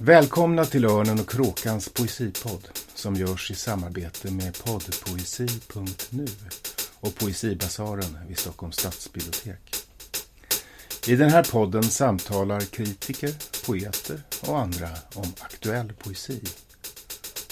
Välkomna 0.00 0.64
till 0.64 0.84
Örnen 0.84 1.20
och 1.20 1.30
Kråkans 1.30 1.88
poesipodd 1.88 2.68
som 2.94 3.14
görs 3.14 3.50
i 3.50 3.54
samarbete 3.54 4.30
med 4.30 4.64
poddpoesi.nu 4.64 6.26
och 7.00 7.14
Poesibasaren 7.14 8.18
vid 8.28 8.38
Stockholms 8.38 8.76
stadsbibliotek. 8.76 9.76
I 11.06 11.16
den 11.16 11.30
här 11.30 11.42
podden 11.52 11.82
samtalar 11.82 12.60
kritiker, 12.60 13.30
poeter 13.66 14.22
och 14.48 14.58
andra 14.58 14.88
om 15.14 15.32
aktuell 15.40 15.92
poesi. 15.92 16.42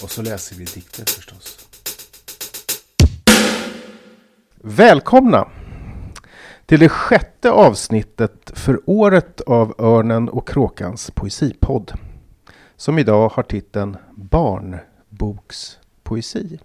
Och 0.03 0.11
så 0.11 0.21
läser 0.21 0.55
vi 0.55 0.65
dikter 0.65 1.05
förstås. 1.05 1.67
Välkomna 4.55 5.47
till 6.65 6.79
det 6.79 6.89
sjätte 6.89 7.51
avsnittet 7.51 8.51
för 8.53 8.79
året 8.85 9.41
av 9.41 9.75
Örnen 9.79 10.29
och 10.29 10.47
Kråkans 10.47 11.11
poesipodd 11.11 11.93
som 12.77 12.99
idag 12.99 13.29
har 13.29 13.43
titeln 13.43 13.97
Barnbokspoesi. 14.15 16.59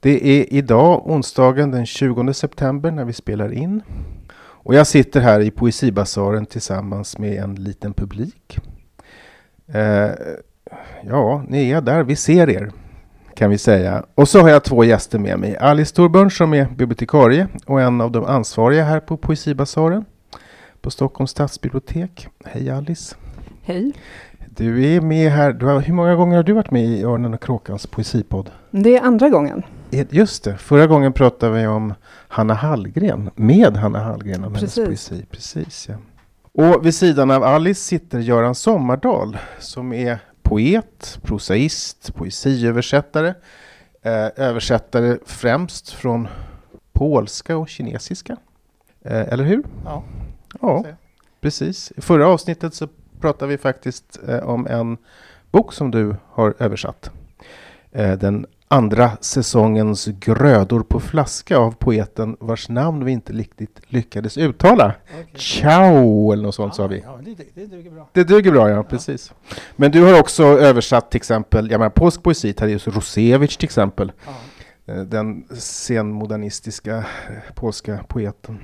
Det 0.00 0.28
är 0.28 0.52
idag 0.52 1.10
onsdagen 1.10 1.70
den 1.70 1.86
20 1.86 2.32
september 2.32 2.90
när 2.90 3.04
vi 3.04 3.12
spelar 3.12 3.52
in. 3.52 3.82
Och 4.38 4.74
jag 4.74 4.86
sitter 4.86 5.20
här 5.20 5.40
i 5.40 5.50
Poesibasaren 5.50 6.46
tillsammans 6.46 7.18
med 7.18 7.42
en 7.42 7.54
liten 7.54 7.94
publik. 7.94 8.58
Eh, 9.66 10.10
ja, 11.02 11.44
ni 11.48 11.70
är 11.70 11.80
där, 11.80 12.04
vi 12.04 12.16
ser 12.16 12.50
er 12.50 12.72
kan 13.34 13.50
vi 13.50 13.58
säga. 13.58 14.04
Och 14.14 14.28
så 14.28 14.40
har 14.40 14.48
jag 14.48 14.64
två 14.64 14.84
gäster 14.84 15.18
med 15.18 15.38
mig. 15.38 15.56
Alice 15.56 15.94
Torbjörn 15.94 16.30
som 16.30 16.54
är 16.54 16.64
bibliotekarie 16.64 17.48
och 17.66 17.80
en 17.80 18.00
av 18.00 18.12
de 18.12 18.24
ansvariga 18.24 18.84
här 18.84 19.00
på 19.00 19.16
Poesibasaren 19.16 20.04
på 20.80 20.90
Stockholms 20.90 21.30
stadsbibliotek. 21.30 22.28
Hej 22.44 22.70
Alice! 22.70 23.16
Hej! 23.62 23.92
Du 24.56 24.86
är 24.96 25.00
med 25.00 25.32
här. 25.32 25.52
Du 25.52 25.66
har, 25.66 25.80
hur 25.80 25.94
många 25.94 26.14
gånger 26.14 26.36
har 26.36 26.42
du 26.42 26.52
varit 26.52 26.70
med 26.70 26.84
i 26.84 27.04
Örnen 27.04 27.34
och 27.34 27.42
Kråkans 27.42 27.86
poesipodd? 27.86 28.50
Det 28.70 28.96
är 28.96 29.02
andra 29.02 29.28
gången. 29.28 29.62
Just 29.90 30.44
det. 30.44 30.56
Förra 30.56 30.86
gången 30.86 31.12
pratade 31.12 31.60
vi 31.60 31.66
om 31.66 31.94
Hanna 32.28 32.54
Hallgren. 32.54 33.30
Med 33.34 33.76
Hanna 33.76 33.98
Hallgren 33.98 34.44
om 34.44 34.52
Precis. 34.54 34.76
hennes 34.76 35.08
poesi. 35.08 35.26
Precis, 35.30 35.88
ja. 35.88 35.94
Och 36.52 36.86
vid 36.86 36.94
sidan 36.94 37.30
av 37.30 37.44
Alice 37.44 37.80
sitter 37.80 38.18
Göran 38.18 38.54
Sommardal 38.54 39.38
som 39.58 39.92
är 39.92 40.18
poet, 40.42 41.18
prosaist, 41.22 42.14
poesiöversättare. 42.14 43.34
Eh, 44.02 44.28
översättare 44.36 45.18
främst 45.26 45.90
från 45.90 46.28
polska 46.92 47.56
och 47.56 47.68
kinesiska. 47.68 48.36
Eh, 49.04 49.20
eller 49.32 49.44
hur? 49.44 49.62
Ja. 49.84 50.02
Ja, 50.60 50.84
precis. 51.40 51.92
I 51.96 52.00
förra 52.00 52.28
avsnittet 52.28 52.74
så 52.74 52.88
pratade 53.20 53.50
vi 53.50 53.58
faktiskt 53.58 54.18
eh, 54.28 54.38
om 54.38 54.66
en 54.66 54.96
bok 55.50 55.72
som 55.72 55.90
du 55.90 56.16
har 56.28 56.54
översatt. 56.58 57.10
Eh, 57.92 58.12
den 58.12 58.46
andra 58.68 59.10
säsongens 59.20 60.06
Grödor 60.06 60.80
på 60.82 61.00
flaska 61.00 61.58
av 61.58 61.74
poeten 61.74 62.36
vars 62.40 62.68
namn 62.68 63.04
vi 63.04 63.12
inte 63.12 63.32
riktigt 63.32 63.80
lyckades 63.86 64.38
uttala. 64.38 64.94
Ciao 65.34 66.32
eller 66.32 66.42
något 66.42 66.54
sånt 66.54 66.74
sa 66.74 66.86
vi. 66.86 67.02
Ja, 67.04 67.18
det, 67.24 67.44
det 67.54 67.66
duger 67.66 67.90
bra. 67.90 68.08
Det 68.12 68.24
duger 68.24 68.52
bra, 68.52 68.70
ja, 68.70 68.82
precis. 68.82 69.32
Men 69.76 69.90
du 69.90 70.02
har 70.02 70.20
också 70.20 70.44
översatt 70.44 71.10
till 71.10 71.18
exempel, 71.18 71.70
jag 71.70 71.78
menar 71.78 71.90
polsk 71.90 72.22
poesi, 72.22 72.52
Tadeusz 72.52 72.86
Rosewicz 72.88 73.56
till 73.56 73.66
exempel. 73.66 74.12
Ja. 74.26 74.94
Eh, 74.94 75.00
Den 75.02 75.44
senmodernistiska 75.54 76.96
eh, 76.96 77.04
polska 77.54 78.04
poeten. 78.08 78.58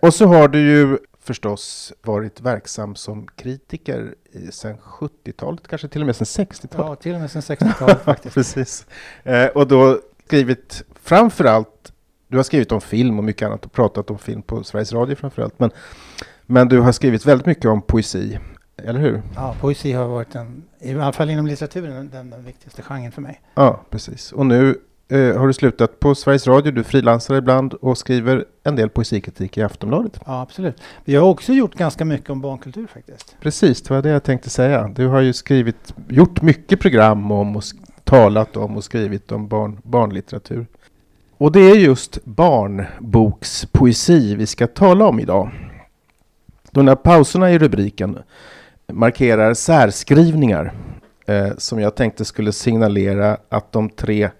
Och 0.00 0.14
så 0.14 0.26
har 0.26 0.48
du 0.48 0.58
ju 0.60 0.98
förstås 1.22 1.92
varit 2.02 2.40
verksam 2.40 2.94
som 2.94 3.26
kritiker 3.26 4.14
sen 4.50 4.76
70-talet, 4.78 5.68
kanske 5.68 5.88
till 5.88 6.00
och 6.00 6.06
med 6.06 6.16
sen 6.16 6.46
60-talet. 6.46 6.86
ja, 6.88 6.94
till 6.96 7.14
och 7.14 7.20
med 7.20 7.30
sedan 7.30 7.42
60-talet 7.42 8.02
faktiskt. 8.04 8.34
Precis. 8.34 8.86
Eh, 9.22 9.46
och 9.46 9.68
då 9.68 10.00
skrivit 10.26 10.84
framför 11.02 11.44
allt, 11.44 11.92
du 12.28 12.36
har 12.36 12.44
skrivit 12.44 12.72
om 12.72 12.80
film 12.80 13.18
och 13.18 13.24
mycket 13.24 13.46
annat 13.46 13.64
och 13.64 13.72
pratat 13.72 14.10
om 14.10 14.18
film 14.18 14.42
på 14.42 14.64
Sveriges 14.64 14.92
Radio 14.92 15.16
framför 15.16 15.42
allt. 15.42 15.58
Men, 15.58 15.70
men 16.46 16.68
du 16.68 16.80
har 16.80 16.92
skrivit 16.92 17.26
väldigt 17.26 17.46
mycket 17.46 17.64
om 17.64 17.82
poesi, 17.82 18.38
eller 18.76 19.00
hur? 19.00 19.22
Ja, 19.34 19.56
poesi 19.60 19.92
har 19.92 20.08
varit 20.08 20.34
en, 20.34 20.64
i 20.80 20.94
alla 20.94 21.12
fall 21.12 21.30
inom 21.30 21.46
litteraturen, 21.46 22.10
den, 22.12 22.30
den 22.30 22.44
viktigaste 22.44 22.82
genren 22.82 23.12
för 23.12 23.22
mig. 23.22 23.40
Ja, 23.54 23.80
precis. 23.90 24.32
Och 24.32 24.46
nu 24.46 24.78
eh, 25.12 25.38
har 25.38 25.46
du 25.46 25.52
slutat 25.52 26.00
på 26.00 26.14
Sveriges 26.14 26.46
Radio, 26.46 26.72
du 26.72 26.84
frilansar 26.84 27.34
ibland 27.34 27.74
och 27.74 27.98
skriver 27.98 28.44
en 28.64 28.76
del 28.76 28.88
poesikritik 28.88 29.58
i 29.58 29.62
Aftonbladet. 29.62 30.20
Ja, 30.26 30.42
absolut. 30.42 30.82
Vi 31.04 31.14
har 31.14 31.28
också 31.28 31.52
gjort 31.52 31.74
ganska 31.74 32.04
mycket 32.04 32.30
om 32.30 32.40
barnkultur 32.40 32.86
faktiskt. 32.86 33.36
Precis, 33.40 33.82
det 33.82 33.94
var 33.94 34.02
det 34.02 34.08
jag 34.08 34.22
tänkte 34.22 34.50
säga. 34.50 34.88
Du 34.88 35.06
har 35.06 35.20
ju 35.20 35.32
skrivit, 35.32 35.94
gjort 36.08 36.42
mycket 36.42 36.80
program 36.80 37.32
om 37.32 37.56
och 37.56 37.62
talat 38.04 38.56
om 38.56 38.76
och 38.76 38.84
skrivit 38.84 39.32
om 39.32 39.48
barn, 39.48 39.78
barnlitteratur. 39.82 40.66
Och 41.38 41.52
det 41.52 41.60
är 41.60 41.74
just 41.74 42.24
barnbokspoesi 42.24 44.34
vi 44.34 44.46
ska 44.46 44.66
tala 44.66 45.06
om 45.06 45.20
idag. 45.20 45.50
De 46.70 46.88
här 46.88 46.94
pauserna 46.94 47.50
i 47.50 47.58
rubriken 47.58 48.18
markerar 48.92 49.54
särskrivningar 49.54 50.72
eh, 51.26 51.48
som 51.58 51.80
jag 51.80 51.94
tänkte 51.94 52.24
skulle 52.24 52.52
signalera 52.52 53.36
att 53.48 53.72
de 53.72 53.90
tre 53.90 54.30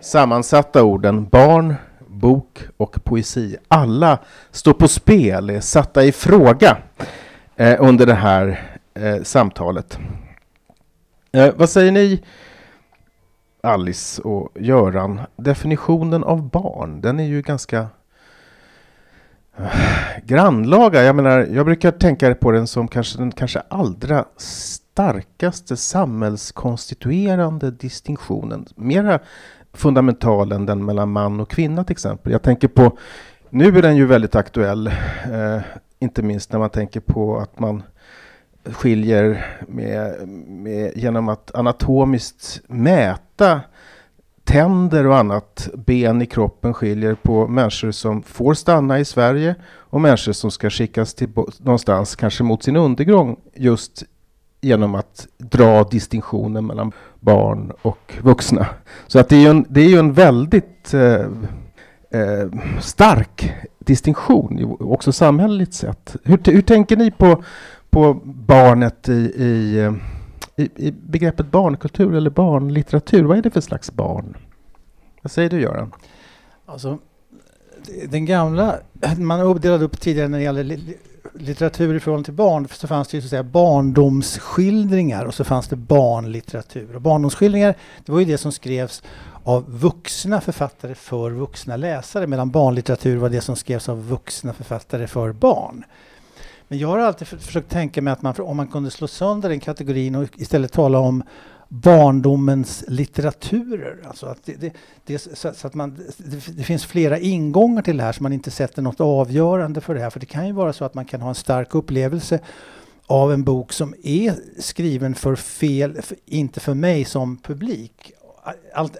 sammansatta 0.00 0.84
orden 0.84 1.28
barn, 1.28 1.74
bok 2.06 2.58
och 2.76 3.04
poesi 3.04 3.56
alla 3.68 4.18
står 4.50 4.72
på 4.72 4.88
spel, 4.88 5.50
är 5.50 5.60
satta 5.60 6.04
i 6.04 6.12
fråga 6.12 6.78
eh, 7.56 7.76
under 7.78 8.06
det 8.06 8.14
här 8.14 8.60
eh, 8.94 9.22
samtalet. 9.22 9.98
Eh, 11.32 11.54
vad 11.56 11.70
säger 11.70 11.92
ni, 11.92 12.22
Alice 13.62 14.22
och 14.22 14.52
Göran? 14.54 15.20
Definitionen 15.36 16.24
av 16.24 16.50
barn, 16.50 17.00
den 17.00 17.20
är 17.20 17.24
ju 17.24 17.42
ganska 17.42 17.86
eh, 19.58 19.66
grannlaga. 20.24 21.02
Jag 21.02 21.16
menar, 21.16 21.48
jag 21.52 21.66
brukar 21.66 21.90
tänka 21.90 22.34
på 22.34 22.50
den 22.50 22.66
som 22.66 22.88
kanske 22.88 23.18
den 23.18 23.32
kanske 23.32 23.62
allra 23.68 24.24
starkaste 24.36 25.76
samhällskonstituerande 25.76 27.70
distinktionen. 27.70 28.66
Mera 28.76 29.18
Fundamentalen 29.72 30.66
den 30.66 30.84
mellan 30.84 31.08
man 31.08 31.40
och 31.40 31.50
kvinna 31.50 31.84
till 31.84 31.92
exempel. 31.92 32.32
Jag 32.32 32.42
tänker 32.42 32.68
på, 32.68 32.98
nu 33.50 33.78
är 33.78 33.82
den 33.82 33.96
ju 33.96 34.06
väldigt 34.06 34.34
aktuell, 34.34 34.86
eh, 35.32 35.60
inte 35.98 36.22
minst 36.22 36.52
när 36.52 36.58
man 36.58 36.70
tänker 36.70 37.00
på 37.00 37.38
att 37.38 37.58
man 37.58 37.82
skiljer 38.64 39.46
med, 39.68 40.28
med, 40.48 40.92
genom 40.96 41.28
att 41.28 41.54
anatomiskt 41.54 42.60
mäta 42.66 43.60
tänder 44.44 45.06
och 45.06 45.16
annat, 45.16 45.68
ben 45.74 46.22
i 46.22 46.26
kroppen 46.26 46.74
skiljer 46.74 47.14
på 47.14 47.48
människor 47.48 47.90
som 47.90 48.22
får 48.22 48.54
stanna 48.54 48.98
i 48.98 49.04
Sverige 49.04 49.54
och 49.70 50.00
människor 50.00 50.32
som 50.32 50.50
ska 50.50 50.70
skickas 50.70 51.14
till 51.14 51.28
någonstans, 51.58 52.16
kanske 52.16 52.44
mot 52.44 52.62
sin 52.62 52.76
undergång, 52.76 53.36
just 53.54 54.04
genom 54.60 54.94
att 54.94 55.26
dra 55.38 55.84
distinktionen 55.84 56.66
mellan 56.66 56.92
barn 57.20 57.72
och 57.82 58.14
vuxna. 58.22 58.66
Så 59.06 59.18
att 59.18 59.28
det 59.28 59.36
är 59.36 59.40
ju 59.40 59.48
en, 59.48 59.66
det 59.68 59.80
är 59.80 59.88
ju 59.88 59.98
en 59.98 60.12
väldigt 60.12 60.94
eh, 60.94 61.26
eh, 62.10 62.48
stark 62.80 63.52
distinktion, 63.78 64.76
också 64.80 65.12
samhälleligt 65.12 65.74
sett. 65.74 66.16
Hur, 66.24 66.52
hur 66.52 66.62
tänker 66.62 66.96
ni 66.96 67.10
på, 67.10 67.42
på 67.90 68.20
barnet 68.24 69.08
i, 69.08 69.12
i, 69.12 69.78
eh, 69.78 69.92
i, 70.56 70.86
i 70.86 70.92
begreppet 70.92 71.50
barnkultur 71.50 72.14
eller 72.14 72.30
barnlitteratur? 72.30 73.24
Vad 73.24 73.38
är 73.38 73.42
det 73.42 73.50
för 73.50 73.60
slags 73.60 73.92
barn? 73.92 74.36
Vad 75.22 75.30
säger 75.30 75.50
du 75.50 75.60
Göran? 75.60 75.92
Alltså, 76.66 76.98
den 78.08 78.26
gamla, 78.26 78.76
man 79.18 79.40
uppdelade 79.40 79.84
upp 79.84 80.00
tidigare 80.00 80.28
när 80.28 80.38
det 80.38 80.44
gäller 80.44 80.78
litteratur 81.34 81.94
i 81.94 82.00
förhållande 82.00 82.24
till 82.24 82.34
barn 82.34 82.68
så 82.70 82.86
fanns 82.86 83.08
det 83.08 83.16
ju 83.16 83.20
så 83.20 83.26
att 83.26 83.30
säga 83.30 83.42
barndomsskildringar 83.42 85.24
och 85.24 85.34
så 85.34 85.44
fanns 85.44 85.68
det 85.68 85.76
barnlitteratur. 85.76 86.94
Och 86.94 87.00
barndomsskildringar 87.00 87.74
det 88.04 88.12
var 88.12 88.18
ju 88.18 88.24
det 88.24 88.38
som 88.38 88.52
skrevs 88.52 89.02
av 89.44 89.78
vuxna 89.78 90.40
författare 90.40 90.94
för 90.94 91.30
vuxna 91.30 91.76
läsare 91.76 92.26
medan 92.26 92.50
barnlitteratur 92.50 93.16
var 93.16 93.28
det 93.28 93.40
som 93.40 93.56
skrevs 93.56 93.88
av 93.88 94.08
vuxna 94.08 94.52
författare 94.52 95.06
för 95.06 95.32
barn. 95.32 95.84
Men 96.68 96.78
jag 96.78 96.88
har 96.88 96.98
alltid 96.98 97.28
försökt 97.28 97.70
tänka 97.70 98.02
mig 98.02 98.12
att 98.12 98.22
man, 98.22 98.34
om 98.38 98.56
man 98.56 98.68
kunde 98.68 98.90
slå 98.90 99.08
sönder 99.08 99.48
den 99.48 99.60
kategorin 99.60 100.14
och 100.14 100.28
istället 100.36 100.72
tala 100.72 100.98
om 100.98 101.22
barndomens 101.68 102.84
litteraturer. 102.88 103.98
Alltså 104.08 104.26
att 104.26 104.38
det, 104.44 104.54
det, 104.54 104.72
det, 105.04 105.18
så, 105.18 105.52
så 105.54 105.66
att 105.66 105.74
man, 105.74 105.98
det, 106.16 106.56
det 106.56 106.62
finns 106.62 106.86
flera 106.86 107.18
ingångar 107.18 107.82
till 107.82 107.96
det 107.96 108.02
här 108.02 108.12
så 108.12 108.22
man 108.22 108.32
inte 108.32 108.50
sätter 108.50 108.82
något 108.82 109.00
avgörande 109.00 109.80
för 109.80 109.94
det 109.94 110.00
här. 110.00 110.10
För 110.10 110.20
det 110.20 110.26
kan 110.26 110.46
ju 110.46 110.52
vara 110.52 110.72
så 110.72 110.84
att 110.84 110.94
man 110.94 111.04
kan 111.04 111.20
ha 111.20 111.28
en 111.28 111.34
stark 111.34 111.74
upplevelse 111.74 112.40
av 113.06 113.32
en 113.32 113.44
bok 113.44 113.72
som 113.72 113.94
är 114.02 114.34
skriven 114.58 115.14
för 115.14 115.36
fel, 115.36 116.02
för, 116.02 116.16
inte 116.26 116.60
för 116.60 116.74
mig 116.74 117.04
som 117.04 117.36
publik 117.36 118.12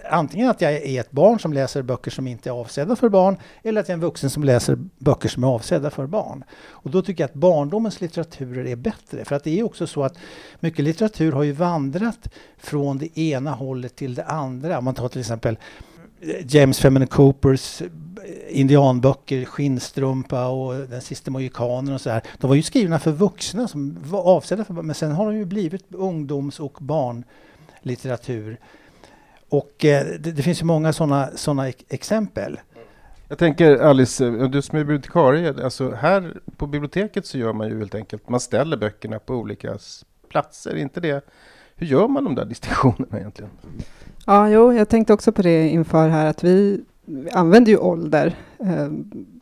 antingen 0.09 0.49
att 0.49 0.61
jag 0.61 0.73
är 0.73 1.01
ett 1.01 1.11
barn 1.11 1.39
som 1.39 1.53
läser 1.53 1.81
böcker 1.81 2.11
som 2.11 2.27
inte 2.27 2.49
är 2.49 2.53
avsedda 2.53 2.95
för 2.95 3.09
barn 3.09 3.37
eller 3.63 3.81
att 3.81 3.87
jag 3.87 3.93
är 3.93 3.97
en 3.97 4.01
vuxen 4.01 4.29
som 4.29 4.43
läser 4.43 4.77
böcker 4.97 5.29
som 5.29 5.43
är 5.43 5.47
avsedda 5.47 5.89
för 5.89 6.07
barn. 6.07 6.43
Och 6.67 6.89
då 6.89 7.01
tycker 7.01 7.23
jag 7.23 7.27
att 7.27 7.33
barndomens 7.33 8.01
litteraturer 8.01 8.65
är 8.65 8.75
bättre. 8.75 9.25
För 9.25 9.35
att 9.35 9.43
det 9.43 9.59
är 9.59 9.63
också 9.63 9.87
så 9.87 10.03
att 10.03 10.17
mycket 10.59 10.85
litteratur 10.85 11.31
har 11.31 11.43
ju 11.43 11.51
vandrat 11.51 12.29
från 12.57 12.97
det 12.97 13.19
ena 13.19 13.51
hållet 13.51 13.95
till 13.95 14.15
det 14.15 14.25
andra. 14.25 14.77
Om 14.77 14.85
man 14.85 14.93
tar 14.93 15.07
till 15.09 15.19
exempel 15.19 15.57
eh, 16.21 16.55
James 16.55 16.79
Femin 16.79 17.07
Coopers 17.07 17.81
eh, 17.81 17.87
indianböcker, 18.49 19.45
Skinnstrumpa 19.45 20.47
och 20.47 20.75
Den 20.75 21.01
sista 21.01 21.31
mohikanen 21.31 21.93
och 21.93 22.01
så 22.01 22.09
här. 22.09 22.21
De 22.37 22.47
var 22.47 22.55
ju 22.55 22.63
skrivna 22.63 22.99
för 22.99 23.11
vuxna 23.11 23.67
som 23.67 23.97
var 24.03 24.23
avsedda 24.23 24.63
för 24.63 24.73
men 24.73 24.95
sen 24.95 25.11
har 25.11 25.25
de 25.25 25.37
ju 25.37 25.45
blivit 25.45 25.85
ungdoms 25.93 26.59
och 26.59 26.77
barnlitteratur. 26.79 28.59
Och 29.49 29.85
eh, 29.85 30.05
det, 30.19 30.31
det, 30.31 30.41
finns 30.41 30.61
ju 30.61 30.65
många 30.65 30.93
sådana 30.93 31.29
såna 31.35 31.67
exempel. 31.89 32.59
Jag 33.27 33.37
tänker 33.37 33.77
Alice, 33.77 34.29
du 34.29 34.61
som 34.61 34.77
är 34.77 34.83
bibliotekarie, 34.83 35.63
alltså 35.63 35.91
här 35.91 36.33
på 36.57 36.67
biblioteket 36.67 37.25
så 37.25 37.37
gör 37.37 37.53
man 37.53 37.69
ju 37.69 37.77
helt 37.77 37.95
enkelt, 37.95 38.29
man 38.29 38.39
ställer 38.39 38.77
böckerna 38.77 39.19
på 39.19 39.33
olika 39.33 39.77
platser, 40.29 40.75
inte 40.75 40.99
det? 40.99 41.25
Hur 41.75 41.87
gör 41.87 42.07
man 42.07 42.23
de 42.23 42.35
där 42.35 42.45
distinktionerna 42.45 43.19
egentligen? 43.19 43.51
Ja, 44.25 44.49
jo, 44.49 44.73
jag 44.73 44.89
tänkte 44.89 45.13
också 45.13 45.31
på 45.31 45.41
det 45.41 45.69
inför 45.69 46.09
här 46.09 46.25
att 46.25 46.43
vi 46.43 46.81
använder 47.31 47.71
ju 47.71 47.77
ålder 47.77 48.35
eh, 48.59 48.87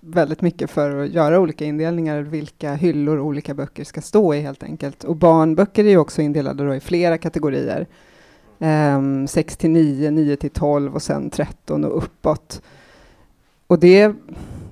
väldigt 0.02 0.42
mycket 0.42 0.70
för 0.70 1.04
att 1.04 1.10
göra 1.10 1.40
olika 1.40 1.66
indelningar, 1.66 2.22
vilka 2.22 2.74
hyllor 2.74 3.20
olika 3.20 3.54
böcker 3.54 3.84
ska 3.84 4.02
stå 4.02 4.34
i 4.34 4.42
helt 4.42 4.64
enkelt. 4.64 5.04
Och 5.04 5.16
barnböcker 5.16 5.86
är 5.86 5.90
ju 5.90 5.98
också 5.98 6.22
indelade 6.22 6.66
då 6.66 6.76
i 6.76 6.80
flera 6.80 7.18
kategorier. 7.18 7.88
Ehm, 8.60 9.28
6 9.28 9.58
till 9.58 9.70
9, 9.70 10.12
9 10.12 10.36
till 10.36 10.50
12 10.50 10.96
och 10.96 11.02
sen 11.02 11.30
13 11.30 11.86
och 11.86 11.98
uppåt. 11.98 12.62
Och 13.68 13.80
det, 13.80 14.14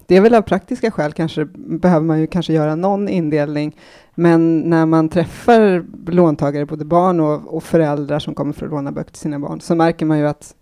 det 0.05 0.17
är 0.17 0.21
väl 0.21 0.35
av 0.35 0.41
praktiska 0.41 0.91
skäl 0.91 1.13
kanske 1.13 1.45
behöver 1.55 2.05
man 2.05 2.19
ju 2.19 2.27
kanske 2.27 2.53
göra 2.53 2.75
någon 2.75 3.09
indelning. 3.09 3.77
Men 4.15 4.59
när 4.59 4.85
man 4.85 5.09
träffar 5.09 5.85
låntagare, 6.11 6.65
både 6.65 6.85
barn 6.85 7.19
och, 7.19 7.55
och 7.55 7.63
föräldrar 7.63 8.19
som 8.19 8.35
kommer 8.35 8.53
för 8.53 8.65
att 8.65 8.71
låna 8.71 8.91
böcker 8.91 9.11
till 9.11 9.21
sina 9.21 9.39
barn, 9.39 9.61
så 9.61 9.75
märker 9.75 10.05
man 10.05 10.19
ju 10.19 10.27
att 10.27 10.55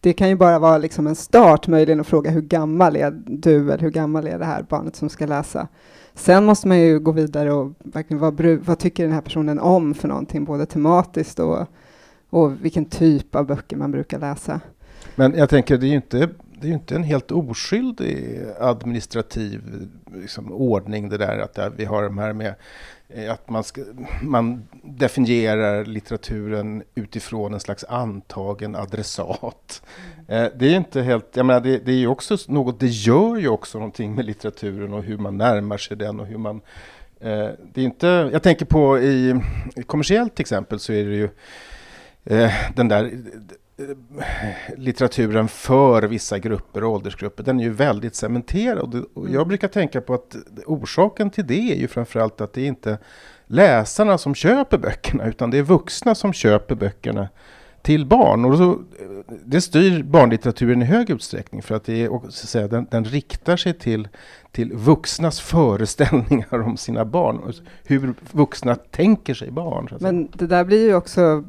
det 0.00 0.12
kan 0.12 0.28
ju 0.28 0.36
bara 0.36 0.58
vara 0.58 0.78
liksom 0.78 1.06
en 1.06 1.14
start 1.14 1.68
möjligen 1.68 2.00
att 2.00 2.06
fråga 2.06 2.30
hur 2.30 2.42
gammal 2.42 2.96
är 2.96 3.22
du 3.26 3.72
eller 3.72 3.78
hur 3.78 3.90
gammal 3.90 4.26
är 4.26 4.38
det 4.38 4.44
här 4.44 4.66
barnet 4.68 4.96
som 4.96 5.08
ska 5.08 5.26
läsa. 5.26 5.68
Sen 6.14 6.44
måste 6.44 6.68
man 6.68 6.80
ju 6.80 6.98
gå 6.98 7.12
vidare 7.12 7.52
och 7.52 7.72
verkligen 7.78 8.20
vad, 8.20 8.40
vad 8.40 8.78
tycker 8.78 9.02
den 9.04 9.12
här 9.12 9.20
personen 9.20 9.58
om 9.58 9.94
för 9.94 10.08
någonting, 10.08 10.44
både 10.44 10.66
tematiskt 10.66 11.38
och, 11.38 11.66
och 12.34 12.64
vilken 12.64 12.84
typ 12.84 13.34
av 13.34 13.46
böcker 13.46 13.76
man 13.76 13.90
brukar 13.90 14.18
läsa. 14.18 14.60
Men 15.14 15.34
jag 15.34 15.48
tänker, 15.48 15.78
det 15.78 15.86
är 15.86 15.88
ju 15.88 15.96
inte, 15.96 16.28
det 16.60 16.68
är 16.68 16.72
inte 16.72 16.94
en 16.94 17.02
helt 17.02 17.30
oskyldig 17.30 18.40
administrativ 18.60 19.88
liksom, 20.14 20.52
ordning 20.52 21.08
det 21.08 21.18
där 21.18 21.38
att 21.38 21.72
vi 21.76 21.84
har 21.84 22.02
de 22.02 22.18
här 22.18 22.32
med 22.32 22.54
Eh, 23.08 23.32
att 23.32 23.50
man, 23.50 23.64
ska, 23.64 23.82
man 24.22 24.68
definierar 24.82 25.84
litteraturen 25.84 26.82
utifrån 26.94 27.54
en 27.54 27.60
slags 27.60 27.84
antagen 27.84 28.76
adressat. 28.76 29.82
Mm. 30.28 30.50
Det 30.58 30.66
är 30.66 30.76
inte 30.76 31.02
helt, 31.02 31.36
jag 31.36 31.46
menar, 31.46 31.60
det, 31.60 31.78
det 31.78 31.92
är 31.92 31.96
ju 31.96 32.06
också 32.06 32.36
något, 32.48 32.80
det 32.80 32.86
gör 32.86 33.36
ju 33.36 33.48
också 33.48 33.78
någonting 33.78 34.14
med 34.14 34.24
litteraturen 34.24 34.92
och 34.92 35.02
hur 35.02 35.18
man 35.18 35.36
närmar 35.36 35.78
sig 35.78 35.96
den 35.96 36.20
och 36.20 36.26
hur 36.26 36.38
man 36.38 36.60
eh, 37.20 37.48
det 37.72 37.80
är 37.80 37.84
inte, 37.84 38.06
jag 38.32 38.42
tänker 38.42 38.64
på 38.64 38.98
i, 38.98 39.40
i 39.76 39.82
kommersiellt 39.82 40.40
exempel 40.40 40.78
så 40.78 40.92
är 40.92 41.04
det 41.04 41.16
ju 41.16 41.28
den 42.74 42.88
där 42.88 43.12
litteraturen 44.76 45.48
för 45.48 46.02
vissa 46.02 46.38
grupper 46.38 46.84
och 46.84 46.92
åldersgrupper, 46.92 47.42
den 47.42 47.60
är 47.60 47.64
ju 47.64 47.70
väldigt 47.70 48.14
cementerad. 48.14 49.04
Och 49.14 49.24
jag 49.28 49.34
mm. 49.34 49.48
brukar 49.48 49.68
tänka 49.68 50.00
på 50.00 50.14
att 50.14 50.36
orsaken 50.66 51.30
till 51.30 51.46
det 51.46 51.72
är 51.72 51.76
ju 51.76 51.88
framförallt 51.88 52.40
att 52.40 52.52
det 52.52 52.60
är 52.60 52.66
inte 52.66 52.98
läsarna 53.46 54.18
som 54.18 54.34
köper 54.34 54.78
böckerna, 54.78 55.26
utan 55.26 55.50
det 55.50 55.58
är 55.58 55.62
vuxna 55.62 56.14
som 56.14 56.32
köper 56.32 56.74
böckerna 56.74 57.28
till 57.82 58.06
barn. 58.06 58.44
Och 58.44 58.58
så, 58.58 58.78
det 59.44 59.60
styr 59.60 60.02
barnlitteraturen 60.02 60.82
i 60.82 60.84
hög 60.84 61.10
utsträckning 61.10 61.62
för 61.62 61.74
att 61.74 61.84
det 61.84 62.02
är, 62.02 62.08
så 62.08 62.26
att 62.26 62.32
säga, 62.32 62.68
den, 62.68 62.86
den 62.90 63.04
riktar 63.04 63.56
sig 63.56 63.74
till, 63.74 64.08
till 64.52 64.72
vuxnas 64.72 65.40
föreställningar 65.40 66.62
om 66.62 66.76
sina 66.76 67.04
barn. 67.04 67.52
Hur 67.84 68.14
vuxna 68.32 68.74
tänker 68.74 69.34
sig 69.34 69.50
barn. 69.50 69.88
Men 70.00 70.28
det 70.32 70.46
där 70.46 70.64
blir 70.64 70.86
ju 70.88 70.94
också 70.94 71.44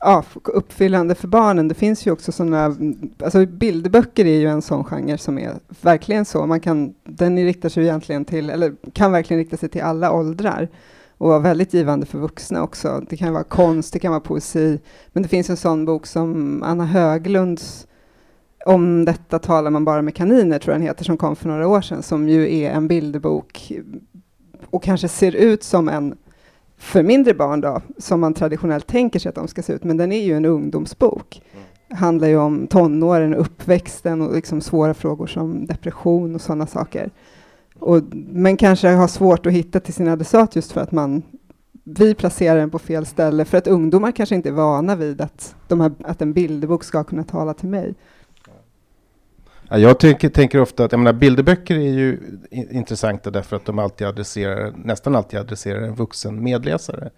ja, 0.00 0.24
uppfyllande 0.44 1.14
för 1.14 1.28
barnen. 1.28 1.68
Det 1.68 1.74
finns 1.74 2.06
ju 2.06 2.10
också 2.10 2.32
sådana, 2.32 2.76
alltså 3.24 3.46
bilderböcker 3.46 4.24
är 4.24 4.38
ju 4.38 4.48
en 4.48 4.62
sån 4.62 4.84
genre 4.84 5.18
som 5.18 5.38
är 5.38 5.54
verkligen 5.80 6.24
så. 6.24 6.46
Man 6.46 6.60
kan, 6.60 6.94
den 7.04 7.44
riktar 7.44 7.68
sig 7.68 7.82
egentligen 7.82 8.24
till, 8.24 8.50
eller 8.50 8.74
kan 8.92 9.12
verkligen 9.12 9.42
rikta 9.42 9.56
sig 9.56 9.68
till 9.68 9.82
alla 9.82 10.12
åldrar 10.12 10.68
och 11.18 11.28
vara 11.28 11.38
väldigt 11.38 11.74
givande 11.74 12.06
för 12.06 12.18
vuxna 12.18 12.62
också. 12.62 13.04
Det 13.08 13.16
kan 13.16 13.32
vara 13.32 13.44
konst, 13.44 13.92
det 13.92 13.98
kan 13.98 14.10
vara 14.10 14.20
poesi, 14.20 14.80
men 15.12 15.22
det 15.22 15.28
finns 15.28 15.50
en 15.50 15.56
sån 15.56 15.84
bok 15.84 16.06
som 16.06 16.62
Anna 16.62 16.86
Höglunds 16.86 17.86
om 18.66 19.04
detta 19.04 19.38
talar 19.38 19.70
man 19.70 19.84
bara 19.84 20.02
med 20.02 20.14
kaniner, 20.14 20.58
tror 20.58 20.72
jag 20.72 20.80
den 20.80 20.88
heter, 20.88 21.04
som 21.04 21.16
kom 21.16 21.36
för 21.36 21.48
några 21.48 21.68
år 21.68 21.80
sedan, 21.80 22.02
som 22.02 22.28
ju 22.28 22.54
är 22.54 22.70
en 22.70 22.88
bilderbok 22.88 23.72
och 24.70 24.82
kanske 24.82 25.08
ser 25.08 25.36
ut 25.36 25.62
som 25.62 25.88
en 25.88 26.14
för 26.80 27.02
mindre 27.02 27.34
barn 27.34 27.60
då, 27.60 27.80
som 27.98 28.20
man 28.20 28.34
traditionellt 28.34 28.86
tänker 28.86 29.18
sig 29.18 29.28
att 29.28 29.34
de 29.34 29.48
ska 29.48 29.62
se 29.62 29.72
ut, 29.72 29.84
men 29.84 29.96
den 29.96 30.12
är 30.12 30.22
ju 30.22 30.34
en 30.34 30.44
ungdomsbok. 30.44 31.42
Det 31.88 31.96
handlar 31.96 32.28
ju 32.28 32.36
om 32.36 32.66
tonåren, 32.66 33.34
uppväxten 33.34 34.20
och 34.20 34.34
liksom 34.34 34.60
svåra 34.60 34.94
frågor 34.94 35.26
som 35.26 35.66
depression 35.66 36.34
och 36.34 36.40
sådana 36.40 36.66
saker. 36.66 37.10
Och, 37.78 38.02
men 38.12 38.56
kanske 38.56 38.88
har 38.88 39.08
svårt 39.08 39.46
att 39.46 39.52
hitta 39.52 39.80
till 39.80 39.94
sin 39.94 40.08
adressat 40.08 40.56
just 40.56 40.72
för 40.72 40.80
att 40.80 40.92
man 40.92 41.22
vi 41.84 42.14
placerar 42.14 42.56
den 42.58 42.70
på 42.70 42.78
fel 42.78 43.06
ställe, 43.06 43.44
för 43.44 43.58
att 43.58 43.66
ungdomar 43.66 44.12
kanske 44.12 44.34
inte 44.34 44.48
är 44.48 44.52
vana 44.52 44.96
vid 44.96 45.20
att, 45.20 45.54
de 45.68 45.80
här, 45.80 45.92
att 46.04 46.22
en 46.22 46.32
bilderbok 46.32 46.84
ska 46.84 47.04
kunna 47.04 47.24
tala 47.24 47.54
till 47.54 47.68
mig. 47.68 47.94
Ja, 49.72 49.78
jag 49.78 49.98
tänker, 49.98 50.28
tänker, 50.28 50.60
ofta 50.60 50.84
att 50.84 50.92
jag 50.92 50.98
menar, 50.98 51.12
bilderböcker 51.12 51.74
är 51.74 51.92
ju 51.92 52.38
intressanta 52.50 53.30
därför 53.30 53.56
att 53.56 53.64
de 53.64 53.78
alltid 53.78 54.06
adresserar, 54.06 54.72
nästan 54.76 55.16
alltid 55.16 55.40
adresserar 55.40 55.82
en 55.82 55.94
vuxen 55.94 56.42
medläsare. 56.42 57.10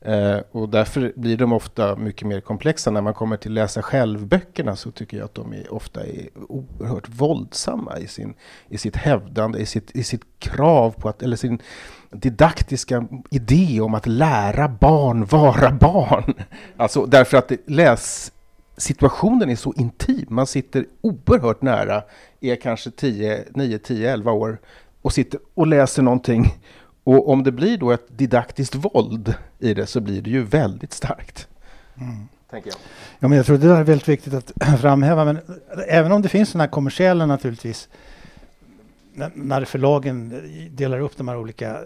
Eh, 0.00 0.38
och 0.50 0.68
därför 0.68 1.12
blir 1.16 1.36
de 1.36 1.52
ofta 1.52 1.96
mycket 1.96 2.28
mer 2.28 2.40
komplexa. 2.40 2.90
När 2.90 3.00
man 3.00 3.14
kommer 3.14 3.36
till 3.36 3.52
läsa 3.52 3.82
själv-böckerna 3.82 4.76
så 4.76 4.90
tycker 4.90 5.16
jag 5.16 5.24
att 5.24 5.34
de 5.34 5.52
är 5.52 5.72
ofta 5.72 6.00
är 6.06 6.28
oerhört 6.48 7.08
våldsamma 7.08 7.98
i, 7.98 8.06
sin, 8.06 8.34
i 8.68 8.78
sitt 8.78 8.96
hävdande, 8.96 9.58
i 9.58 9.66
sitt, 9.66 9.90
i 9.96 10.04
sitt 10.04 10.24
krav 10.38 10.90
på 10.90 11.08
att, 11.08 11.22
eller 11.22 11.36
sin 11.36 11.58
didaktiska 12.10 13.06
idé 13.30 13.80
om 13.80 13.94
att 13.94 14.06
lära 14.06 14.68
barn 14.68 15.24
vara 15.24 15.72
barn. 15.72 16.34
Alltså 16.76 17.06
därför 17.06 17.36
att 17.36 17.52
läs 17.66 18.32
situationen 18.76 19.50
är 19.50 19.56
så 19.56 19.74
intim. 19.76 20.26
Man 20.28 20.46
sitter 20.46 20.86
oerhört 21.00 21.62
nära, 21.62 22.02
är 22.40 22.56
kanske 22.56 22.90
10, 22.90 23.44
9, 23.54 23.78
10, 23.78 24.12
11 24.12 24.32
år 24.32 24.58
och 25.02 25.12
sitter 25.12 25.40
och 25.54 25.66
läser 25.66 26.02
någonting. 26.02 26.54
Och 27.04 27.28
om 27.28 27.44
det 27.44 27.52
blir 27.52 27.78
då 27.78 27.90
ett 27.90 28.18
didaktiskt 28.18 28.74
våld 28.74 29.34
i 29.58 29.74
det 29.74 29.86
så 29.86 30.00
blir 30.00 30.22
det 30.22 30.30
ju 30.30 30.42
väldigt 30.42 30.92
starkt. 30.92 31.48
Mm. 32.00 32.28
Tänker 32.50 32.70
jag. 32.70 32.76
Ja, 33.18 33.28
men 33.28 33.36
jag 33.36 33.46
tror 33.46 33.58
det 33.58 33.66
är 33.66 33.84
väldigt 33.84 34.08
viktigt 34.08 34.34
att 34.34 34.52
framhäva. 34.80 35.24
Men 35.24 35.38
även 35.88 36.12
om 36.12 36.22
det 36.22 36.28
finns 36.28 36.50
sådana 36.50 36.64
här 36.64 36.70
kommersiella 36.70 37.26
naturligtvis 37.26 37.88
när 39.34 39.64
förlagen 39.64 40.42
delar 40.70 41.00
upp 41.00 41.16
de 41.16 41.28
här 41.28 41.36
olika 41.36 41.76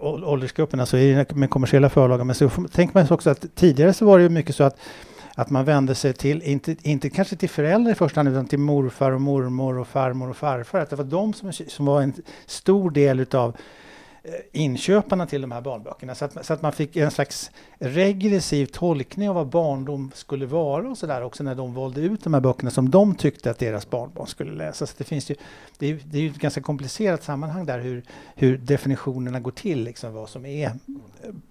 åldersgrupperna 0.00 0.86
så 0.86 0.96
är 0.96 1.16
det 1.16 1.34
med 1.34 1.50
kommersiella 1.50 1.90
förlagen. 1.90 2.26
Men 2.26 2.34
så 2.34 2.48
tänker 2.48 2.94
man 2.94 3.06
också 3.10 3.30
att 3.30 3.44
tidigare 3.54 3.92
så 3.92 4.06
var 4.06 4.18
det 4.18 4.28
mycket 4.28 4.56
så 4.56 4.64
att 4.64 4.76
att 5.38 5.50
man 5.50 5.64
vände 5.64 5.94
sig 5.94 6.12
till, 6.12 6.42
inte, 6.42 6.76
inte 6.82 7.10
kanske 7.10 7.36
till 7.36 7.48
föräldrar 7.48 7.92
i 7.92 7.94
första 7.94 8.18
hand, 8.18 8.28
utan 8.28 8.46
till 8.46 8.58
morfar 8.58 9.12
och 9.12 9.20
mormor 9.20 9.78
och 9.78 9.88
farmor 9.88 10.30
och 10.30 10.36
farfar. 10.36 10.78
Att 10.78 10.90
det 10.90 10.96
var 10.96 11.04
de 11.04 11.32
som, 11.32 11.52
som 11.52 11.86
var 11.86 12.02
en 12.02 12.12
stor 12.46 12.90
del 12.90 13.20
utav 13.20 13.56
eh, 14.22 14.32
inköparna 14.52 15.26
till 15.26 15.40
de 15.40 15.52
här 15.52 15.60
barnböckerna. 15.60 16.14
Så 16.14 16.24
att, 16.24 16.46
så 16.46 16.52
att 16.52 16.62
man 16.62 16.72
fick 16.72 16.96
en 16.96 17.10
slags 17.10 17.50
regressiv 17.78 18.66
tolkning 18.66 19.28
av 19.28 19.34
vad 19.34 19.46
barndom 19.46 20.10
skulle 20.14 20.46
vara 20.46 20.88
och 20.88 20.98
sådär 20.98 21.22
också 21.22 21.42
när 21.42 21.54
de 21.54 21.74
valde 21.74 22.00
ut 22.00 22.24
de 22.24 22.34
här 22.34 22.40
böckerna 22.40 22.70
som 22.70 22.90
de 22.90 23.14
tyckte 23.14 23.50
att 23.50 23.58
deras 23.58 23.90
barnbarn 23.90 24.26
skulle 24.26 24.52
läsa. 24.52 24.86
Så 24.86 24.94
det, 24.98 25.04
finns 25.04 25.30
ju, 25.30 25.34
det, 25.78 25.86
är, 25.86 25.98
det 26.04 26.18
är 26.18 26.22
ju 26.22 26.30
ett 26.30 26.38
ganska 26.38 26.60
komplicerat 26.60 27.22
sammanhang 27.22 27.66
där 27.66 27.78
hur, 27.78 28.02
hur 28.34 28.58
definitionerna 28.58 29.40
går 29.40 29.50
till, 29.50 29.84
liksom 29.84 30.14
vad 30.14 30.28
som 30.28 30.46
är 30.46 30.66
eh, 30.66 30.72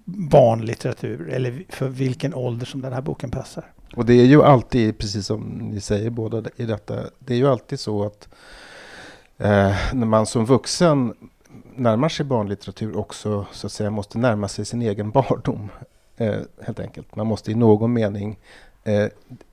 barnlitteratur 0.05 1.29
eller 1.29 1.65
för 1.69 1.87
vilken 1.87 2.33
ålder 2.33 2.65
som 2.65 2.81
den 2.81 2.93
här 2.93 3.01
boken 3.01 3.31
passar. 3.31 3.65
Och 3.95 4.05
det 4.05 4.13
är 4.13 4.25
ju 4.25 4.43
alltid, 4.43 4.97
precis 4.97 5.25
som 5.25 5.41
ni 5.41 5.81
säger 5.81 6.09
båda 6.09 6.43
i 6.55 6.65
detta, 6.65 6.95
det 7.19 7.33
är 7.33 7.37
ju 7.37 7.47
alltid 7.47 7.79
så 7.79 8.05
att 8.05 8.29
eh, 9.37 9.75
när 9.93 10.05
man 10.05 10.25
som 10.25 10.45
vuxen 10.45 11.13
närmar 11.75 12.09
sig 12.09 12.25
barnlitteratur 12.25 12.97
också 12.97 13.45
så 13.51 13.67
att 13.67 13.73
säga 13.73 13.89
måste 13.89 14.17
närma 14.17 14.47
sig 14.47 14.65
sin 14.65 14.81
egen 14.81 15.11
barndom. 15.11 15.69
Eh, 16.17 16.35
helt 16.61 16.79
enkelt. 16.79 17.15
Man 17.15 17.27
måste 17.27 17.51
i 17.51 17.55
någon 17.55 17.93
mening 17.93 18.39
eh, 18.83 19.07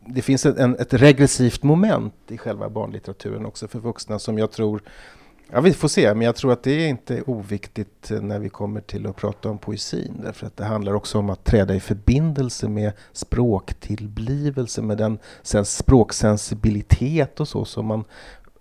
det 0.07 0.23
finns 0.23 0.47
ett, 0.47 0.59
en, 0.59 0.77
ett 0.77 0.95
regressivt 0.95 1.63
moment 1.63 2.15
i 2.29 2.39
själva 2.39 2.69
barnlitteraturen 2.69 3.47
också 3.47 3.69
för 3.69 3.79
vuxna 3.79 4.19
som 4.19 4.39
jag 4.39 4.51
tror 4.51 4.83
Ja, 5.55 5.61
vi 5.61 5.73
får 5.73 5.89
se, 5.89 6.15
men 6.15 6.23
jag 6.25 6.37
tror 6.37 6.53
att 6.53 6.63
det 6.63 6.71
är 6.71 6.89
inte 6.89 7.23
oviktigt 7.23 8.11
eh, 8.11 8.21
när 8.21 8.39
vi 8.39 8.49
kommer 8.49 8.81
till 8.81 9.07
att 9.07 9.17
prata 9.17 9.51
om 9.51 9.59
poesin. 9.59 10.21
Därför 10.23 10.47
att 10.47 10.57
det 10.57 10.65
handlar 10.65 10.95
också 10.95 11.19
om 11.19 11.31
att 11.31 11.45
träda 11.45 11.75
i 11.75 11.81
förbindelse 11.81 12.69
med 12.69 12.93
språktillblivelse, 13.13 14.83
med 14.83 14.99
den 14.99 15.19
språksensibilitet 15.65 17.41
och 17.41 17.49
så 17.49 17.65
som 17.65 17.87
man 17.87 18.05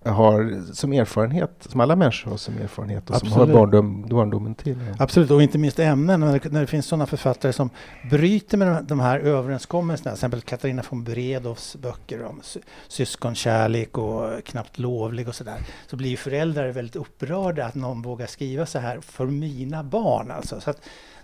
har 0.06 0.62
som 0.74 0.94
erfarenhet, 0.94 1.52
som 1.60 1.80
alla 1.80 1.96
människor 1.96 2.32
har 2.32 2.38
som 2.38 2.58
erfarenhet 2.58 3.10
och 3.10 3.16
Absolut. 3.16 3.34
som 3.34 3.42
har 3.42 3.54
barndom, 3.54 4.08
barndomen 4.10 4.56
till. 4.56 4.78
Absolut, 5.00 5.32
och 5.32 5.44
inte 5.44 5.58
minst 5.58 5.80
ämnen. 5.80 6.20
När 6.20 6.40
det, 6.40 6.52
när 6.52 6.62
det 6.62 6.68
finns 6.68 6.86
sådana 6.86 7.06
författare 7.06 7.54
som 7.54 7.70
bryter 8.10 8.58
med 8.58 8.86
de 8.86 9.00
här 9.00 9.20
överenskommelserna, 9.20 10.12
till 10.12 10.18
exempel 10.18 10.42
Katarina 10.42 10.84
von 10.90 11.04
Bredows 11.04 11.76
böcker 11.76 12.24
om 12.24 12.42
syskonkärlek 12.88 13.98
och 13.98 14.44
knappt 14.46 14.80
lovlig 14.80 15.28
och 15.28 15.36
sådär, 15.36 15.58
så 15.88 15.96
blir 15.96 16.18
föräldrar 16.18 16.70
väldigt 16.70 16.96
upprörda 16.96 17.66
att 17.66 17.76
någon 17.76 18.02
vågar 18.02 18.28
skriva 18.28 18.66
så 18.66 18.80
här 18.80 19.02
för 19.02 19.26
mina 19.26 19.84
barn. 19.84 20.32
Alltså. 20.32 20.62
Så 20.62 20.70
att 20.70 20.82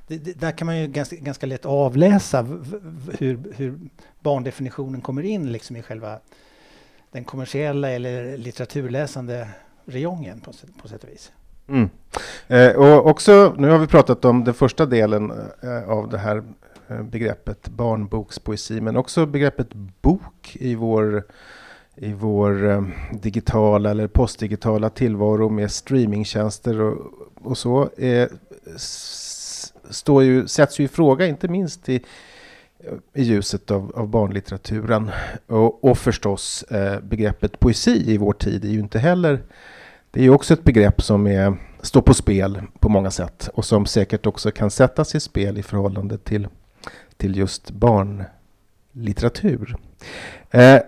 det, 0.08 0.18
det, 0.18 0.40
där 0.40 0.52
kan 0.52 0.66
man 0.66 0.78
ju 0.82 0.88
ganska, 0.88 1.16
ganska 1.16 1.46
lätt 1.46 1.66
avläsa 1.66 2.42
hur, 3.20 3.54
hur 3.56 3.80
barndefinitionen 4.20 5.02
kommer 5.02 5.24
in 5.24 5.52
liksom 5.52 5.76
i 5.76 5.82
själva 5.82 6.20
den 7.18 7.24
kommersiella 7.24 7.90
eller 7.90 8.38
litteraturläsande 8.38 9.48
räjongen 9.86 10.40
på, 10.40 10.52
på 10.82 10.88
sätt 10.88 11.04
och 11.04 11.10
vis. 11.10 11.32
Mm. 11.68 11.90
Eh, 12.48 12.76
och 12.76 13.08
också, 13.08 13.56
nu 13.58 13.70
har 13.70 13.78
vi 13.78 13.88
pratat 13.88 14.26
om 14.26 14.44
den 14.44 14.54
första 14.54 14.86
delen 14.86 15.32
eh, 15.64 15.90
av 15.90 16.10
det 16.10 16.18
här 16.18 16.44
eh, 16.88 17.02
begreppet 17.02 17.70
barnbokspoesi, 17.70 18.82
men 18.82 18.98
också 18.98 19.26
begreppet 19.26 19.74
bok 20.02 20.58
i 20.60 20.76
vår, 20.76 21.24
i 21.96 22.14
vår 22.14 22.70
eh, 22.70 22.84
digitala 23.12 23.92
eller 23.92 24.08
postdigitala 24.08 24.90
tillvaro 24.90 25.50
med 25.50 25.72
streamingtjänster 25.72 26.82
och, 26.82 27.12
och 27.42 27.58
så, 27.58 27.90
eh, 27.98 28.28
står 29.90 30.24
ju, 30.24 30.48
sätts 30.48 30.80
ju 30.80 30.84
i 30.84 30.88
fråga, 30.88 31.28
inte 31.28 31.48
minst 31.48 31.90
i 31.90 32.04
i 33.14 33.24
ljuset 33.24 33.72
av, 33.72 33.92
av 33.96 34.08
barnlitteraturen. 34.08 35.12
Och, 35.48 35.84
och 35.84 35.98
förstås 35.98 36.64
eh, 36.64 37.00
begreppet 37.00 37.60
poesi 37.60 38.14
i 38.14 38.18
vår 38.18 38.34
tid 38.34 38.66
är 38.66 38.70
ju 38.70 38.80
inte 38.80 39.00
heller... 39.00 39.44
Det 40.12 40.20
är 40.20 40.24
ju 40.24 40.30
också 40.30 40.54
ett 40.54 40.64
begrepp 40.64 41.02
som 41.02 41.28
är, 41.28 41.58
står 41.82 42.02
på 42.02 42.14
spel 42.14 42.62
på 42.80 42.90
många 42.90 43.12
sätt 43.12 43.50
och 43.54 43.66
som 43.66 43.86
säkert 43.86 44.26
också 44.26 44.52
kan 44.52 44.72
sättas 44.72 45.16
i 45.16 45.20
spel 45.20 45.58
i 45.58 45.64
förhållande 45.64 46.18
till, 46.18 46.48
till 47.18 47.38
just 47.38 47.72
barnlitteratur. 47.72 49.76
Eh, 50.52 50.80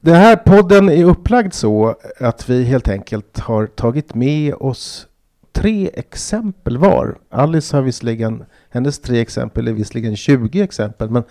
den 0.00 0.14
här 0.14 0.36
podden 0.36 0.88
är 0.88 1.04
upplagd 1.04 1.52
så 1.52 1.96
att 2.20 2.48
vi 2.48 2.64
helt 2.64 2.88
enkelt 2.88 3.38
har 3.38 3.66
tagit 3.66 4.14
med 4.14 4.54
oss 4.54 5.07
tre 5.52 5.90
exempel 5.94 6.78
var. 6.78 7.18
Alice 7.30 7.76
har 7.76 7.82
visserligen, 7.82 8.44
hennes 8.70 8.98
tre 8.98 9.20
exempel 9.20 9.68
är 9.68 9.72
visserligen 9.72 10.16
20 10.16 10.62
exempel, 10.62 11.10
men 11.10 11.22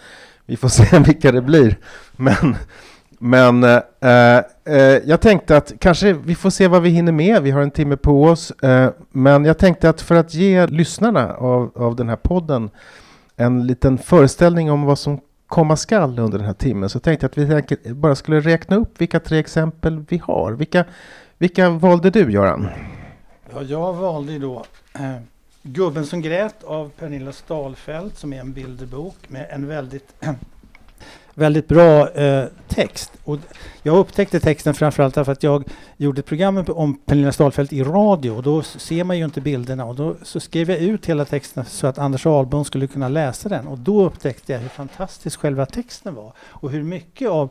vi 0.46 0.58
får 0.58 0.70
se 0.70 1.00
vilka 1.00 1.32
det 1.32 1.42
blir. 1.42 1.78
Men, 2.16 2.56
men 3.20 3.64
eh, 3.64 4.38
eh, 4.66 5.02
jag 5.06 5.22
tänkte 5.22 5.58
att 5.58 5.74
kanske 5.80 6.14
vi 6.14 6.36
får 6.36 6.50
se 6.50 6.68
vad 6.68 6.82
vi 6.82 6.90
hinner 6.90 7.12
med. 7.12 7.44
Vi 7.44 7.52
har 7.52 7.62
en 7.62 7.72
timme 7.72 7.98
på 7.98 8.24
oss. 8.24 8.52
Eh, 8.52 8.90
men 9.12 9.46
jag 9.46 9.58
tänkte 9.58 9.90
att 9.90 10.02
för 10.02 10.16
att 10.16 10.34
ge 10.34 10.68
lyssnarna 10.68 11.34
av, 11.34 11.72
av 11.76 11.96
den 11.96 12.10
här 12.10 12.16
podden 12.16 12.70
en 13.36 13.68
liten 13.68 13.98
föreställning 13.98 14.72
om 14.72 14.84
vad 14.84 15.00
som 15.00 15.20
komma 15.48 15.76
skall 15.76 16.20
under 16.20 16.38
den 16.38 16.48
här 16.48 16.54
timmen 16.54 16.90
så 16.90 17.00
tänkte 17.00 17.30
jag 17.36 17.60
att 17.60 17.72
vi 17.72 17.94
bara 17.94 18.16
skulle 18.16 18.40
räkna 18.40 18.76
upp 18.76 19.02
vilka 19.02 19.20
tre 19.20 19.40
exempel 19.40 20.04
vi 20.10 20.18
har. 20.18 20.52
Vilka, 20.52 20.86
vilka 21.38 21.70
valde 21.70 22.10
du, 22.10 22.32
Göran? 22.32 22.68
Ja, 23.58 23.64
jag 23.64 23.94
valde 23.94 24.40
då 24.40 24.66
eh, 24.94 25.18
Gubben 25.62 26.06
som 26.06 26.22
grät 26.22 26.64
av 26.64 26.90
Pernilla 26.90 27.32
Stalfelt 27.32 28.18
som 28.18 28.34
är 28.34 28.40
en 28.40 28.54
bilderbok 28.54 29.16
med 29.28 29.48
en 29.50 29.68
väldigt 29.68 30.14
väldigt 31.34 31.68
bra 31.68 32.10
eh, 32.10 32.46
text. 32.68 33.12
Och 33.24 33.38
jag 33.84 33.98
upptäckte 33.98 34.40
texten 34.40 34.74
framförallt 34.74 35.16
därför 35.16 35.32
att 35.32 35.44
jag 35.44 35.64
gjorde 35.98 36.20
ett 36.20 36.26
program 36.26 36.66
om 36.68 36.98
Pernilla 37.06 37.32
Stalfelt 37.32 37.74
i 37.74 37.84
radio. 37.84 38.32
Och 38.32 38.44
då 38.44 38.62
ser 38.62 39.04
man 39.04 39.18
ju 39.18 39.26
inte 39.26 39.42
bilderna. 39.42 39.86
Och 39.86 39.96
då 39.96 40.16
så 40.24 40.40
skrev 40.40 40.70
jag 40.70 40.80
ut 40.80 41.06
hela 41.06 41.26
texten 41.26 41.66
så 41.66 41.88
att 41.88 41.98
Anders 41.98 42.26
Ahlbom 42.26 42.66
skulle 42.66 42.88
kunna 42.88 43.10
läsa 43.10 43.50
den. 43.50 43.68
Och 43.68 43.78
då 43.78 44.06
upptäckte 44.06 44.54
jag 44.54 44.60
hur 44.60 44.70
fantastisk 44.70 45.40
själva 45.40 45.66
texten 45.66 46.16
var. 46.16 46.34
Och 46.40 46.72
hur 46.72 46.84
mycket 46.84 47.30
av 47.30 47.50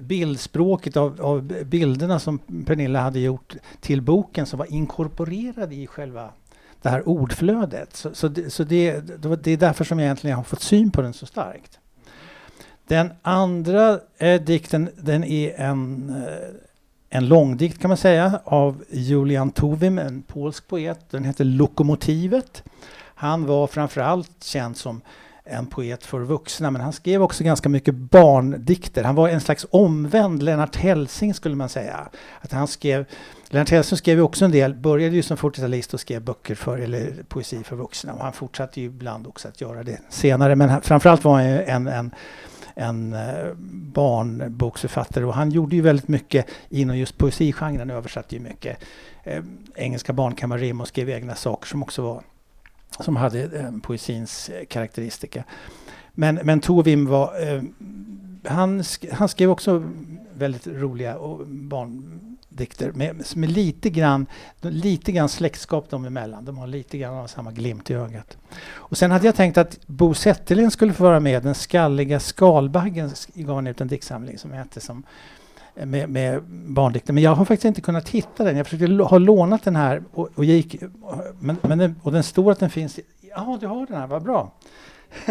bildspråket 0.00 0.96
av, 0.96 1.20
av, 1.20 1.42
bilderna 1.64 2.18
som 2.18 2.38
Pernilla 2.38 3.00
hade 3.00 3.20
gjort 3.20 3.54
till 3.80 4.02
boken 4.02 4.46
som 4.46 4.58
var 4.58 4.72
inkorporerade 4.72 5.74
i 5.74 5.86
själva 5.86 6.30
det 6.82 6.88
här 6.88 7.08
ordflödet. 7.08 7.96
Så, 7.96 8.14
så, 8.14 8.28
det, 8.28 8.50
så 8.50 8.64
det, 8.64 9.00
det 9.42 9.50
är 9.50 9.56
därför 9.56 9.84
som 9.84 9.98
jag 9.98 10.04
egentligen 10.04 10.36
har 10.36 10.44
fått 10.44 10.62
syn 10.62 10.90
på 10.90 11.02
den 11.02 11.12
så 11.12 11.26
starkt. 11.26 11.78
Den 12.86 13.12
andra 13.22 14.00
eh, 14.18 14.40
dikten 14.40 14.90
den 14.96 15.24
är 15.24 15.60
en, 15.60 16.10
eh, 16.10 17.18
en 17.18 17.28
långdikt 17.28 17.80
kan 17.80 17.88
man 17.88 17.96
säga 17.96 18.40
av 18.44 18.84
Julian 18.90 19.50
Tovim, 19.50 19.98
en 19.98 20.22
polsk 20.22 20.68
poet. 20.68 21.10
Den 21.10 21.24
heter 21.24 21.44
Lokomotivet. 21.44 22.62
Han 23.14 23.46
var 23.46 23.66
framförallt 23.66 24.44
känd 24.44 24.76
som 24.76 25.00
en 25.50 25.66
poet 25.66 26.04
för 26.04 26.20
vuxna, 26.20 26.70
men 26.70 26.82
han 26.82 26.92
skrev 26.92 27.22
också 27.22 27.44
ganska 27.44 27.68
mycket 27.68 27.94
barndikter. 27.94 29.04
Han 29.04 29.14
var 29.14 29.28
en 29.28 29.40
slags 29.40 29.66
omvänd 29.70 30.42
Lennart 30.42 30.76
Hellsing 30.76 31.34
skulle 31.34 31.56
man 31.56 31.68
säga. 31.68 32.08
Att 32.40 32.52
han 32.52 32.66
skrev, 32.68 33.04
Lennart 33.48 33.70
Hellsing 33.70 33.98
skrev 33.98 34.16
ju 34.16 34.22
också 34.22 34.44
en 34.44 34.50
del, 34.50 34.74
började 34.74 35.16
ju 35.16 35.22
som 35.22 35.36
40-talist 35.36 35.94
och 35.94 36.00
skrev 36.00 36.22
böcker 36.22 36.54
för, 36.54 36.78
eller 36.78 37.12
poesi 37.28 37.62
för 37.64 37.76
vuxna. 37.76 38.12
Och 38.12 38.24
han 38.24 38.32
fortsatte 38.32 38.80
ju 38.80 38.86
ibland 38.86 39.26
också 39.26 39.48
att 39.48 39.60
göra 39.60 39.82
det 39.82 40.00
senare, 40.08 40.56
men 40.56 40.68
han, 40.68 40.82
framförallt 40.82 41.24
var 41.24 41.32
han 41.32 41.50
ju 41.50 41.62
en, 41.62 41.86
en 41.86 42.14
en 42.74 43.12
eh, 43.12 43.54
barnboksförfattare 43.94 45.24
och 45.24 45.34
han 45.34 45.50
gjorde 45.50 45.76
ju 45.76 45.82
väldigt 45.82 46.08
mycket 46.08 46.46
inom 46.68 46.98
just 46.98 47.18
poesigenren, 47.18 47.90
översatte 47.90 48.34
ju 48.34 48.40
mycket 48.40 48.78
eh, 49.24 49.42
engelska 49.74 50.12
barnkammarrim 50.12 50.80
och 50.80 50.88
skrev 50.88 51.10
egna 51.10 51.34
saker 51.34 51.68
som 51.68 51.82
också 51.82 52.02
var 52.02 52.22
som 53.00 53.16
hade 53.16 53.42
eh, 53.42 53.70
poesins 53.82 54.50
karaktäristika. 54.68 55.44
Men, 56.12 56.34
men 56.34 56.60
Tovim 56.60 57.06
var, 57.06 57.48
eh, 57.48 57.62
han, 58.44 58.84
sk 58.84 59.04
han 59.12 59.28
skrev 59.28 59.50
också 59.50 59.82
väldigt 60.34 60.66
roliga 60.66 61.16
barndikter 61.46 62.92
med, 62.92 63.36
med 63.36 63.50
lite, 63.50 63.90
grann, 63.90 64.26
lite 64.60 65.12
grann 65.12 65.28
släktskap 65.28 65.90
dem 65.90 66.04
emellan. 66.04 66.44
De 66.44 66.58
har 66.58 66.66
lite 66.66 66.98
grann 66.98 67.14
av 67.14 67.26
samma 67.26 67.52
glimt 67.52 67.90
i 67.90 67.94
ögat. 67.94 68.38
Och 68.72 68.98
sen 68.98 69.10
hade 69.10 69.26
jag 69.26 69.34
tänkt 69.34 69.58
att 69.58 69.86
Bo 69.86 70.14
Zetterlund 70.14 70.72
skulle 70.72 70.92
få 70.92 71.04
vara 71.04 71.20
med. 71.20 71.42
Den 71.42 71.54
skalliga 71.54 72.20
skalbaggen 72.20 73.10
gav 73.34 73.54
han 73.54 73.66
ut 73.66 73.80
en 73.80 73.88
diktsamling 73.88 74.38
som 74.38 74.52
hette 74.52 74.80
som 74.80 75.02
med, 75.74 76.08
med 76.08 76.42
barndikter. 76.48 77.12
Men 77.12 77.22
jag 77.22 77.34
har 77.34 77.44
faktiskt 77.44 77.64
inte 77.64 77.80
kunnat 77.80 78.08
hitta 78.08 78.44
den. 78.44 78.56
Jag 78.56 78.66
försökte 78.66 79.02
ha 79.02 79.18
lånat 79.18 79.64
den 79.64 79.76
här 79.76 80.02
och, 80.12 80.28
och 80.34 80.44
gick, 80.44 80.82
men, 81.40 81.56
men 81.62 81.78
den, 81.78 82.00
och 82.02 82.12
den 82.12 82.22
står 82.22 82.52
att 82.52 82.58
den 82.58 82.70
finns. 82.70 83.00
Ja, 83.20 83.58
du 83.60 83.66
har 83.66 83.86
den 83.86 83.96
här, 83.96 84.06
vad 84.06 84.22
bra. 84.22 84.52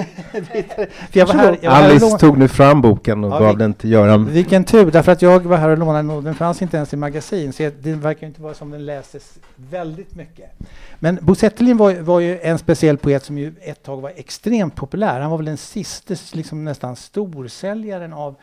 här, 1.15 1.67
Alice 1.67 2.17
tog 2.17 2.37
nu 2.37 2.47
fram 2.47 2.81
boken 2.81 3.23
och 3.23 3.31
ja, 3.31 3.39
gav 3.39 3.55
vi, 3.55 3.59
den 3.59 3.73
till 3.73 3.91
Göran. 3.91 4.25
Vilken 4.25 4.63
tur, 4.63 4.91
därför 4.91 5.11
att 5.11 5.21
jag 5.21 5.39
var 5.39 5.57
här 5.57 5.69
och 5.69 5.77
lånade 5.77 5.99
den 5.99 6.09
och 6.09 6.23
den 6.23 6.35
fanns 6.35 6.61
inte 6.61 6.77
ens 6.77 6.93
i 6.93 6.97
magasin. 6.97 7.53
Så 7.53 7.71
det 7.81 7.93
verkar 7.93 8.27
inte 8.27 8.41
vara 8.41 8.53
som 8.53 8.71
den 8.71 8.85
läses 8.85 9.39
väldigt 9.55 10.15
mycket. 10.15 10.51
Men 10.99 11.19
Bo 11.21 11.35
Zetterlin 11.35 11.77
var, 11.77 11.93
var 11.93 12.19
ju 12.19 12.39
en 12.39 12.57
speciell 12.57 12.97
poet 12.97 13.23
som 13.23 13.37
ju 13.37 13.53
ett 13.61 13.83
tag 13.83 14.01
var 14.01 14.11
extremt 14.15 14.75
populär. 14.75 15.19
Han 15.19 15.31
var 15.31 15.37
väl 15.37 15.45
den 15.45 15.57
sista 15.57 16.15
liksom 16.33 16.65
nästan 16.65 16.95
storsäljaren 16.95 18.13
av 18.13 18.35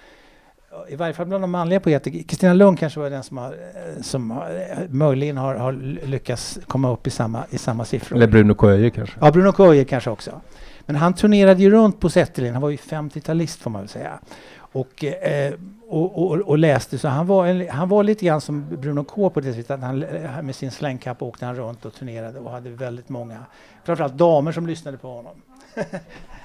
i 0.88 0.96
varje 0.96 1.14
fall 1.14 1.26
bland 1.26 1.44
de 1.44 1.50
manliga 1.50 1.80
poeter. 1.80 2.10
Kristina 2.10 2.52
Lund 2.52 2.78
kanske 2.78 3.00
var 3.00 3.10
den 3.10 3.22
som, 3.22 3.38
har, 3.38 3.54
som 4.02 4.30
har, 4.30 4.86
möjligen 4.88 5.36
har, 5.36 5.54
har 5.54 5.72
lyckats 6.06 6.58
komma 6.66 6.92
upp 6.92 7.06
i 7.06 7.10
samma, 7.10 7.44
i 7.50 7.58
samma 7.58 7.84
siffror. 7.84 8.16
Eller 8.16 8.26
Bruno 8.26 8.54
K. 8.54 8.66
kanske? 8.94 9.18
Ja, 9.20 9.30
Bruno 9.30 9.52
K. 9.52 9.84
kanske 9.88 10.10
också. 10.10 10.40
Men 10.86 10.96
han 10.96 11.14
turnerade 11.14 11.62
ju 11.62 11.70
runt 11.70 12.00
på 12.00 12.10
Zetterlin. 12.10 12.52
Han 12.52 12.62
var 12.62 12.70
ju 12.70 12.76
50-talist 12.76 13.62
får 13.62 13.70
man 13.70 13.82
väl 13.82 13.88
säga. 13.88 14.18
Och, 14.56 15.04
eh, 15.04 15.54
och, 15.88 16.22
och, 16.22 16.38
och, 16.38 16.58
läste, 16.58 16.98
så 16.98 17.08
han 17.08 17.26
var, 17.26 17.46
en, 17.46 17.68
han 17.68 17.88
var 17.88 18.02
lite 18.02 18.26
grann 18.26 18.40
som 18.40 18.66
Bruno 18.80 19.04
K 19.04 19.30
på 19.30 19.40
det 19.40 19.52
sättet 19.52 19.70
att 19.70 19.80
han 19.80 19.98
med 20.42 20.54
sin 20.54 20.70
slängkappa 20.70 21.24
åkte 21.24 21.46
han 21.46 21.54
runt 21.54 21.84
och 21.84 21.94
turnerade 21.94 22.38
och 22.38 22.50
hade 22.50 22.70
väldigt 22.70 23.08
många, 23.08 23.38
framförallt 23.84 24.14
damer 24.14 24.52
som 24.52 24.66
lyssnade 24.66 24.98
på 24.98 25.08
honom. 25.08 25.42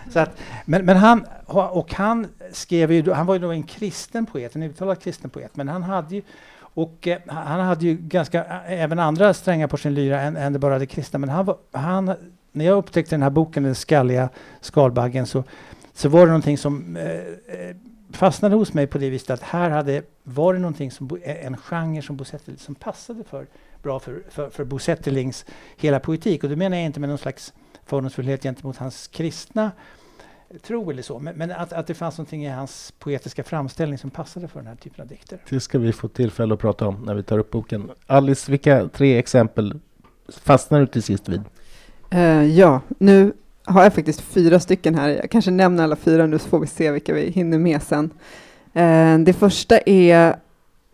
Så 0.09 0.19
att, 0.19 0.37
men, 0.65 0.85
men 0.85 0.97
han, 0.97 1.25
och 1.47 1.93
han 1.93 2.27
skrev 2.51 2.91
ju, 2.91 3.11
han 3.11 3.25
var 3.25 3.35
ju 3.35 3.39
då 3.39 3.51
en 3.51 3.63
kristen 3.63 4.25
poet, 4.25 4.55
en 4.55 4.63
uttalad 4.63 4.99
kristen 4.99 5.29
poet, 5.29 5.55
men 5.55 5.67
han 5.67 5.83
hade 5.83 6.15
ju 6.15 6.21
och 6.73 7.07
eh, 7.07 7.19
han 7.27 7.59
hade 7.59 7.85
ju 7.85 7.95
ganska, 7.95 8.43
även 8.65 8.99
andra 8.99 9.33
strängar 9.33 9.67
på 9.67 9.77
sin 9.77 9.93
lyra 9.93 10.21
än, 10.21 10.37
än 10.37 10.59
bara 10.59 10.79
det 10.79 10.85
kristna, 10.85 11.19
men 11.19 11.29
han, 11.29 11.45
var, 11.45 11.57
han 11.71 12.13
när 12.51 12.65
jag 12.65 12.77
upptäckte 12.77 13.15
den 13.15 13.23
här 13.23 13.29
boken, 13.29 13.63
Den 13.63 13.75
skalliga 13.75 14.29
skalbaggen, 14.61 15.25
så, 15.25 15.43
så 15.93 16.09
var 16.09 16.19
det 16.19 16.27
någonting 16.27 16.57
som 16.57 16.95
eh, 16.97 17.05
eh 17.05 17.75
fastnade 18.13 18.55
hos 18.55 18.73
mig 18.73 18.87
på 18.87 18.97
det 18.97 19.09
viset 19.09 19.29
att 19.29 19.41
här 19.41 19.69
hade, 19.69 20.01
var 20.23 20.53
det 20.53 20.59
någonting 20.59 20.91
som, 20.91 21.19
en 21.23 21.57
genre 21.57 22.01
som 22.01 22.17
Bo 22.17 22.25
som 22.57 22.75
passade 22.75 23.23
för, 23.23 23.47
bra 23.83 23.99
för, 23.99 24.23
för, 24.29 24.49
för 24.49 24.63
Bo 24.63 24.79
hela 25.77 25.99
poetik. 25.99 26.43
Och 26.43 26.49
det 26.49 26.55
menar 26.55 26.77
jag 26.77 26.85
inte 26.85 26.99
med 26.99 27.09
någon 27.09 27.17
slags 27.17 27.53
fördomsfullhet 27.85 28.43
gentemot 28.43 28.77
hans 28.77 29.07
kristna 29.07 29.71
tro 30.63 30.91
eller 30.91 31.01
så, 31.01 31.19
men, 31.19 31.35
men, 31.35 31.51
att, 31.51 31.73
att 31.73 31.87
det 31.87 31.93
fanns 31.93 32.17
någonting 32.17 32.45
i 32.45 32.49
hans 32.49 32.93
poetiska 32.99 33.43
framställning 33.43 33.97
som 33.97 34.09
passade 34.09 34.47
för 34.47 34.59
den 34.59 34.67
här 34.67 34.75
typen 34.75 35.01
av 35.01 35.07
dikter. 35.07 35.39
Det 35.49 35.59
ska 35.59 35.79
vi 35.79 35.93
få 35.93 36.07
tillfälle 36.07 36.53
att 36.53 36.59
prata 36.59 36.87
om 36.87 37.03
när 37.05 37.15
vi 37.15 37.23
tar 37.23 37.39
upp 37.39 37.51
boken. 37.51 37.91
Alice, 38.07 38.51
vilka 38.51 38.87
tre 38.87 39.17
exempel 39.17 39.79
fastnar 40.29 40.79
du 40.79 40.87
till 40.87 41.03
sist 41.03 41.29
vid? 41.29 41.41
Uh, 42.13 42.45
ja, 42.45 42.81
nu 42.97 43.33
har 43.63 43.83
jag 43.83 43.93
faktiskt 43.93 44.21
fyra 44.21 44.59
stycken 44.59 44.95
här. 44.95 45.09
Jag 45.09 45.31
kanske 45.31 45.51
nämner 45.51 45.83
alla 45.83 45.95
fyra 45.95 46.25
nu 46.25 46.39
så 46.39 46.49
får 46.49 46.59
vi 46.59 46.67
se 46.67 46.91
vilka 46.91 47.13
vi 47.13 47.29
hinner 47.29 47.57
med 47.57 47.81
sen. 47.83 48.05
Uh, 48.75 49.25
det 49.25 49.33
första 49.33 49.79
är 49.85 50.35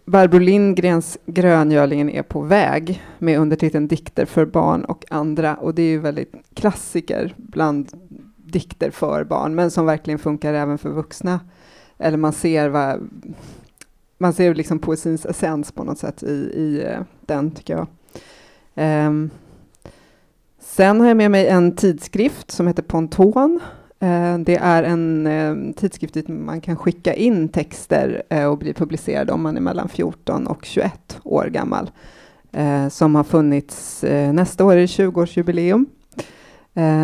Barbro 0.08 0.40
Lindgrens 0.40 1.18
Gröngölingen 1.26 2.10
är 2.10 2.24
på 2.24 2.42
väg 2.42 3.04
med 3.20 3.40
undertiteln 3.40 3.88
Dikter 3.88 4.26
för 4.26 4.46
barn 4.46 4.86
och 4.86 5.06
andra 5.10 5.56
och 5.56 5.76
det 5.76 5.82
är 5.82 5.90
ju 5.90 6.00
väldigt 6.00 6.34
klassiker 6.54 7.34
bland 7.38 7.90
dikter 8.38 8.92
för 8.92 9.24
barn 9.24 9.56
men 9.56 9.72
som 9.72 9.86
verkligen 9.86 10.20
funkar 10.20 10.54
även 10.54 10.78
för 10.78 10.90
vuxna. 10.90 11.40
Eller 11.98 12.18
man 12.18 12.34
ser 12.34 12.70
vad 12.70 13.10
man 14.18 14.34
ser 14.34 14.56
liksom 14.56 14.80
poesins 14.80 15.26
essens 15.26 15.72
på 15.72 15.84
något 15.84 16.00
sätt 16.00 16.24
i, 16.24 16.34
i 16.34 16.84
eh, 16.86 17.00
den 17.26 17.52
tycker 17.52 17.74
jag. 17.74 17.88
Um, 19.08 19.30
Sen 20.60 21.00
har 21.00 21.08
jag 21.08 21.18
med 21.18 21.32
mig 21.32 21.48
en 21.48 21.76
tidskrift 21.76 22.52
som 22.52 22.68
heter 22.68 22.84
Ponton. 22.84 23.60
Eh, 24.00 24.38
det 24.38 24.56
är 24.56 24.84
en 24.84 25.28
eh, 25.28 25.74
tidskrift 25.74 26.14
dit 26.14 26.28
man 26.28 26.62
kan 26.62 26.76
skicka 26.76 27.14
in 27.14 27.50
texter 27.50 28.24
eh, 28.30 28.46
och 28.46 28.58
bli 28.58 28.74
publicerad 28.74 29.30
om 29.30 29.42
man 29.42 29.58
är 29.58 29.62
mellan 29.62 29.90
14 29.90 30.48
och 30.48 30.66
21 30.66 31.20
år 31.24 31.46
gammal. 31.46 31.92
Som 32.90 33.16
har 33.16 33.24
funnits, 33.24 34.04
nästa 34.34 34.66
år 34.66 34.74
är 34.74 34.78
det 34.78 34.86
20-årsjubileum. 34.86 35.86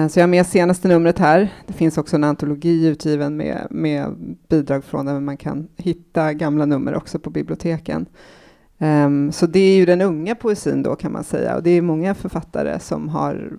Så 0.09 0.19
jag 0.19 0.23
har 0.23 0.27
med 0.27 0.45
senaste 0.45 0.87
numret 0.87 1.19
här. 1.19 1.53
Det 1.67 1.73
finns 1.73 1.97
också 1.97 2.15
en 2.15 2.23
antologi 2.23 2.87
utgiven 2.87 3.37
med, 3.37 3.67
med 3.69 4.35
bidrag 4.49 4.83
från 4.83 5.05
där 5.05 5.19
man 5.19 5.37
kan 5.37 5.67
hitta 5.77 6.33
gamla 6.33 6.65
nummer 6.65 6.95
också 6.95 7.19
på 7.19 7.29
biblioteken. 7.29 8.05
Um, 8.77 9.31
så 9.31 9.45
det 9.45 9.59
är 9.59 9.75
ju 9.75 9.85
den 9.85 10.01
unga 10.01 10.35
poesin 10.35 10.83
då 10.83 10.95
kan 10.95 11.11
man 11.11 11.23
säga 11.23 11.55
och 11.55 11.63
det 11.63 11.71
är 11.71 11.81
många 11.81 12.15
författare 12.15 12.79
som 12.79 13.09
har 13.09 13.51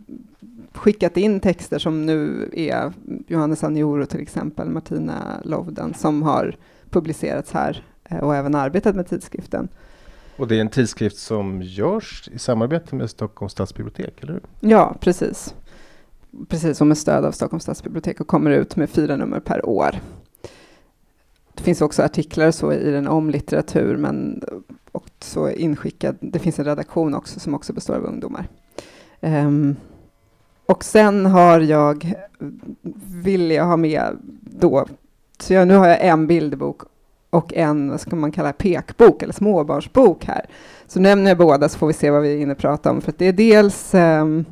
skickat 0.74 1.16
in 1.16 1.40
texter 1.40 1.78
som 1.78 2.06
nu 2.06 2.50
är 2.52 2.92
Johannes 3.26 3.64
Anioro 3.64 4.06
till 4.06 4.20
exempel, 4.20 4.68
Martina 4.68 5.40
Lovden 5.44 5.94
som 5.94 6.22
har 6.22 6.56
publicerats 6.90 7.52
här 7.52 7.84
eh, 8.04 8.18
och 8.18 8.36
även 8.36 8.54
arbetat 8.54 8.96
med 8.96 9.08
tidskriften. 9.08 9.68
Och 10.36 10.48
det 10.48 10.56
är 10.56 10.60
en 10.60 10.68
tidskrift 10.68 11.16
som 11.16 11.62
görs 11.62 12.28
i 12.32 12.38
samarbete 12.38 12.94
med 12.94 13.10
Stockholms 13.10 13.52
stadsbibliotek, 13.52 14.22
eller 14.22 14.32
hur? 14.32 14.42
Ja, 14.60 14.96
precis. 15.00 15.54
Precis, 16.48 16.78
som 16.78 16.88
med 16.88 16.98
stöd 16.98 17.24
av 17.24 17.32
Stockholms 17.32 17.62
stadsbibliotek 17.62 18.20
och 18.20 18.26
kommer 18.26 18.50
ut 18.50 18.76
med 18.76 18.90
fyra 18.90 19.16
nummer 19.16 19.40
per 19.40 19.68
år. 19.68 20.00
Det 21.54 21.62
finns 21.62 21.82
också 21.82 22.02
artiklar 22.02 22.50
så 22.50 22.72
i 22.72 22.90
den 22.90 23.08
om 23.08 23.30
litteratur, 23.30 23.96
men 23.96 24.44
också 24.92 25.50
inskickad. 25.50 26.16
Det 26.20 26.38
finns 26.38 26.58
en 26.58 26.64
redaktion 26.64 27.14
också 27.14 27.40
som 27.40 27.54
också 27.54 27.72
består 27.72 27.94
av 27.94 28.04
ungdomar. 28.04 28.48
Um, 29.20 29.76
och 30.66 30.84
sen 30.84 31.26
har 31.26 31.60
jag, 31.60 32.14
vill 33.22 33.50
jag 33.50 33.64
ha 33.64 33.76
med 33.76 34.18
då, 34.40 34.86
så 35.38 35.54
jag, 35.54 35.68
nu 35.68 35.74
har 35.74 35.88
jag 35.88 36.04
en 36.04 36.26
bilderbok 36.26 36.82
och 37.30 37.54
en, 37.54 37.90
vad 37.90 38.00
ska 38.00 38.16
man 38.16 38.32
kalla 38.32 38.52
pekbok 38.52 39.22
eller 39.22 39.32
småbarnsbok 39.32 40.24
här. 40.24 40.46
Så 40.86 41.00
nämner 41.00 41.30
jag 41.30 41.38
båda 41.38 41.68
så 41.68 41.78
får 41.78 41.86
vi 41.86 41.92
se 41.92 42.10
vad 42.10 42.22
vi 42.22 42.34
är 42.34 42.38
inne 42.38 42.52
och 42.52 42.58
prata 42.58 42.90
om. 42.90 43.00
För 43.00 43.14
det 43.18 43.26
är 43.26 43.32
dels 43.32 43.94
um, 43.94 44.44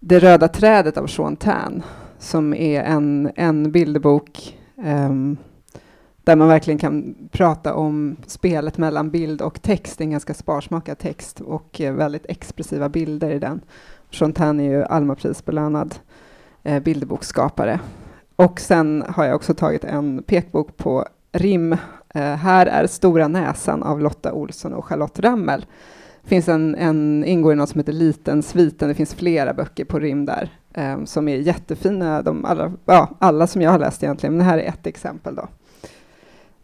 Det 0.00 0.18
röda 0.18 0.48
trädet 0.48 0.96
av 0.96 1.06
Sean 1.06 1.36
Tan 1.36 1.82
som 2.18 2.54
är 2.54 2.82
en, 2.82 3.30
en 3.36 3.72
bilderbok 3.72 4.58
um, 4.76 4.84
ehm, 4.84 5.36
där 6.24 6.36
man 6.36 6.48
verkligen 6.48 6.78
kan 6.78 7.14
prata 7.30 7.74
om 7.74 8.16
spelet 8.26 8.78
mellan 8.78 9.10
bild 9.10 9.42
och 9.42 9.62
text. 9.62 9.98
Det 9.98 10.02
är 10.02 10.06
en 10.06 10.10
ganska 10.10 10.34
sparsmakad 10.34 10.98
text 10.98 11.40
och 11.40 11.80
eh, 11.80 11.94
väldigt 11.94 12.26
expressiva 12.26 12.88
bilder 12.88 13.30
i 13.30 13.38
den. 13.38 13.60
Chantin 14.12 14.60
är 14.60 14.64
ju 14.64 14.84
Almaprisbelönad 14.84 15.94
eh, 16.62 16.82
bilderboksskapare. 16.82 17.80
Och 18.36 18.60
sen 18.60 19.04
har 19.08 19.24
jag 19.24 19.34
också 19.34 19.54
tagit 19.54 19.84
en 19.84 20.22
pekbok 20.22 20.76
på 20.76 21.06
rim. 21.32 21.72
Eh, 22.14 22.34
här 22.34 22.66
är 22.66 22.86
Stora 22.86 23.28
näsan 23.28 23.82
av 23.82 24.00
Lotta 24.00 24.32
Olsson 24.32 24.74
och 24.74 24.84
Charlotte 24.84 25.20
Rammel. 25.20 25.66
Det 26.22 26.28
finns 26.28 26.48
en, 26.48 26.74
en, 26.74 27.24
ingår 27.24 27.52
i 27.52 27.56
något 27.56 27.68
som 27.68 27.80
heter 27.80 27.92
Liten 27.92 28.42
sviten. 28.42 28.88
Det 28.88 28.94
finns 28.94 29.14
flera 29.14 29.54
böcker 29.54 29.84
på 29.84 29.98
rim 29.98 30.24
där 30.24 30.50
eh, 30.74 31.04
som 31.04 31.28
är 31.28 31.36
jättefina. 31.36 32.22
De 32.22 32.44
alla, 32.44 32.72
ja, 32.84 33.08
alla 33.18 33.46
som 33.46 33.62
jag 33.62 33.70
har 33.70 33.78
läst 33.78 34.02
egentligen, 34.02 34.36
men 34.36 34.46
det 34.46 34.50
här 34.50 34.58
är 34.58 34.68
ett 34.68 34.86
exempel. 34.86 35.34
då 35.34 35.48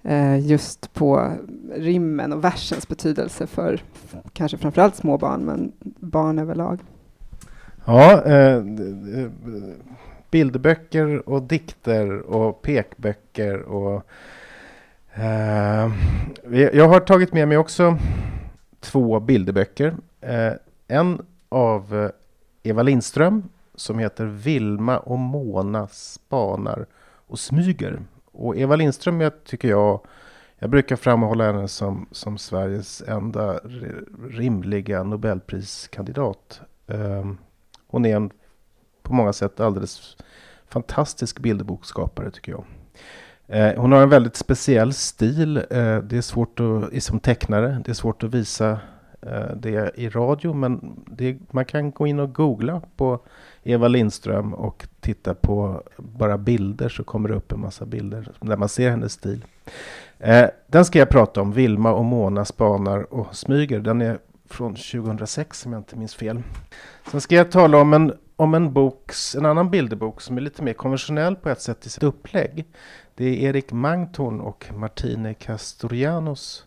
eh, 0.02 0.46
just 0.46 0.94
på 0.94 1.32
rimmen 1.74 2.32
och 2.32 2.44
versens 2.44 2.88
betydelse 2.88 3.46
för 3.46 3.82
kanske 4.32 4.58
framförallt 4.58 4.96
små 4.96 5.18
barn, 5.18 5.44
men 5.44 5.72
barn 6.00 6.38
överlag. 6.38 6.80
Ja, 7.90 8.22
eh, 8.24 8.62
bilderböcker 10.30 11.28
och 11.28 11.42
dikter 11.42 12.20
och 12.20 12.62
pekböcker 12.62 13.62
och 13.62 14.02
eh, 15.14 15.90
jag 16.52 16.88
har 16.88 17.00
tagit 17.00 17.32
med 17.32 17.48
mig 17.48 17.58
också 17.58 17.98
två 18.80 19.20
bilderböcker. 19.20 19.94
Eh, 20.20 20.52
en 20.88 21.26
av 21.48 21.96
eh, 21.96 22.10
Eva 22.62 22.82
Lindström 22.82 23.48
som 23.74 23.98
heter 23.98 24.24
Vilma 24.24 24.98
och 24.98 25.18
Mona 25.18 25.86
spanar 25.86 26.86
och 27.26 27.38
smyger. 27.38 28.00
Och 28.32 28.56
Eva 28.56 28.76
Lindström 28.76 29.20
jag 29.20 29.44
tycker 29.44 29.68
jag, 29.68 30.00
jag 30.58 30.70
brukar 30.70 30.96
framhålla 30.96 31.44
henne 31.44 31.68
som, 31.68 32.06
som 32.10 32.38
Sveriges 32.38 33.02
enda 33.02 33.60
rimliga 34.30 35.02
Nobelpriskandidat. 35.02 36.60
Um, 36.86 37.38
hon 37.88 38.06
är 38.06 38.16
en 38.16 38.30
på 39.02 39.14
många 39.14 39.32
sätt 39.32 39.60
alldeles 39.60 40.16
fantastisk 40.68 41.38
bilderboksskapare 41.38 42.30
tycker 42.30 42.52
jag. 42.52 42.64
Eh, 43.46 43.80
hon 43.80 43.92
har 43.92 44.02
en 44.02 44.08
väldigt 44.08 44.36
speciell 44.36 44.92
stil. 44.92 45.56
Eh, 45.56 45.98
det 45.98 46.16
är 46.16 46.20
svårt 46.20 46.60
att, 46.60 47.02
som 47.02 47.20
tecknare, 47.20 47.82
det 47.84 47.90
är 47.90 47.94
svårt 47.94 48.22
att 48.22 48.34
visa 48.34 48.78
eh, 49.22 49.56
det 49.56 49.92
i 49.94 50.08
radio 50.08 50.52
men 50.52 51.00
det, 51.06 51.38
man 51.50 51.64
kan 51.64 51.90
gå 51.90 52.06
in 52.06 52.20
och 52.20 52.34
googla 52.34 52.82
på 52.96 53.20
Eva 53.62 53.88
Lindström 53.88 54.54
och 54.54 54.86
titta 55.00 55.34
på 55.34 55.82
bara 55.96 56.38
bilder 56.38 56.88
så 56.88 57.04
kommer 57.04 57.28
det 57.28 57.34
upp 57.34 57.52
en 57.52 57.60
massa 57.60 57.86
bilder 57.86 58.32
där 58.40 58.56
man 58.56 58.68
ser 58.68 58.90
hennes 58.90 59.12
stil. 59.12 59.44
Eh, 60.18 60.46
den 60.66 60.84
ska 60.84 60.98
jag 60.98 61.08
prata 61.08 61.40
om, 61.40 61.52
Vilma 61.52 61.92
och 61.92 62.04
Mona 62.04 62.44
spanar 62.44 63.14
och 63.14 63.36
smyger. 63.36 63.80
Den 63.80 64.00
är 64.00 64.18
från 64.48 64.74
2006 64.74 65.66
om 65.66 65.72
jag 65.72 65.80
inte 65.80 65.96
minns 65.96 66.14
fel. 66.14 66.42
Sen 67.10 67.20
ska 67.20 67.34
jag 67.34 67.50
tala 67.50 67.78
om 67.78 67.92
en, 67.92 68.12
om 68.36 68.54
en, 68.54 68.72
boks, 68.72 69.34
en 69.34 69.46
annan 69.46 69.70
bilderbok 69.70 70.20
som 70.20 70.36
är 70.36 70.40
lite 70.40 70.62
mer 70.62 70.72
konventionell 70.72 71.36
på 71.36 71.48
ett 71.48 71.60
sätt 71.60 71.86
i 71.86 71.90
sitt 71.90 72.02
upplägg. 72.02 72.64
Det 73.14 73.24
är 73.24 73.48
Erik 73.48 73.72
Mangton 73.72 74.40
och 74.40 74.66
Martine 74.74 75.34
Castorianos 75.34 76.66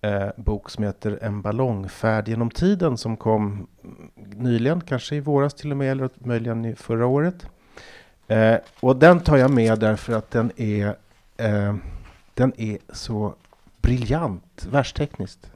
eh, 0.00 0.28
bok 0.36 0.70
som 0.70 0.84
heter 0.84 1.18
En 1.22 1.42
ballongfärd 1.42 2.28
genom 2.28 2.50
tiden 2.50 2.96
som 2.96 3.16
kom 3.16 3.66
nyligen, 4.14 4.80
kanske 4.80 5.16
i 5.16 5.20
våras 5.20 5.54
till 5.54 5.70
och 5.70 5.76
med, 5.76 5.90
eller 5.90 6.10
möjligen 6.14 6.64
i 6.64 6.74
förra 6.74 7.06
året. 7.06 7.46
Eh, 8.28 8.56
och 8.80 8.96
den 8.96 9.20
tar 9.20 9.36
jag 9.36 9.50
med 9.50 9.78
därför 9.78 10.12
att 10.12 10.30
den 10.30 10.52
är, 10.56 10.96
eh, 11.36 11.76
den 12.34 12.60
är 12.60 12.78
så 12.92 13.34
briljant 13.80 14.66
världstekniskt. 14.70 15.50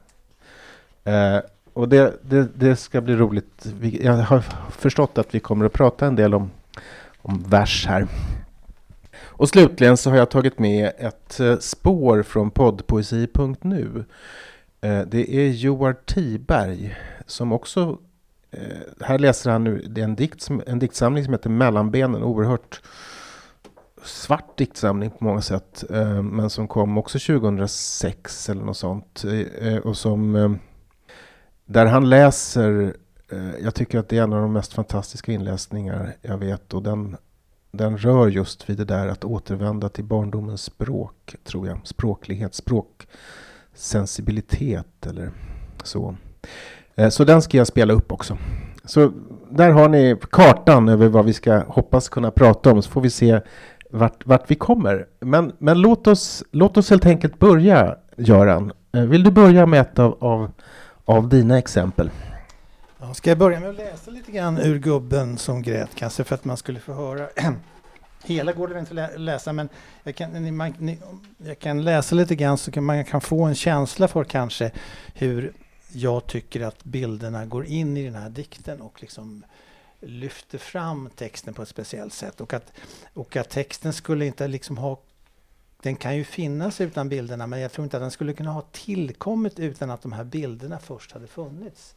Eh, 1.05 1.39
och 1.73 1.89
det, 1.89 2.15
det, 2.23 2.49
det, 2.55 2.77
ska 2.77 3.01
bli 3.01 3.17
roligt. 3.17 3.67
Vi, 3.81 4.05
jag 4.05 4.13
har 4.13 4.41
förstått 4.71 5.19
att 5.19 5.35
vi 5.35 5.41
kommer 5.41 5.65
att 5.65 5.73
prata 5.73 6.07
en 6.07 6.17
del 6.17 6.35
om, 6.35 6.51
om 7.23 7.45
vers 7.49 7.87
här. 7.87 8.07
Och 9.21 9.49
slutligen 9.49 9.97
så 9.97 10.11
har 10.11 10.17
jag 10.17 10.31
tagit 10.31 10.59
med 10.59 10.93
ett 10.99 11.41
eh, 11.41 11.59
spår 11.59 12.23
från 12.23 12.51
poddpoesi.nu. 12.51 14.05
Eh, 14.81 15.01
det 15.01 15.35
är 15.35 15.49
Joar 15.49 15.97
Tiberg 16.05 16.97
som 17.27 17.53
också, 17.53 17.99
eh, 18.51 19.07
här 19.07 19.19
läser 19.19 19.51
han 19.51 19.65
nu, 19.65 19.85
det 19.89 20.01
är 20.01 20.05
en, 20.05 20.17
dikt 20.17 20.41
som, 20.41 20.63
en 20.67 20.79
diktsamling 20.79 21.25
som 21.25 21.33
heter 21.33 21.51
Mellanbenen, 21.51 22.23
oerhört 22.23 22.83
svart 24.05 24.59
diktsamling 24.59 25.11
på 25.11 25.25
många 25.25 25.43
sätt, 25.43 25.85
eh, 25.91 26.23
men 26.23 26.51
som 26.51 26.69
kom 26.69 26.99
också 26.99 27.19
2006 27.19 28.49
eller 28.49 28.63
något 28.63 28.77
sånt. 28.77 29.25
Eh, 29.61 29.77
och 29.77 29.97
som, 29.97 30.59
där 31.73 31.87
han 31.87 32.11
läser, 32.11 32.95
eh, 33.33 33.63
jag 33.63 33.75
tycker 33.75 33.99
att 33.99 34.09
det 34.09 34.19
är 34.19 34.23
en 34.23 34.33
av 34.33 34.43
de 34.43 34.53
mest 34.53 34.73
fantastiska 34.73 35.33
inläsningar 35.33 36.13
jag 36.23 36.39
vet 36.39 36.75
och 36.75 36.83
den 36.83 37.17
den 37.73 37.99
rör 37.99 38.29
just 38.29 38.71
vid 38.71 38.77
det 38.77 38.85
där 38.85 39.09
att 39.09 39.25
återvända 39.25 39.89
till 39.89 40.05
barndomens 40.05 40.63
språk, 40.63 41.35
tror 41.45 41.69
jag. 41.69 41.79
Språklighet, 41.85 42.55
språksensibilitet 42.55 45.07
eller 45.07 45.31
så. 45.83 46.17
Eh, 46.95 47.09
så 47.09 47.25
den 47.25 47.43
ska 47.43 47.59
jag 47.59 47.67
spela 47.67 47.93
upp 47.93 48.13
också. 48.13 48.39
Så 48.85 49.13
där 49.51 49.71
har 49.71 49.89
ni 49.89 50.17
kartan 50.31 50.89
över 50.89 51.09
vad 51.09 51.25
vi 51.25 51.33
ska 51.33 51.63
hoppas 51.69 52.09
kunna 52.09 52.31
prata 52.31 52.73
om, 52.73 52.83
så 52.83 52.91
får 52.91 53.01
vi 53.01 53.11
se 53.11 53.41
vart, 53.91 54.27
vart 54.27 54.51
vi 54.51 54.55
kommer. 54.55 55.07
Men, 55.21 55.53
men 55.59 55.81
låt, 55.81 56.07
oss, 56.07 56.45
låt 56.51 56.77
oss 56.77 56.91
helt 56.91 57.07
enkelt 57.07 57.39
börja, 57.39 57.97
Göran. 58.17 58.73
Eh, 58.93 59.03
vill 59.03 59.23
du 59.23 59.31
börja 59.31 59.67
med 59.67 59.81
ett 59.81 59.99
av, 59.99 60.17
av, 60.21 60.51
av 61.05 61.29
dina 61.29 61.59
exempel? 61.59 62.11
Ja, 63.01 63.15
ska 63.15 63.31
jag 63.31 63.39
börja 63.39 63.61
med 63.61 63.71
att 63.71 63.77
läsa 63.77 64.11
lite 64.11 64.33
grann 64.33 64.59
ur 64.59 64.79
Gubben 64.79 65.39
som 65.39 65.63
grät, 65.63 65.91
kanske 65.95 66.25
för 66.25 66.35
att 66.35 66.45
man 66.45 66.57
skulle 66.57 66.81
få 66.81 66.93
höra 66.93 67.29
Hela 68.25 68.53
går 68.53 68.69
det 68.69 68.79
inte 68.79 69.05
att 69.05 69.21
läsa, 69.21 69.53
men 69.53 69.69
jag 70.03 70.15
kan, 70.15 70.57
man, 70.57 70.97
jag 71.37 71.59
kan 71.59 71.85
läsa 71.85 72.15
lite 72.15 72.35
grann 72.35 72.59
så 72.59 72.71
kan 72.71 72.85
man 72.85 73.05
kan 73.05 73.21
få 73.21 73.45
en 73.45 73.55
känsla 73.55 74.09
för 74.09 74.25
kanske 74.25 74.71
hur 75.15 75.53
jag 75.93 76.27
tycker 76.27 76.61
att 76.61 76.85
bilderna 76.85 77.47
går 77.47 77.67
in 77.67 77.97
i 77.97 78.05
den 78.05 78.15
här 78.15 78.31
dikten 78.31 78.81
och 78.81 79.01
liksom 79.01 79.45
lyfter 80.01 80.59
fram 80.59 81.11
texten 81.17 81.55
på 81.55 81.63
ett 81.63 81.69
speciellt 81.69 82.13
sätt. 82.13 82.41
Och 82.41 82.55
att, 82.55 82.73
och 83.15 83.37
att 83.37 83.51
texten 83.51 83.93
skulle 83.93 84.27
inte 84.27 84.49
liksom 84.49 84.79
ha 84.79 84.99
den 85.83 85.97
kan 85.97 86.17
ju 86.17 86.25
finnas 86.25 86.81
utan 86.81 87.09
bilderna 87.09 87.47
men 87.47 87.61
jag 87.61 87.73
tror 87.73 87.85
inte 87.85 87.97
att 87.97 88.03
den 88.03 88.11
skulle 88.11 88.33
kunna 88.33 88.51
ha 88.51 88.63
tillkommit 88.73 89.59
utan 89.59 89.91
att 89.91 90.03
de 90.03 90.13
här 90.13 90.25
bilderna 90.25 90.79
först 90.79 91.13
hade 91.13 91.27
funnits. 91.27 91.95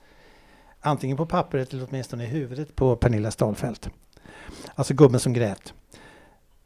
Antingen 0.79 1.17
på 1.17 1.25
pappret 1.25 1.73
eller 1.73 1.87
åtminstone 1.89 2.23
i 2.23 2.27
huvudet 2.27 2.75
på 2.75 2.95
Pernilla 2.95 3.31
Stalfelt. 3.31 3.89
Alltså 4.75 4.93
gubben 4.93 5.19
som 5.19 5.33
grät. 5.33 5.73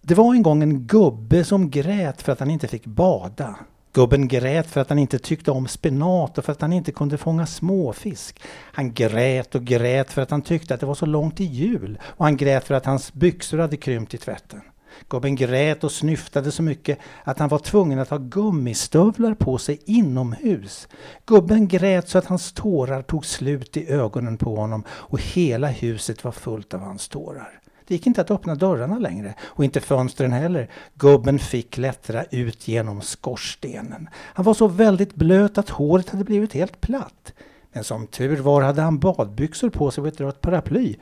Det 0.01 0.15
var 0.15 0.33
en 0.33 0.43
gång 0.43 0.63
en 0.63 0.79
gubbe 0.87 1.43
som 1.43 1.69
grät 1.69 2.21
för 2.21 2.31
att 2.31 2.39
han 2.39 2.49
inte 2.49 2.67
fick 2.67 2.85
bada. 2.85 3.55
Gubben 3.93 4.27
grät 4.27 4.67
för 4.67 4.81
att 4.81 4.89
han 4.89 4.99
inte 4.99 5.19
tyckte 5.19 5.51
om 5.51 5.67
spenat 5.67 6.37
och 6.37 6.45
för 6.45 6.51
att 6.51 6.61
han 6.61 6.73
inte 6.73 6.91
kunde 6.91 7.17
fånga 7.17 7.45
småfisk. 7.45 8.41
Han 8.47 8.93
grät 8.93 9.55
och 9.55 9.63
grät 9.63 10.11
för 10.11 10.21
att 10.21 10.31
han 10.31 10.41
tyckte 10.41 10.73
att 10.73 10.79
det 10.79 10.85
var 10.85 10.95
så 10.95 11.05
långt 11.05 11.37
till 11.37 11.53
jul 11.53 11.99
och 12.03 12.25
han 12.25 12.37
grät 12.37 12.63
för 12.63 12.75
att 12.75 12.85
hans 12.85 13.13
byxor 13.13 13.57
hade 13.57 13.77
krympt 13.77 14.13
i 14.13 14.17
tvätten. 14.17 14.61
Gubben 15.09 15.35
grät 15.35 15.83
och 15.83 15.91
snyftade 15.91 16.51
så 16.51 16.63
mycket 16.63 16.99
att 17.23 17.39
han 17.39 17.49
var 17.49 17.59
tvungen 17.59 17.99
att 17.99 18.09
ha 18.09 18.17
gummistövlar 18.17 19.33
på 19.33 19.57
sig 19.57 19.79
inomhus. 19.85 20.87
Gubben 21.25 21.67
grät 21.67 22.09
så 22.09 22.17
att 22.17 22.25
hans 22.25 22.51
tårar 22.51 23.01
tog 23.01 23.25
slut 23.25 23.77
i 23.77 23.91
ögonen 23.91 24.37
på 24.37 24.55
honom 24.55 24.83
och 24.89 25.21
hela 25.21 25.67
huset 25.67 26.23
var 26.23 26.31
fullt 26.31 26.73
av 26.73 26.79
hans 26.79 27.07
tårar. 27.07 27.59
Det 27.87 27.95
gick 27.95 28.07
inte 28.07 28.21
att 28.21 28.31
öppna 28.31 28.55
dörrarna 28.55 28.99
längre 28.99 29.33
och 29.43 29.63
inte 29.63 29.81
fönstren 29.81 30.31
heller. 30.31 30.69
Gubben 30.93 31.39
fick 31.39 31.71
klättra 31.71 32.23
ut 32.23 32.67
genom 32.67 33.01
skorstenen. 33.01 34.09
Han 34.13 34.45
var 34.45 34.53
så 34.53 34.67
väldigt 34.67 35.15
blöt 35.15 35.57
att 35.57 35.69
håret 35.69 36.09
hade 36.09 36.23
blivit 36.23 36.53
helt 36.53 36.81
platt. 36.81 37.33
Men 37.73 37.83
som 37.83 38.07
tur 38.07 38.37
var 38.37 38.61
hade 38.61 38.81
han 38.81 38.99
badbyxor 38.99 39.69
på 39.69 39.91
sig 39.91 40.01
och 40.01 40.07
ett 40.07 40.21
rött 40.21 40.41
paraply. 40.41 40.95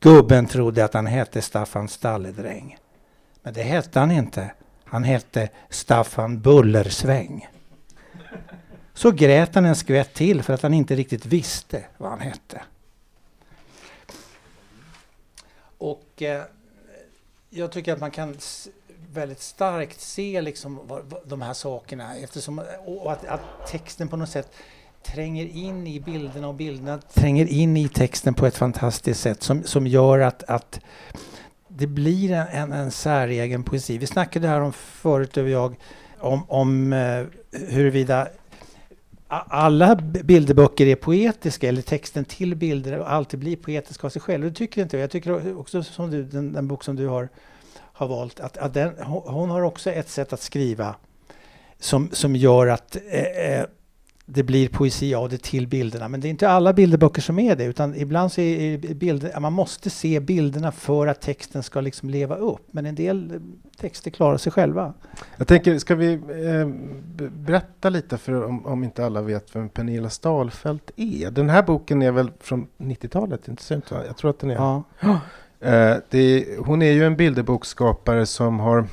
Gubben 0.00 0.46
trodde 0.46 0.84
att 0.84 0.94
han 0.94 1.06
hette 1.06 1.42
Staffan 1.42 1.88
Stalledräng. 1.88 2.76
Men 3.48 3.54
det 3.54 3.62
hette 3.62 3.98
han 3.98 4.10
inte. 4.10 4.50
Han 4.84 5.04
hette 5.04 5.48
Staffan 5.68 6.40
Bullersväng. 6.40 7.48
Så 8.94 9.10
grät 9.10 9.54
han 9.54 9.64
en 9.64 9.76
skvätt 9.76 10.14
till 10.14 10.42
för 10.42 10.52
att 10.54 10.62
han 10.62 10.74
inte 10.74 10.96
riktigt 10.96 11.26
visste 11.26 11.84
vad 11.98 12.10
han 12.10 12.20
hette. 12.20 12.62
Och 15.78 16.22
eh, 16.22 16.42
jag 17.50 17.72
tycker 17.72 17.92
att 17.92 18.00
man 18.00 18.10
kan 18.10 18.36
väldigt 19.12 19.40
starkt 19.40 20.00
se 20.00 20.40
liksom 20.40 20.80
vad, 20.86 21.04
vad, 21.04 21.28
de 21.28 21.42
här 21.42 21.54
sakerna 21.54 22.16
eftersom, 22.16 22.62
och 22.84 23.12
att, 23.12 23.26
att, 23.26 23.40
texten 23.68 24.08
på 24.08 24.16
något 24.16 24.30
sätt 24.30 24.52
tränger 25.02 25.46
in 25.46 25.86
i 25.86 26.00
bilderna 26.00 26.48
och 26.48 26.54
bilderna 26.54 26.98
tränger 26.98 27.46
in 27.46 27.76
i 27.76 27.88
texten 27.88 28.34
på 28.34 28.46
ett 28.46 28.56
fantastiskt 28.56 29.20
sätt 29.20 29.42
som, 29.42 29.62
som 29.62 29.86
gör 29.86 30.18
att, 30.18 30.42
att 30.42 30.80
det 31.78 31.86
blir 31.86 32.32
en, 32.32 32.46
en, 32.48 32.72
en 32.72 32.90
säregen 32.90 33.62
poesi. 33.62 33.98
Vi 33.98 34.06
snackade 34.06 34.48
här 34.48 34.60
om 34.60 34.72
förut, 34.72 35.36
och 35.36 35.48
jag, 35.48 35.76
om, 36.18 36.44
om 36.48 36.92
eh, 36.92 37.24
huruvida 37.50 38.28
alla 39.28 39.96
bilderböcker 39.96 40.86
är 40.86 40.96
poetiska 40.96 41.68
eller 41.68 41.82
texten 41.82 42.24
till 42.24 42.56
bilder 42.56 42.98
alltid 42.98 43.40
blir 43.40 43.56
poetisk 43.56 44.04
av 44.04 44.08
sig 44.08 44.22
själv. 44.22 44.44
Det 44.44 44.52
tycker 44.52 44.82
inte 44.82 44.96
jag. 44.96 45.02
Jag 45.02 45.10
tycker 45.10 45.58
också 45.58 45.82
som 45.82 46.10
du, 46.10 46.24
den, 46.24 46.52
den 46.52 46.68
bok 46.68 46.84
som 46.84 46.96
du 46.96 47.06
har, 47.06 47.28
har 47.74 48.08
valt, 48.08 48.40
att, 48.40 48.56
att 48.56 48.74
den, 48.74 48.92
hon 49.04 49.50
har 49.50 49.62
också 49.62 49.90
ett 49.90 50.08
sätt 50.08 50.32
att 50.32 50.40
skriva 50.40 50.94
som, 51.78 52.10
som 52.12 52.36
gör 52.36 52.66
att 52.66 52.96
eh, 53.10 53.22
eh 53.22 53.64
det 54.30 54.42
blir 54.42 54.68
poesi 54.68 55.14
av 55.14 55.28
det 55.28 55.42
till 55.42 55.66
bilderna. 55.66 56.08
Men 56.08 56.20
det 56.20 56.28
är 56.28 56.30
inte 56.30 56.48
alla 56.48 56.72
bilderböcker 56.72 57.22
som 57.22 57.38
är 57.38 57.56
det, 57.56 57.64
utan 57.64 57.94
ibland 57.94 58.32
så 58.32 58.40
är 58.40 58.94
bilder, 58.94 59.40
man 59.40 59.52
måste 59.52 59.90
se 59.90 60.20
bilderna 60.20 60.72
för 60.72 61.06
att 61.06 61.20
texten 61.20 61.62
ska 61.62 61.80
liksom 61.80 62.10
leva 62.10 62.36
upp. 62.36 62.66
Men 62.70 62.86
en 62.86 62.94
del 62.94 63.40
texter 63.80 64.10
klarar 64.10 64.36
sig 64.36 64.52
själva. 64.52 64.94
Jag 65.36 65.46
tänker, 65.46 65.78
ska 65.78 65.94
vi 65.94 66.12
eh, 66.12 66.68
berätta 67.30 67.90
lite 67.90 68.18
för 68.18 68.44
om, 68.44 68.66
om, 68.66 68.84
inte 68.84 69.06
alla 69.06 69.22
vet 69.22 69.56
vem 69.56 69.68
Pernilla 69.68 70.10
Stalfelt 70.10 70.90
är? 70.96 71.30
Den 71.30 71.50
här 71.50 71.62
boken 71.62 72.02
är 72.02 72.10
väl 72.10 72.30
från 72.40 72.66
90-talet, 72.78 73.48
inte 73.48 73.62
sant? 73.62 73.84
Jag 74.06 74.16
tror 74.16 74.30
att 74.30 74.38
den 74.38 74.50
är. 74.50 74.54
Ja. 74.54 74.84
Eh, 75.60 75.96
det, 76.10 76.46
hon 76.58 76.82
är 76.82 76.92
ju 76.92 77.04
en 77.04 77.16
bilderboksskapare 77.16 78.26
som 78.26 78.60
har 78.60 78.86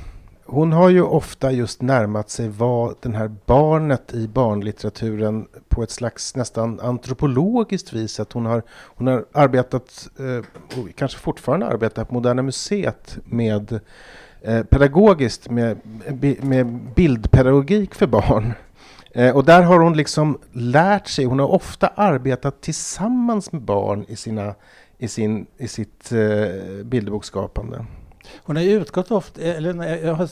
hon 0.46 0.72
har 0.72 0.88
ju 0.88 1.02
ofta 1.02 1.52
just 1.52 1.82
närmat 1.82 2.30
sig 2.30 2.48
vad 2.48 2.94
den 3.00 3.14
här 3.14 3.34
barnet 3.46 4.14
i 4.14 4.28
barnlitteraturen 4.28 5.46
på 5.68 5.82
ett 5.82 5.90
slags 5.90 6.36
nästan 6.36 6.80
antropologiskt 6.80 7.92
vis. 7.92 8.20
Att 8.20 8.32
hon 8.32 8.46
har, 8.46 8.62
hon 8.70 9.06
har 9.06 9.24
arbetat, 9.32 10.08
eh, 10.18 10.78
och 10.80 10.88
kanske 10.96 11.18
fortfarande 11.18 11.66
arbetar 11.66 12.04
på 12.04 12.14
Moderna 12.14 12.42
Museet 12.42 13.18
med 13.24 13.80
eh, 14.42 14.62
pedagogiskt 14.62 15.50
med, 15.50 15.78
med 16.40 16.80
bildpedagogik 16.94 17.94
för 17.94 18.06
barn. 18.06 18.52
Eh, 19.12 19.36
och 19.36 19.44
där 19.44 19.62
har 19.62 19.78
hon 19.78 19.96
liksom 19.96 20.38
lärt 20.52 21.08
sig, 21.08 21.24
hon 21.24 21.38
har 21.38 21.48
ofta 21.48 21.86
arbetat 21.86 22.60
tillsammans 22.60 23.52
med 23.52 23.62
barn 23.62 24.04
i, 24.08 24.16
sina, 24.16 24.54
i, 24.98 25.08
sin, 25.08 25.46
i 25.56 25.68
sitt 25.68 26.12
eh, 26.12 26.84
bilderboksskapande. 26.84 27.84
Hon 28.36 28.56
har 28.56 28.62
utgått 28.62 29.10
ofta, 29.10 29.40
eller 29.40 29.72
när 29.72 29.96
jag 29.96 30.14
har, 30.14 30.28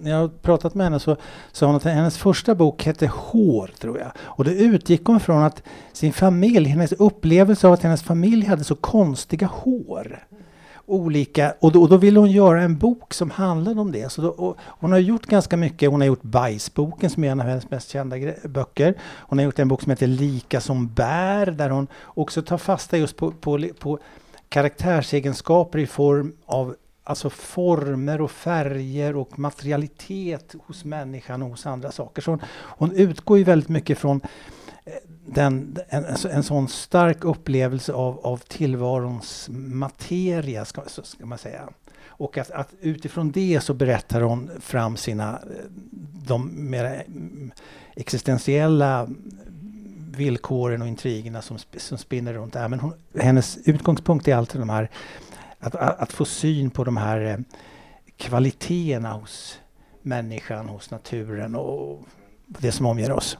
när 0.00 0.10
jag 0.10 0.18
har 0.18 0.28
pratat 0.28 0.74
med 0.74 0.86
henne 0.86 1.00
så 1.00 1.16
sa 1.52 1.66
hon 1.66 1.76
att 1.76 1.84
hennes 1.84 2.18
första 2.18 2.54
bok 2.54 2.84
hette 2.84 3.06
Hår, 3.06 3.70
tror 3.80 3.98
jag. 3.98 4.12
Och 4.18 4.44
då 4.44 4.50
utgick 4.50 5.04
hon 5.04 5.20
från 5.20 5.42
att 5.42 5.62
sin 5.92 6.12
familj, 6.12 6.68
hennes 6.68 6.92
upplevelse 6.92 7.66
av 7.66 7.72
att 7.72 7.82
hennes 7.82 8.02
familj 8.02 8.46
hade 8.46 8.64
så 8.64 8.74
konstiga 8.74 9.46
hår. 9.46 10.26
Olika, 10.86 11.54
och 11.60 11.72
då, 11.72 11.82
och 11.82 11.88
då 11.88 11.96
ville 11.96 12.18
hon 12.18 12.30
göra 12.30 12.62
en 12.62 12.78
bok 12.78 13.14
som 13.14 13.30
handlade 13.30 13.80
om 13.80 13.92
det. 13.92 14.12
Så 14.12 14.22
då, 14.22 14.56
hon 14.60 14.92
har 14.92 14.98
gjort 14.98 15.26
ganska 15.26 15.56
mycket. 15.56 15.90
Hon 15.90 16.00
har 16.00 16.06
gjort 16.06 16.22
Bajsboken 16.22 17.10
som 17.10 17.24
är 17.24 17.30
en 17.30 17.40
av 17.40 17.46
hennes 17.46 17.70
mest 17.70 17.90
kända 17.90 18.16
böcker. 18.44 18.94
Hon 19.02 19.38
har 19.38 19.44
gjort 19.44 19.58
en 19.58 19.68
bok 19.68 19.82
som 19.82 19.90
heter 19.90 20.06
Lika 20.06 20.60
som 20.60 20.88
bär 20.88 21.46
där 21.46 21.70
hon 21.70 21.86
också 22.04 22.42
tar 22.42 22.58
fasta 22.58 22.96
just 22.96 23.16
på, 23.16 23.30
på, 23.30 23.68
på 23.78 23.98
karaktärsegenskaper 24.48 25.78
i 25.78 25.86
form 25.86 26.32
av 26.46 26.74
alltså 27.04 27.30
former 27.30 28.20
och 28.20 28.30
färger 28.30 29.16
och 29.16 29.38
materialitet 29.38 30.54
hos 30.66 30.84
människan 30.84 31.42
och 31.42 31.50
hos 31.50 31.66
andra 31.66 31.92
saker. 31.92 32.22
Så 32.22 32.30
hon, 32.30 32.40
hon 32.54 32.92
utgår 32.92 33.38
ju 33.38 33.44
väldigt 33.44 33.68
mycket 33.68 33.98
från 33.98 34.20
eh, 34.84 34.92
den, 35.26 35.78
en, 35.88 36.04
en 36.30 36.42
sån 36.42 36.68
stark 36.68 37.24
upplevelse 37.24 37.92
av, 37.92 38.26
av 38.26 38.36
tillvarons 38.36 39.48
materia, 39.52 40.64
ska, 40.64 40.82
ska 40.86 41.26
man 41.26 41.38
säga. 41.38 41.68
Och 42.16 42.38
att, 42.38 42.50
att, 42.50 42.68
utifrån 42.80 43.30
det 43.30 43.60
så 43.62 43.74
berättar 43.74 44.20
hon 44.20 44.50
fram 44.60 44.96
sina, 44.96 45.30
eh, 45.30 45.70
de 46.26 46.70
mer 46.70 46.84
mm, 46.84 47.52
existentiella 47.96 49.08
villkoren 50.16 50.82
och 50.82 50.88
intrigerna 50.88 51.42
som, 51.42 51.58
som 51.76 51.98
spinner 51.98 52.32
runt 52.32 52.52
där. 52.52 52.68
Men 52.68 52.80
hon, 52.80 52.92
hennes 53.18 53.58
utgångspunkt 53.64 54.28
är 54.28 54.36
alltid 54.36 54.60
de 54.60 54.68
här 54.68 54.90
att, 55.66 55.74
att, 55.74 56.12
få 56.12 56.24
syn 56.24 56.70
på 56.70 56.84
de 56.84 56.96
här 56.96 57.20
eh, 57.20 57.36
kvaliteterna 58.16 59.12
hos 59.12 59.58
människan, 60.02 60.68
hos 60.68 60.90
naturen 60.90 61.54
och 61.54 62.02
det 62.46 62.72
som 62.72 62.86
omger 62.86 63.12
oss. 63.12 63.38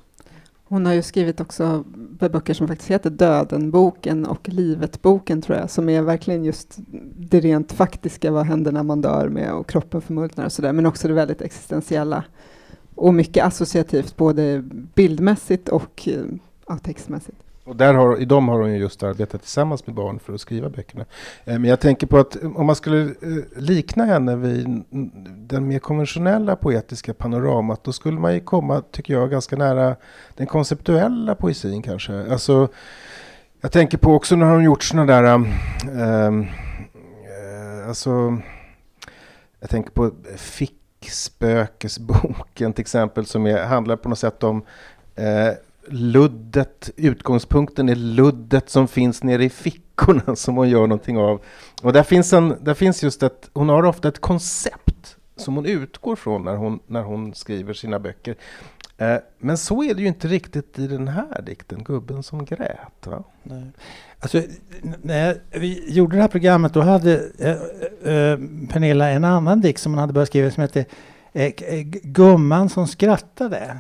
Hon 0.65 0.87
har 0.87 0.93
ju 0.93 1.03
skrivit 1.03 1.41
också 1.41 1.85
böcker 2.21 2.55
som 2.55 2.69
faktiskt 2.69 2.91
heter 2.91 3.11
Döden-boken 3.11 4.27
och 4.27 4.49
Livet-boken 4.49 5.43
tror 5.43 5.59
jag, 5.59 5.71
som 5.71 5.89
är 5.89 6.03
verkligen 6.03 6.45
just 6.45 6.79
det 7.17 7.41
rent 7.41 7.73
faktiska, 7.73 8.31
vad 8.31 8.47
händer 8.47 8.73
när 8.73 8.83
man 8.83 9.01
dör 9.01 9.29
med 9.29 9.53
och 9.53 9.69
kroppen 9.69 10.01
förmultnar 10.01 10.45
och 10.45 10.53
sådär, 10.53 10.73
men 10.73 10.87
också 10.87 11.09
det 11.09 11.15
väldigt 11.15 11.43
existentiella 11.43 12.25
och 12.95 13.15
mycket 13.15 13.45
associativt, 13.45 14.17
både 14.17 14.63
bildmässigt 14.95 15.69
och 15.69 16.09
eh, 16.09 16.25
ja, 16.69 16.79
textmässigt. 16.79 17.44
Och 17.65 17.77
där 17.77 17.95
har, 17.95 18.21
i 18.21 18.25
dem 18.25 18.49
har 18.49 18.61
hon 18.61 18.75
just 18.75 19.03
arbetat 19.03 19.41
tillsammans 19.41 19.87
med 19.87 19.97
barn 19.97 20.19
för 20.19 20.35
att 20.35 20.41
skriva 20.41 20.69
böckerna. 20.69 21.05
Eh, 21.45 21.59
men 21.59 21.65
jag 21.65 21.81
tänker 21.81 22.07
på 22.07 22.19
att 22.19 22.43
eh, 22.43 22.57
om 22.57 22.67
man 22.67 22.77
skulle 22.77 23.03
eh, 23.03 23.11
likna 23.57 24.05
henne 24.05 24.37
vid 24.37 24.85
den 25.37 25.69
mer 25.69 25.79
konventionella 25.79 26.57
poetiska 26.57 27.15
panoramat, 27.15 27.85
då 27.85 27.93
skulle 27.93 28.21
man 28.21 28.35
ju 28.35 28.41
komma, 28.41 28.83
tycker 28.91 29.15
jag, 29.15 29.31
ganska 29.31 29.57
nära 29.57 29.97
den 30.35 30.47
konceptuella 30.47 31.35
poesin 31.35 31.83
kanske. 31.83 32.33
Alltså, 32.33 32.69
jag 33.61 33.73
tänker 33.73 33.99
på 33.99 34.15
också 34.15 34.37
när 34.37 34.47
hon 34.47 34.65
gjort 34.65 34.83
sådana 34.83 35.13
där, 35.13 35.35
um, 35.35 35.47
ehm, 36.01 36.47
alltså, 37.89 38.39
jag 39.61 39.71
tänker 39.71 39.91
på 39.91 40.11
Fickspökesboken 40.37 42.73
till 42.73 42.83
exempel, 42.83 43.27
som 43.27 43.47
är, 43.47 43.65
handlar 43.65 43.97
på 43.97 44.09
något 44.09 44.19
sätt 44.19 44.43
om 44.43 44.65
uh, 45.19 45.53
luddet, 45.89 46.91
utgångspunkten 46.97 47.89
är 47.89 47.95
luddet 47.95 48.71
som 48.71 48.89
finns 48.89 49.23
nere 49.23 49.45
i 49.45 49.51
fickorna 49.51 50.37
som 50.37 50.57
hon 50.57 50.69
gör 50.69 50.87
någonting 50.87 51.19
av. 51.19 51.41
Och 51.83 51.93
där 51.93 52.03
finns, 52.03 52.33
en, 52.33 52.55
där 52.61 52.75
finns 52.75 53.03
just 53.03 53.23
ett, 53.23 53.51
hon 53.53 53.69
har 53.69 53.85
ofta 53.85 54.09
ett 54.09 54.21
koncept 54.21 55.17
som 55.37 55.55
hon 55.55 55.67
utgår 55.67 56.17
från 56.17 56.45
när 56.45 56.57
hon, 56.57 56.81
när 56.87 57.03
hon 57.03 57.35
skriver 57.35 57.73
sina 57.73 57.99
böcker. 57.99 58.37
Eh, 58.99 59.17
men 59.39 59.59
så 59.59 59.85
är 59.85 59.95
det 59.95 60.01
ju 60.01 60.09
inte 60.09 60.29
riktigt 60.29 60.79
i 60.79 60.87
den 60.87 61.09
här 61.09 61.43
dikten, 61.43 61.85
Gubben 61.85 62.23
som 62.23 62.45
grät. 62.45 63.07
Va? 63.07 63.25
Nej. 63.43 63.71
Alltså, 64.21 64.43
när 65.03 65.41
vi 65.51 65.93
gjorde 65.93 66.17
det 66.17 66.23
här 66.23 66.29
programmet 66.29 66.75
då 66.75 66.81
hade 66.81 67.31
äh, 67.39 67.51
äh, 68.15 68.39
Pernilla 68.71 69.11
en 69.11 69.25
annan 69.25 69.61
dikt 69.61 69.81
som 69.81 69.93
hon 69.93 69.99
hade 69.99 70.13
börjat 70.13 70.29
skriva 70.29 70.51
som 70.51 70.61
hette 70.61 70.85
äh, 71.33 71.53
Gumman 72.03 72.69
som 72.69 72.87
skrattade. 72.87 73.77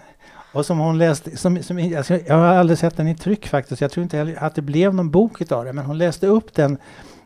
Och 0.54 0.66
som 0.66 0.78
hon 0.78 0.98
läste, 0.98 1.36
som, 1.36 1.62
som, 1.62 1.94
alltså 1.96 2.18
jag 2.26 2.34
har 2.34 2.46
aldrig 2.46 2.78
sett 2.78 2.96
den 2.96 3.08
i 3.08 3.14
tryck 3.14 3.48
faktiskt, 3.48 3.80
jag 3.80 3.90
tror 3.90 4.02
inte 4.02 4.16
heller 4.16 4.44
att 4.44 4.54
det 4.54 4.62
blev 4.62 4.94
någon 4.94 5.10
bok 5.10 5.52
av 5.52 5.64
det, 5.64 5.72
men 5.72 5.84
hon 5.84 5.98
läste 5.98 6.26
upp 6.26 6.54
den, 6.54 6.78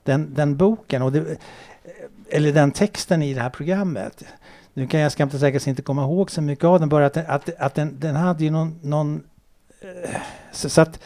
den, 0.05 0.35
den 0.35 0.57
boken, 0.57 1.03
och 1.03 1.12
det, 1.12 1.38
eller 2.31 2.53
den 2.53 2.71
texten 2.71 3.23
i 3.23 3.35
det 3.35 3.41
här 3.41 3.51
programmet. 3.51 4.25
Nu 4.75 4.87
kan 4.87 5.01
jag 5.01 5.12
skämt 5.12 5.41
säkert 5.41 5.67
inte 5.67 5.83
komma 5.83 6.03
ihåg 6.03 6.31
så 6.31 6.43
mycket 6.43 6.64
av 6.64 6.81
den, 6.81 6.88
bara 6.88 7.07
att, 7.07 7.17
att, 7.17 7.51
att 7.59 7.75
den, 7.75 8.01
den 8.01 8.17
hade 8.17 8.45
ju 8.45 8.51
någon... 8.51 8.79
någon 8.83 9.23
eh, 9.81 10.21
så, 10.53 10.69
så 10.69 10.81
att 10.81 11.01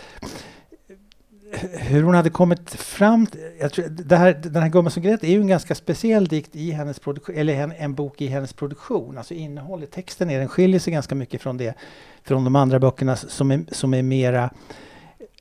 hur 1.73 2.03
hon 2.03 2.15
hade 2.15 2.31
kommit 2.31 2.71
fram 2.71 3.27
jag 3.61 3.73
tror, 3.73 3.89
det 3.89 4.17
här, 4.17 4.35
Den 4.35 4.63
här 4.63 4.69
Gumman 4.69 4.91
som 4.91 5.03
grät 5.03 5.25
är 5.25 5.29
ju 5.29 5.41
en 5.41 5.47
ganska 5.47 5.75
speciell 5.75 6.29
dikt 6.29 6.57
i 6.57 6.71
hennes 6.71 6.99
produktion, 6.99 7.37
eller 7.37 7.55
en, 7.55 7.73
en 7.73 7.95
bok 7.95 8.21
i 8.21 8.27
hennes 8.27 8.53
produktion. 8.53 9.19
Alltså 9.19 9.35
innehållet, 9.35 9.91
texten 9.91 10.31
är, 10.31 10.39
den 10.39 10.49
skiljer 10.49 10.81
sig 10.81 10.93
ganska 10.93 11.15
mycket 11.15 11.43
från 11.43 11.57
det, 11.57 11.75
från 12.23 12.45
de 12.45 12.57
andra 12.57 12.79
böckerna 12.79 13.17
som 13.17 13.51
är, 13.51 13.65
som 13.71 13.95
är 13.95 14.03
mera 14.03 14.51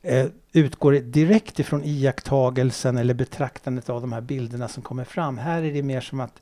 eh, 0.02 0.26
utgår 0.52 0.92
direkt 0.92 1.58
ifrån 1.58 1.84
iakttagelsen 1.84 2.98
eller 2.98 3.14
betraktandet 3.14 3.90
av 3.90 4.00
de 4.00 4.12
här 4.12 4.20
bilderna 4.20 4.68
som 4.68 4.82
kommer 4.82 5.04
fram. 5.04 5.38
Här 5.38 5.62
är 5.62 5.72
det 5.72 5.82
mer 5.82 6.00
som 6.00 6.20
att 6.20 6.40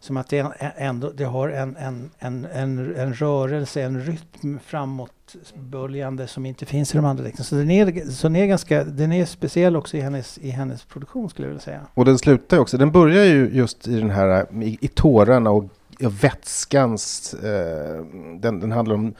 som 0.00 0.16
att 0.16 0.28
det, 0.28 0.38
ändå, 0.76 1.10
det 1.10 1.24
har 1.24 1.48
en, 1.48 1.76
en, 1.76 2.10
en, 2.18 2.44
en, 2.44 2.96
en 2.96 3.14
rörelse, 3.14 3.82
en 3.82 4.00
rytm 4.00 4.58
framåtböljande 4.66 6.26
som 6.26 6.46
inte 6.46 6.66
finns 6.66 6.94
i 6.94 6.96
de 6.96 7.04
andra 7.04 7.24
dikterna. 7.24 7.44
Så 7.44 7.54
den 7.54 7.70
är, 7.70 8.10
så 8.10 8.28
den 8.28 8.36
är, 8.36 8.46
ganska, 8.46 8.84
den 8.84 9.12
är 9.12 9.24
speciell 9.24 9.76
också 9.76 9.96
i 9.96 10.00
hennes, 10.00 10.38
i 10.38 10.50
hennes 10.50 10.84
produktion 10.84 11.30
skulle 11.30 11.46
jag 11.46 11.50
vilja 11.50 11.62
säga. 11.62 11.80
Och 11.94 12.04
den 12.04 12.18
slutar 12.18 12.58
också, 12.58 12.78
den 12.78 12.90
börjar 12.90 13.24
ju 13.24 13.50
just 13.52 13.88
i 13.88 14.00
den 14.00 14.10
här, 14.10 14.62
i, 14.62 14.78
i 14.80 14.88
tårarna 14.88 15.50
och 15.50 15.64
vätskans, 15.98 17.34
eh, 17.34 18.04
den, 18.40 18.60
den 18.60 18.72
handlar 18.72 18.94
om 18.94 19.14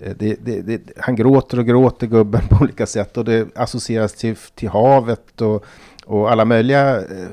eh, 0.00 0.16
det, 0.18 0.36
det, 0.44 0.62
det, 0.62 0.80
han 0.96 1.16
gråter 1.16 1.58
och 1.58 1.66
gråter 1.66 2.06
gubben 2.06 2.40
på 2.48 2.64
olika 2.64 2.86
sätt 2.86 3.16
och 3.16 3.24
det 3.24 3.48
associeras 3.54 4.12
till, 4.12 4.36
till 4.54 4.68
havet 4.68 5.40
och 5.40 5.64
och 6.06 6.30
alla 6.30 6.44
möjliga 6.44 6.96
eh, 6.96 7.28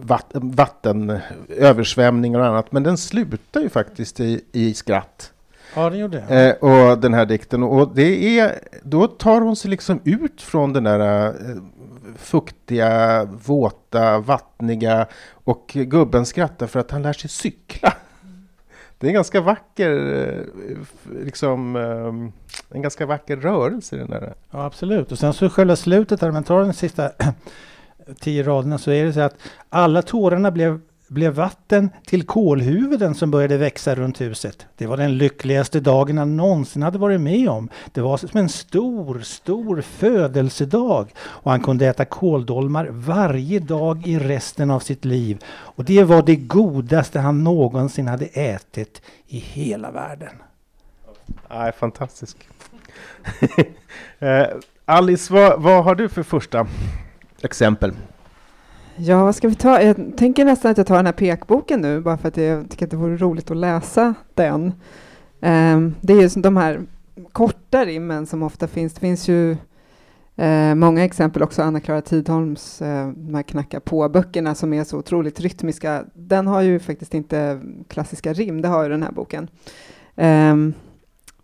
vatten, 0.00 0.50
vatten, 0.50 1.18
översvämningar 1.48 2.38
och 2.38 2.46
annat. 2.46 2.72
Men 2.72 2.82
den 2.82 2.98
slutar 2.98 3.60
ju 3.60 3.68
faktiskt 3.68 4.20
i, 4.20 4.44
i 4.52 4.74
skratt. 4.74 5.32
Ja, 5.74 5.90
det 5.90 5.96
gjorde 5.96 6.24
det. 6.28 6.56
Eh, 6.60 6.70
och 6.70 6.98
den 6.98 7.14
här 7.14 7.26
dikten. 7.26 7.62
Och 7.62 7.94
det 7.94 8.38
är, 8.38 8.58
då 8.82 9.06
tar 9.06 9.40
hon 9.40 9.56
sig 9.56 9.70
liksom 9.70 10.00
ut 10.04 10.42
från 10.42 10.72
den 10.72 10.84
där 10.84 11.26
eh, 11.26 11.32
fuktiga, 12.16 13.24
våta, 13.24 14.18
vattniga 14.18 15.06
och 15.32 15.70
gubben 15.74 16.26
skrattar 16.26 16.66
för 16.66 16.80
att 16.80 16.90
han 16.90 17.02
lär 17.02 17.12
sig 17.12 17.30
cykla. 17.30 17.92
Det 18.98 19.06
är 19.06 19.08
en 19.08 19.14
ganska 19.14 19.40
vacker, 19.40 20.14
eh, 20.28 20.76
liksom, 21.24 21.76
eh, 21.76 22.76
en 22.76 22.82
ganska 22.82 23.06
vacker 23.06 23.36
rörelse 23.36 23.96
den 23.96 24.10
där. 24.10 24.34
Ja, 24.50 24.64
absolut. 24.64 25.12
Och 25.12 25.18
sen 25.18 25.32
så 25.32 25.50
själva 25.50 25.76
slutet 25.76 26.20
där, 26.20 26.30
man 26.30 26.44
tar 26.44 26.60
den 26.60 26.74
sista 26.74 27.10
tio 28.20 28.42
raderna 28.42 28.78
så 28.78 28.90
är 28.90 29.04
det 29.04 29.12
så 29.12 29.20
att 29.20 29.36
alla 29.68 30.02
tårarna 30.02 30.50
blev, 30.50 30.80
blev 31.08 31.32
vatten 31.32 31.90
till 32.06 32.26
kolhuvuden 32.26 33.14
som 33.14 33.30
började 33.30 33.56
växa 33.56 33.94
runt 33.94 34.20
huset. 34.20 34.66
Det 34.76 34.86
var 34.86 34.96
den 34.96 35.18
lyckligaste 35.18 35.80
dagen 35.80 36.18
han 36.18 36.36
någonsin 36.36 36.82
hade 36.82 36.98
varit 36.98 37.20
med 37.20 37.48
om. 37.48 37.68
Det 37.92 38.00
var 38.00 38.16
som 38.16 38.40
en 38.40 38.48
stor, 38.48 39.20
stor 39.20 39.80
födelsedag 39.80 41.14
och 41.20 41.50
han 41.50 41.60
kunde 41.60 41.86
äta 41.86 42.04
kåldolmar 42.04 42.88
varje 42.90 43.58
dag 43.58 44.06
i 44.06 44.18
resten 44.18 44.70
av 44.70 44.80
sitt 44.80 45.04
liv. 45.04 45.44
Och 45.48 45.84
det 45.84 46.04
var 46.04 46.22
det 46.22 46.36
godaste 46.36 47.20
han 47.20 47.44
någonsin 47.44 48.08
hade 48.08 48.26
ätit 48.26 49.02
i 49.26 49.38
hela 49.38 49.90
världen. 49.90 50.32
Nej, 51.50 51.72
fantastisk. 51.72 52.48
eh, 54.18 54.46
Alice, 54.84 55.32
vad, 55.32 55.62
vad 55.62 55.84
har 55.84 55.94
du 55.94 56.08
för 56.08 56.22
första 56.22 56.66
exempel? 57.44 57.92
Ja, 58.96 59.32
ska 59.32 59.48
vi 59.48 59.54
ta, 59.54 59.82
jag 59.82 59.96
tänker 60.16 60.44
nästan 60.44 60.70
att 60.70 60.78
jag 60.78 60.86
tar 60.86 60.96
den 60.96 61.06
här 61.06 61.12
pekboken 61.12 61.80
nu, 61.80 62.00
bara 62.00 62.18
för 62.18 62.28
att 62.28 62.36
jag 62.36 62.70
tycker 62.70 62.84
att 62.84 62.90
det 62.90 62.96
vore 62.96 63.16
roligt 63.16 63.50
att 63.50 63.56
läsa 63.56 64.14
den. 64.34 64.72
Um, 65.40 65.94
det 66.00 66.12
är 66.12 66.20
ju 66.20 66.28
de 66.28 66.56
här 66.56 66.80
korta 67.32 67.84
rimmen 67.84 68.26
som 68.26 68.42
ofta 68.42 68.66
finns. 68.68 68.94
Det 68.94 69.00
finns 69.00 69.28
ju 69.28 69.56
Eh, 70.38 70.74
många 70.74 71.04
exempel 71.04 71.42
också, 71.42 71.62
Anna-Klara 71.62 72.00
Tidholms 72.00 72.82
eh, 72.82 73.08
de 73.08 73.34
här 73.34 73.42
knacka 73.42 73.80
på-böckerna 73.80 74.54
som 74.54 74.72
är 74.72 74.84
så 74.84 74.98
otroligt 74.98 75.40
rytmiska. 75.40 76.04
Den 76.14 76.46
har 76.46 76.62
ju 76.62 76.78
faktiskt 76.78 77.14
inte 77.14 77.60
klassiska 77.88 78.32
rim, 78.32 78.62
det 78.62 78.68
har 78.68 78.82
ju 78.82 78.88
den 78.88 79.02
här 79.02 79.12
boken. 79.12 79.48
Eh, 80.16 80.56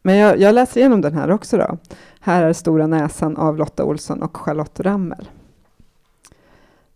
men 0.02 0.16
jag, 0.16 0.38
jag 0.38 0.54
läser 0.54 0.80
igenom 0.80 1.00
den 1.00 1.14
här 1.14 1.30
också 1.30 1.56
då. 1.56 1.78
Här 2.20 2.42
är 2.42 2.52
Stora 2.52 2.86
näsan 2.86 3.36
av 3.36 3.56
Lotta 3.56 3.84
Olsson 3.84 4.22
och 4.22 4.36
Charlotte 4.36 4.80
Rammel. 4.80 5.28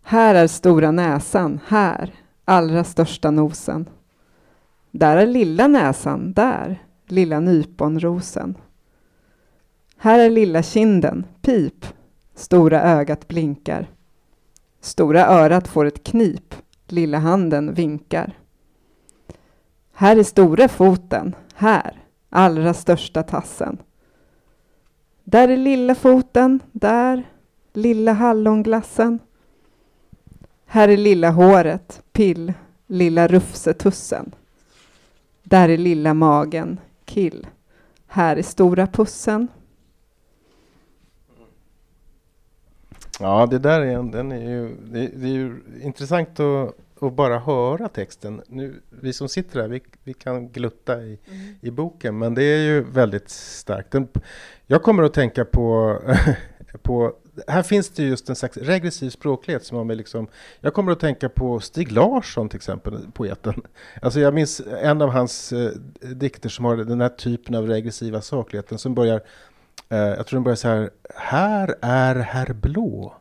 Här 0.09 0.35
är 0.35 0.47
stora 0.47 0.91
näsan, 0.91 1.59
här, 1.67 2.13
allra 2.45 2.83
största 2.83 3.31
nosen. 3.31 3.89
Där 4.91 5.17
är 5.17 5.27
lilla 5.27 5.67
näsan, 5.67 6.33
där, 6.33 6.83
lilla 7.07 7.39
nyponrosen. 7.39 8.57
Här 9.97 10.19
är 10.19 10.29
lilla 10.29 10.63
kinden, 10.63 11.25
pip, 11.41 11.85
stora 12.35 12.81
ögat 12.81 13.27
blinkar. 13.27 13.87
Stora 14.81 15.25
örat 15.25 15.67
får 15.67 15.85
ett 15.85 16.03
knip, 16.03 16.55
lilla 16.87 17.17
handen 17.17 17.73
vinkar. 17.73 18.37
Här 19.93 20.17
är 20.17 20.23
stora 20.23 20.67
foten, 20.67 21.35
här, 21.55 22.03
allra 22.29 22.73
största 22.73 23.23
tassen. 23.23 23.77
Där 25.23 25.49
är 25.49 25.57
lilla 25.57 25.95
foten, 25.95 26.59
där, 26.71 27.23
lilla 27.73 28.13
hallonglassen. 28.13 29.19
Här 30.71 30.89
är 30.89 30.97
lilla 30.97 31.29
håret, 31.29 32.01
pill, 32.11 32.53
lilla 32.87 33.27
rufsetussen. 33.27 34.35
Där 35.43 35.69
är 35.69 35.77
lilla 35.77 36.13
magen, 36.13 36.79
kill. 37.05 37.47
Här 38.07 38.37
är 38.37 38.41
stora 38.41 38.87
pussen. 38.87 39.47
Ja, 43.19 43.45
det 43.45 43.59
där 43.59 43.81
är, 43.81 44.03
den 44.03 44.31
är 44.31 44.49
ju, 44.49 44.75
det, 44.83 45.07
det 45.07 45.27
är 45.27 45.33
ju 45.33 45.61
intressant 45.81 46.39
att, 46.39 46.75
att, 46.99 47.13
bara 47.13 47.39
höra 47.39 47.87
texten. 47.87 48.41
Nu, 48.47 48.81
vi 48.89 49.13
som 49.13 49.29
sitter 49.29 49.61
här, 49.61 49.67
vi, 49.67 49.81
vi 50.03 50.13
kan 50.13 50.49
glutta 50.49 51.01
i, 51.01 51.19
mm. 51.27 51.55
i 51.61 51.71
boken, 51.71 52.17
men 52.17 52.33
det 52.33 52.43
är 52.43 52.63
ju 52.63 52.81
väldigt 52.81 53.29
starkt. 53.29 53.91
Den, 53.91 54.07
jag 54.67 54.83
kommer 54.83 55.03
att 55.03 55.13
tänka 55.13 55.45
på, 55.45 55.97
på 56.81 57.13
här 57.47 57.63
finns 57.63 57.89
det 57.89 58.03
just 58.03 58.29
en 58.29 58.35
slags 58.35 58.57
regressiv 58.57 59.09
språklighet 59.09 59.65
som 59.65 59.77
har 59.77 59.83
med 59.83 59.97
liksom, 59.97 60.27
jag 60.59 60.73
kommer 60.73 60.91
att 60.91 60.99
tänka 60.99 61.29
på 61.29 61.59
Stig 61.59 61.91
Larsson 61.91 62.49
till 62.49 62.57
exempel, 62.57 63.11
poeten. 63.13 63.61
Alltså 64.01 64.19
jag 64.19 64.33
minns 64.33 64.61
en 64.81 65.01
av 65.01 65.09
hans 65.09 65.51
eh, 65.53 65.71
dikter 66.01 66.49
som 66.49 66.65
har 66.65 66.77
den 66.77 67.01
här 67.01 67.09
typen 67.09 67.55
av 67.55 67.67
regressiva 67.67 68.21
sakligheten 68.21 68.77
som 68.77 68.95
börjar, 68.95 69.21
eh, 69.89 69.97
jag 69.97 70.27
tror 70.27 70.37
den 70.37 70.43
börjar 70.43 70.55
så 70.55 70.67
här, 70.67 70.89
här 71.15 71.75
är 71.81 72.15
herr 72.15 72.53
Blå. 72.53 73.15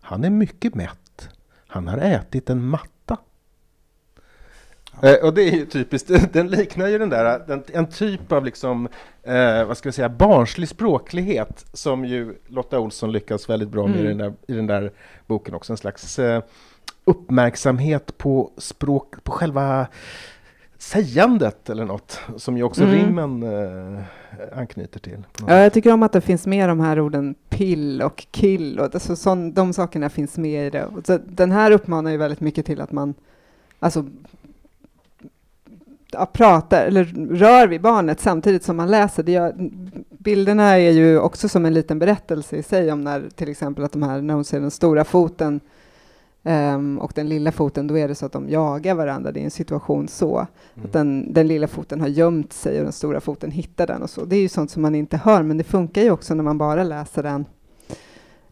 Han 0.00 0.24
är 0.24 0.30
mycket 0.30 0.74
mätt. 0.74 1.28
Han 1.66 1.88
har 1.88 1.98
ätit 1.98 2.50
en 2.50 2.66
matta. 2.66 2.91
Eh, 5.00 5.14
och 5.14 5.34
det 5.34 5.42
är 5.42 5.52
ju 5.52 5.66
typiskt, 5.66 6.10
den 6.32 6.48
liknar 6.48 6.88
ju 6.88 6.98
den 6.98 7.08
där, 7.08 7.44
den, 7.46 7.62
en 7.72 7.86
typ 7.86 8.32
av 8.32 8.44
liksom, 8.44 8.88
eh, 9.22 9.64
vad 9.64 9.76
ska 9.76 9.88
vi 9.88 9.92
säga, 9.92 10.08
barnslig 10.08 10.68
språklighet 10.68 11.66
som 11.72 12.04
ju 12.04 12.34
Lotta 12.46 12.78
Olsson 12.78 13.12
lyckas 13.12 13.50
väldigt 13.50 13.68
bra 13.68 13.86
med 13.86 14.00
mm. 14.00 14.06
i, 14.06 14.08
den 14.08 14.18
där, 14.18 14.34
i 14.46 14.52
den 14.52 14.66
där 14.66 14.92
boken 15.26 15.54
också, 15.54 15.72
en 15.72 15.76
slags 15.76 16.18
eh, 16.18 16.42
uppmärksamhet 17.04 18.18
på 18.18 18.50
språk, 18.56 19.24
på 19.24 19.32
själva 19.32 19.86
sägandet 20.78 21.70
eller 21.70 21.84
något, 21.84 22.20
som 22.36 22.56
ju 22.56 22.62
också 22.62 22.84
mm. 22.84 22.94
rimmen 22.94 23.42
eh, 23.42 24.02
anknyter 24.58 25.00
till. 25.00 25.24
Ja, 25.46 25.58
jag 25.58 25.72
tycker 25.72 25.92
om 25.92 26.02
att 26.02 26.12
det 26.12 26.20
finns 26.20 26.46
med 26.46 26.68
de 26.68 26.80
här 26.80 27.00
orden 27.00 27.34
pill 27.48 28.02
och 28.02 28.26
kill, 28.30 28.78
och 28.78 28.94
alltså, 28.94 29.16
sån, 29.16 29.52
de 29.52 29.72
sakerna 29.72 30.08
finns 30.08 30.38
med 30.38 30.66
i 30.66 30.70
det. 30.70 30.88
Så 31.04 31.18
den 31.26 31.52
här 31.52 31.70
uppmanar 31.70 32.10
ju 32.10 32.16
väldigt 32.16 32.40
mycket 32.40 32.66
till 32.66 32.80
att 32.80 32.92
man 32.92 33.14
alltså, 33.78 34.04
ja, 36.12 36.26
pratar 36.26 36.86
eller 36.86 37.04
rör 37.34 37.66
vid 37.66 37.80
barnet 37.80 38.20
samtidigt 38.20 38.64
som 38.64 38.76
man 38.76 38.90
läser. 38.90 39.22
Det 39.22 39.32
gör, 39.32 39.70
bilderna 40.18 40.78
är 40.78 40.90
ju 40.90 41.18
också 41.18 41.48
som 41.48 41.64
en 41.64 41.74
liten 41.74 41.98
berättelse 41.98 42.56
i 42.56 42.62
sig 42.62 42.92
om 42.92 43.00
när 43.00 43.28
till 43.34 43.48
exempel 43.48 43.84
att 43.84 43.92
de 43.92 44.02
här, 44.02 44.22
när 44.22 44.34
hon 44.34 44.44
ser 44.44 44.60
den 44.60 44.70
stora 44.70 45.04
foten 45.04 45.60
um, 46.42 46.98
och 46.98 47.12
den 47.14 47.28
lilla 47.28 47.52
foten, 47.52 47.86
då 47.86 47.98
är 47.98 48.08
det 48.08 48.14
så 48.14 48.26
att 48.26 48.32
de 48.32 48.48
jagar 48.48 48.94
varandra. 48.94 49.32
Det 49.32 49.40
är 49.40 49.44
en 49.44 49.50
situation 49.50 50.08
så. 50.08 50.36
Mm. 50.36 50.86
Att 50.86 50.92
den, 50.92 51.32
den 51.32 51.46
lilla 51.46 51.68
foten 51.68 52.00
har 52.00 52.08
gömt 52.08 52.52
sig 52.52 52.78
och 52.78 52.84
den 52.84 52.92
stora 52.92 53.20
foten 53.20 53.50
hittar 53.50 53.86
den 53.86 54.02
och 54.02 54.10
så. 54.10 54.24
Det 54.24 54.36
är 54.36 54.40
ju 54.40 54.48
sånt 54.48 54.70
som 54.70 54.82
man 54.82 54.94
inte 54.94 55.16
hör, 55.16 55.42
men 55.42 55.58
det 55.58 55.64
funkar 55.64 56.02
ju 56.02 56.10
också 56.10 56.34
när 56.34 56.44
man 56.44 56.58
bara 56.58 56.84
läser 56.84 57.22
den. 57.22 57.44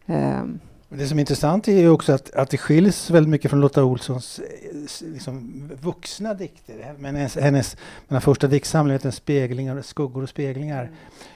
Um, 0.05 0.59
det 0.97 1.07
som 1.07 1.17
är 1.17 1.19
intressant 1.19 1.67
är 1.67 1.79
ju 1.79 1.89
också 1.89 2.13
att, 2.13 2.31
att 2.33 2.49
det 2.49 2.57
skiljs 2.57 3.09
väldigt 3.09 3.29
mycket 3.29 3.51
från 3.51 3.61
Lotta 3.61 3.83
Olssons 3.83 4.39
eh, 4.39 5.13
liksom, 5.13 5.69
vuxna 5.81 6.33
dikter. 6.33 6.95
Men 6.99 7.15
hennes, 7.15 7.35
hennes 7.35 7.77
den 8.07 8.21
första 8.21 8.47
diktsamlingen 8.47 8.99
heter 8.99 9.11
Speglingar, 9.11 9.81
Skuggor 9.81 10.23
och 10.23 10.29
speglingar. 10.29 10.83
Mm. 10.83 10.95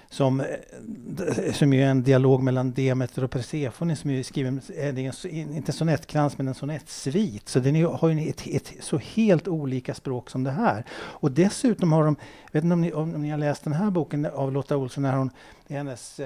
Som, 0.09 0.39
eh, 0.39 1.53
som 1.53 1.73
är 1.73 1.85
en 1.85 2.03
dialog 2.03 2.43
mellan 2.43 2.71
Demeter 2.71 3.23
och 3.23 3.31
Persefone 3.31 3.95
som 3.95 4.09
är 4.09 4.23
skriven, 4.23 4.61
eh, 4.77 4.85
är 4.85 5.25
en, 5.25 5.55
inte 5.55 5.71
en 5.71 5.73
sonettkrans 5.73 6.37
men 6.37 6.47
en 6.47 6.55
sonettsvit. 6.55 7.49
Så 7.49 7.59
den 7.59 7.75
är, 7.75 7.85
har 7.85 8.09
ju 8.09 8.29
ett, 8.29 8.47
ett, 8.47 8.73
så 8.79 8.97
helt 8.97 9.47
olika 9.47 9.93
språk 9.93 10.29
som 10.29 10.43
det 10.43 10.51
här. 10.51 10.85
Och 10.93 11.31
dessutom 11.31 11.93
har 11.93 12.03
de, 12.03 12.15
jag 12.45 12.53
vet 12.53 12.63
inte 12.63 12.73
om 12.73 12.81
ni, 12.81 12.93
om, 12.93 13.11
ni 13.11 13.29
har 13.29 13.37
läst 13.37 13.63
den 13.63 13.73
här 13.73 13.91
boken 13.91 14.25
av 14.25 14.51
Lotta 14.51 14.77
Olsson 14.77 15.03
när 15.03 15.17
hon, 15.17 15.29
hennes 15.69 16.19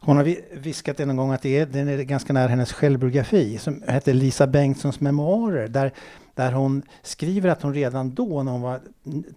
hon 0.00 0.16
har 0.16 0.36
viskat 0.56 1.00
en 1.00 1.16
gång 1.16 1.32
att 1.32 1.42
det 1.42 1.58
är, 1.58 1.66
den 1.66 1.88
är 1.88 2.02
ganska 2.02 2.32
nära 2.32 2.48
hennes 2.48 2.72
självbiografi 2.72 3.58
som 3.58 3.82
heter 3.88 4.14
Lisa 4.14 4.46
Bengtssons 4.46 5.00
memoarer 5.00 5.68
där, 5.68 5.92
där 6.34 6.52
hon 6.52 6.82
skriver 7.02 7.48
att 7.50 7.62
hon 7.62 7.74
redan 7.74 8.14
då 8.14 8.42
när 8.42 8.52
hon 8.52 8.60
var 8.60 8.80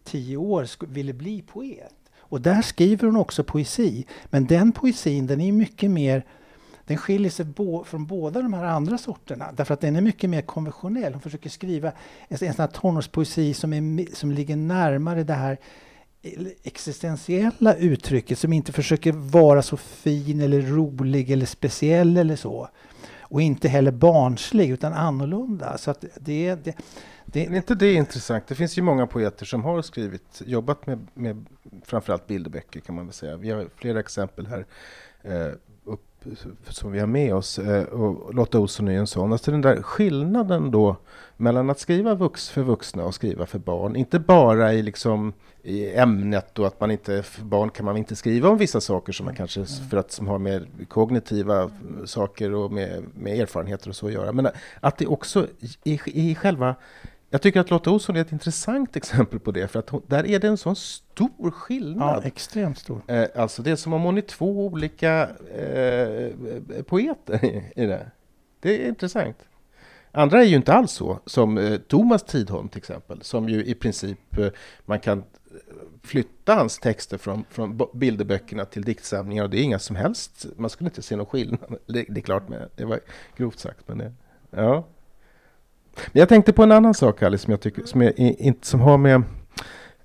tio 0.03 0.38
år 0.38 0.86
ville 0.86 1.13
bli 1.13 1.41
poet. 1.41 1.93
Och 2.19 2.41
där 2.41 2.62
skriver 2.62 3.05
hon 3.08 3.17
också 3.17 3.43
poesi. 3.43 4.05
Men 4.25 4.45
den 4.45 4.71
poesin 4.71 5.27
den 5.27 5.41
är 5.41 5.51
mycket 5.51 5.91
mer 5.91 6.25
den 6.86 6.97
skiljer 6.97 7.31
sig 7.31 7.45
bo, 7.45 7.84
från 7.84 8.05
båda 8.05 8.41
de 8.41 8.53
här 8.53 8.63
andra 8.63 8.97
sorterna 8.97 9.51
därför 9.51 9.73
att 9.73 9.81
den 9.81 9.95
är 9.95 10.01
mycket 10.01 10.29
mer 10.29 10.41
konventionell. 10.41 11.13
Hon 11.13 11.21
försöker 11.21 11.49
skriva 11.49 11.88
en, 11.88 11.93
en 12.29 12.38
sån 12.38 12.49
här 12.58 12.67
tonårspoesi 12.67 13.53
som, 13.53 13.73
är, 13.73 14.15
som 14.15 14.31
ligger 14.31 14.55
närmare 14.55 15.23
det 15.23 15.34
här 15.34 15.58
existentiella 16.64 17.76
uttrycket 17.76 18.40
som 18.40 18.54
inte 18.54 18.72
försöker 18.72 19.12
vara 19.12 19.62
så 19.62 19.78
fin 19.78 20.42
eller 20.42 20.62
rolig 20.62 21.32
eller 21.32 21.46
speciell 21.46 22.18
eller 22.18 22.36
så. 22.36 22.70
Och 23.20 23.42
inte 23.42 23.68
heller 23.68 23.92
barnslig 23.92 24.70
utan 24.70 24.94
annorlunda. 24.94 25.78
Så 25.78 25.92
att 25.92 26.02
det, 26.02 26.56
det, 26.56 26.78
det, 27.26 27.46
är 27.46 27.56
inte 27.56 27.76
det 27.76 27.94
intressant? 27.94 28.48
Det 28.48 28.56
finns 28.56 28.78
ju 28.78 28.82
många 28.82 29.08
poeter 29.08 29.46
som 29.46 29.64
har 29.64 29.82
skrivit, 29.82 30.42
jobbat 30.46 30.88
med, 30.88 31.08
med 31.14 31.46
framförallt 31.84 32.28
bilderböcker 32.28 32.80
kan 32.80 32.96
man 32.96 33.06
väl 33.06 33.14
säga. 33.14 33.38
Vi 33.38 33.52
har 33.52 33.68
flera 33.76 34.00
exempel 34.00 34.48
här. 34.48 34.66
Eh, 35.22 35.54
som 36.70 36.92
vi 36.92 37.00
har 37.00 37.08
med 37.08 37.36
oss. 37.36 37.60
Eh, 37.60 37.84
och 37.84 38.34
Lotta 38.34 38.60
Olsson 38.60 38.88
är 38.88 38.98
en 38.98 39.08
sån. 39.08 39.32
Alltså 39.32 39.52
den 39.52 39.62
där 39.62 39.82
skillnaden 39.82 40.72
då 40.72 40.96
mellan 41.38 41.70
att 41.70 41.80
skriva 41.80 42.16
vux 42.16 42.50
för 42.50 42.62
vuxna 42.62 43.06
och 43.06 43.16
skriva 43.16 43.46
för 43.46 43.60
barn. 43.60 43.96
Inte 43.96 44.20
bara 44.20 44.74
i, 44.74 44.84
liksom, 44.84 45.34
i 45.64 45.96
ämnet 45.96 46.60
och 46.60 46.68
att 46.68 46.80
man 46.80 46.92
inte, 46.92 47.24
för 47.24 47.46
barn 47.46 47.70
kan 47.70 47.86
man 47.86 47.98
inte 47.98 48.16
skriva 48.16 48.50
om 48.50 48.58
vissa 48.58 48.82
saker 48.82 49.14
som 49.14 49.26
man 49.26 49.36
kanske, 49.36 49.66
för 49.66 49.98
att 49.98 50.12
som 50.12 50.28
har 50.28 50.40
med 50.40 50.68
kognitiva 50.88 51.72
saker 52.06 52.54
och 52.54 52.72
med, 52.72 53.04
med 53.14 53.40
erfarenheter 53.40 53.90
och 53.90 53.96
så 53.96 54.08
att 54.08 54.14
göra. 54.14 54.32
Men 54.32 54.48
att 54.80 54.98
det 54.98 55.08
också 55.08 55.48
i, 55.84 56.00
i 56.06 56.36
själva 56.36 56.76
jag 57.36 57.41
tycker 57.41 57.60
att 57.60 57.69
Lotta 57.69 57.91
Olsson 57.91 58.15
är 58.15 58.21
ett 58.21 58.32
intressant 58.32 58.95
exempel 58.95 59.39
på 59.39 59.52
det, 59.52 59.67
för 59.67 59.80
att 59.80 59.89
hon, 59.89 60.02
där 60.08 60.26
är 60.26 60.39
det 60.39 60.48
en 60.48 60.58
sån 60.58 60.76
stor 60.76 61.52
skillnad. 61.52 62.24
Ja, 62.24 62.28
extremt 62.28 62.78
stor. 62.78 63.02
Eh, 63.08 63.26
alltså 63.36 63.62
det 63.62 63.71
är 63.71 63.76
som 63.76 63.93
om 63.93 64.02
hon 64.02 64.17
är 64.17 64.21
två 64.21 64.65
olika 64.65 65.30
eh, 65.58 66.32
poeter 66.84 67.45
i, 67.45 67.71
i, 67.76 67.86
det. 67.86 68.12
Det 68.60 68.84
är 68.84 68.89
intressant. 68.89 69.38
Andra 70.12 70.39
är 70.39 70.45
ju 70.45 70.56
inte 70.56 70.74
alls 70.74 70.91
så, 70.91 71.19
som 71.26 71.58
eh, 71.58 71.78
Thomas 71.78 72.24
Tidholm 72.24 72.69
till 72.69 72.78
exempel, 72.78 73.21
som 73.21 73.50
ju 73.50 73.65
i 73.65 73.74
princip 73.74 74.38
eh, 74.38 74.48
man 74.86 75.00
kan 75.00 75.24
flytta 76.04 76.56
hans 76.56 76.80
texter 76.80 77.17
från, 77.17 77.45
från 77.50 77.82
bilderböckerna 77.93 78.65
till 78.65 78.84
diktsamlingar 78.84 79.43
och 79.43 79.50
det 79.50 79.60
är 79.60 79.63
inga 79.63 79.80
som 79.80 79.95
helst, 79.95 80.45
man 80.58 80.69
skulle 80.69 80.88
inte 80.88 81.02
se 81.02 81.15
någon 81.15 81.26
skillnad. 81.26 81.78
Det, 81.86 82.06
det 82.10 82.19
är 82.19 82.24
klart, 82.24 82.50
med, 82.50 82.69
det 82.76 82.86
var 82.86 83.00
grovt 83.38 83.60
sagt, 83.60 83.88
men 83.88 83.98
det, 83.98 84.13
ja. 84.50 84.84
Men 85.95 86.19
jag 86.19 86.29
tänkte 86.29 86.53
på 86.53 86.63
en 86.63 86.71
annan 86.71 86.93
sak, 86.93 87.23
Alice, 87.23 87.43
som, 87.43 87.51
jag 87.51 87.62
tycker, 87.62 87.84
som, 87.86 88.01
är, 88.01 88.65
som 88.65 88.79
har 88.79 88.97
med 88.97 89.23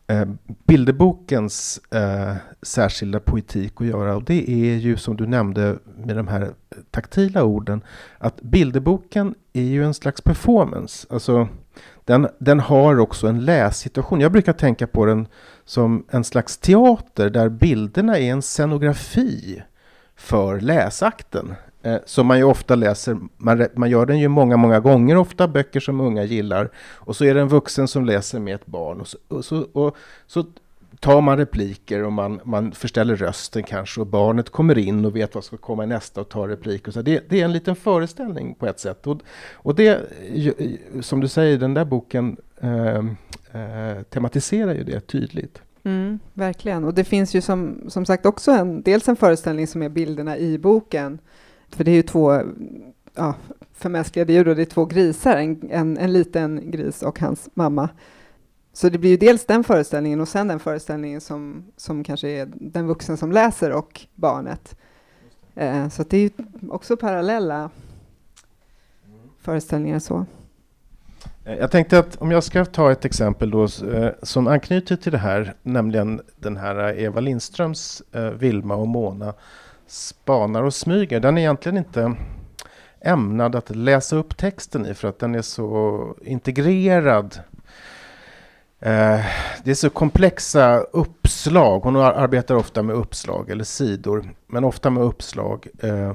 eh, 0.07 0.29
bilderbokens 0.67 1.81
eh, 1.91 2.35
särskilda 2.63 3.21
poetik 3.21 3.73
att 3.81 3.87
göra. 3.87 4.17
Och 4.17 4.25
det 4.25 4.51
är 4.51 4.77
ju 4.77 4.97
som 4.97 5.17
du 5.17 5.27
nämnde 5.27 5.79
med 5.97 6.17
de 6.17 6.29
här 6.29 6.51
taktila 6.91 7.45
orden, 7.45 7.85
att 8.19 8.43
bilderboken 8.43 9.35
är 9.53 9.63
ju 9.63 9.85
en 9.85 9.95
slags 9.95 10.21
performance. 10.21 11.07
Alltså, 11.11 11.49
den, 12.05 12.29
den 12.39 12.61
har 12.61 12.99
också 12.99 13.27
en 13.27 13.45
lässituation. 13.45 14.21
Jag 14.21 14.33
brukar 14.33 14.53
tänka 14.53 14.87
på 14.87 15.07
den 15.07 15.27
som 15.65 16.07
en 16.11 16.25
slags 16.25 16.59
teater 16.59 17.31
där 17.31 17.49
bilderna 17.49 18.19
är 18.19 18.33
en 18.33 18.43
scenografi 18.43 19.63
för 20.17 20.61
läsakten. 20.61 21.55
Eh, 21.83 21.97
som 22.05 22.27
man 22.27 22.39
ju 22.39 22.45
ofta 22.45 22.75
läser, 22.75 23.19
man, 23.37 23.67
man 23.75 23.91
gör 23.91 24.07
den 24.07 24.19
ju 24.19 24.29
många, 24.29 24.57
många 24.57 24.81
gånger 24.81 25.17
ofta, 25.17 25.49
böcker 25.49 25.81
som 25.81 26.01
unga 26.01 26.25
gillar. 26.25 26.71
Och 26.95 27.17
så 27.17 27.25
är 27.25 27.35
det 27.35 27.41
en 27.41 27.49
vuxen 27.49 27.89
som 27.89 28.05
läser 28.05 28.39
med 28.39 28.55
ett 28.55 28.67
barn. 28.67 29.01
Och 29.01 29.09
så, 29.09 29.19
och 29.29 29.45
så, 29.45 29.67
och 29.73 29.97
så 30.27 30.45
tar 31.01 31.21
man 31.21 31.37
repliker 31.37 32.05
och 32.05 32.13
man, 32.13 32.41
man 32.45 32.73
förställer 32.73 33.17
rösten 33.17 33.63
kanske 33.63 34.01
och 34.01 34.07
barnet 34.07 34.51
kommer 34.51 34.79
in 34.79 35.05
och 35.05 35.17
vet 35.17 35.35
vad 35.35 35.45
som 35.45 35.59
ska 35.59 35.67
komma 35.67 35.85
i 35.85 35.87
nästa 35.87 36.21
och 36.21 36.29
tar 36.29 36.49
replik. 36.49 36.89
Och 36.89 36.95
så. 36.95 37.03
Det, 37.03 37.25
det 37.29 37.41
är 37.41 37.45
en 37.45 37.53
liten 37.53 37.77
föreställning 37.77 38.55
på 38.55 38.67
ett 38.67 38.81
sätt. 38.81 39.07
Och, 39.07 39.21
och 39.53 39.75
det, 39.75 40.01
som 41.01 41.21
du 41.21 41.29
säger, 41.29 41.59
den 41.59 41.75
där 41.75 41.85
boken 41.85 42.37
eh, 42.61 42.97
eh, 42.97 44.03
tematiserar 44.03 44.75
ju 44.75 44.85
det 44.85 45.01
tydligt. 45.01 45.63
Mm, 45.85 46.19
verkligen. 46.35 46.85
Och 46.85 46.95
det 46.95 47.05
finns 47.05 47.35
ju 47.35 47.41
som, 47.41 47.85
som 47.89 48.07
sagt 48.07 48.27
också 48.27 48.51
en, 48.51 48.83
dels 48.83 49.09
en 49.09 49.17
föreställning 49.17 49.67
som 49.67 49.83
är 49.83 49.89
bilderna 49.89 50.39
i 50.39 50.59
boken 50.59 51.19
för 51.71 51.85
det 51.85 51.91
är 51.91 51.95
ju 51.95 52.03
två 52.03 52.43
ja, 53.15 53.35
förmänskligade 53.73 54.33
djur 54.33 54.49
och 54.49 54.57
det 54.57 54.63
är 54.63 54.67
två 54.67 54.85
grisar, 54.85 55.37
en, 55.37 55.71
en, 55.71 55.99
en, 55.99 56.13
liten 56.13 56.71
gris 56.71 57.03
och 57.03 57.21
hans 57.21 57.49
mamma. 57.55 57.89
Så 58.73 58.89
det 58.89 58.99
blir 58.99 59.11
ju 59.11 59.17
dels 59.17 59.47
den 59.47 59.65
föreställningen 59.65 60.21
och 60.21 60.29
sen 60.29 60.49
den 60.49 60.61
föreställningen 60.61 61.21
som, 61.21 61.65
som 61.77 62.05
kanske 62.05 62.29
är 62.29 62.49
den 62.55 62.87
vuxen 62.87 63.17
som 63.17 63.33
läser 63.33 63.73
och 63.73 64.01
barnet. 64.15 64.77
Eh, 65.55 65.89
så 65.89 66.03
det 66.03 66.17
är 66.17 66.21
ju 66.21 66.31
också 66.71 66.97
parallella 66.97 67.71
föreställningar 69.41 69.99
så. 69.99 70.27
Eh, 71.45 71.55
jag 71.55 71.71
tänkte 71.71 71.99
att 71.99 72.17
om 72.17 72.31
jag 72.31 72.45
ska 72.45 72.65
ta 72.65 72.93
ett 72.93 73.05
exempel 73.05 73.51
då, 73.51 73.65
eh, 73.65 74.11
som 74.23 74.47
anknyter 74.47 74.97
till 74.97 75.13
det 75.13 75.19
här, 75.19 75.55
nämligen 75.63 76.21
den 76.37 76.57
här 76.57 76.89
eh, 76.89 77.05
Eva 77.05 77.21
Lindströms 77.21 78.03
Vilma 78.39 78.75
och 78.75 78.89
Mona 78.89 79.35
spanar 79.91 80.63
och 80.63 80.75
smyger, 80.75 81.21
den 81.21 81.39
är 81.39 81.41
egentligen 81.41 81.79
inte 81.79 82.17
ämnad 83.01 83.55
att 83.55 83.77
läsa 83.77 84.17
upp 84.17 84.37
texten 84.37 84.87
i 84.87 84.95
för 84.95 85.09
att 85.09 85.19
den 85.19 85.35
är 85.35 85.43
så 85.43 86.17
integrerad. 86.23 87.39
Eh, 88.81 89.21
det 89.65 89.71
är 89.71 89.75
så 89.75 89.91
komplexa 89.91 90.79
uppslag. 90.81 91.81
Hon 91.81 91.97
arbetar 91.97 92.55
ofta 92.55 92.83
med 92.83 92.97
uppslag 92.97 93.51
eller 93.51 93.65
sidor, 93.65 94.35
men 94.47 94.65
ofta 94.65 94.91
med 94.91 95.03
uppslag. 95.03 95.67
Eh, 95.79 96.13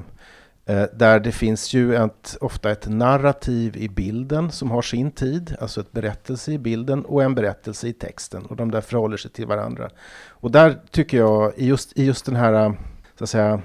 eh, 0.66 0.84
där 0.94 1.20
det 1.20 1.32
finns 1.32 1.74
ju 1.74 1.94
ett, 1.94 2.36
ofta 2.40 2.70
ett 2.70 2.88
narrativ 2.88 3.76
i 3.76 3.88
bilden 3.88 4.50
som 4.50 4.70
har 4.70 4.82
sin 4.82 5.10
tid, 5.10 5.56
alltså 5.60 5.80
ett 5.80 5.92
berättelse 5.92 6.52
i 6.52 6.58
bilden 6.58 7.04
och 7.04 7.22
en 7.22 7.34
berättelse 7.34 7.88
i 7.88 7.92
texten. 7.92 8.46
Och 8.46 8.56
de 8.56 8.70
där 8.70 8.80
förhåller 8.80 9.16
sig 9.16 9.30
till 9.30 9.46
varandra. 9.46 9.90
Och 10.28 10.50
där 10.50 10.78
tycker 10.90 11.18
jag, 11.18 11.52
i 11.56 11.66
just, 11.66 11.98
i 11.98 12.04
just 12.04 12.26
den 12.26 12.36
här 12.36 12.76
så 13.18 13.24
att 13.24 13.30
säga, 13.30 13.60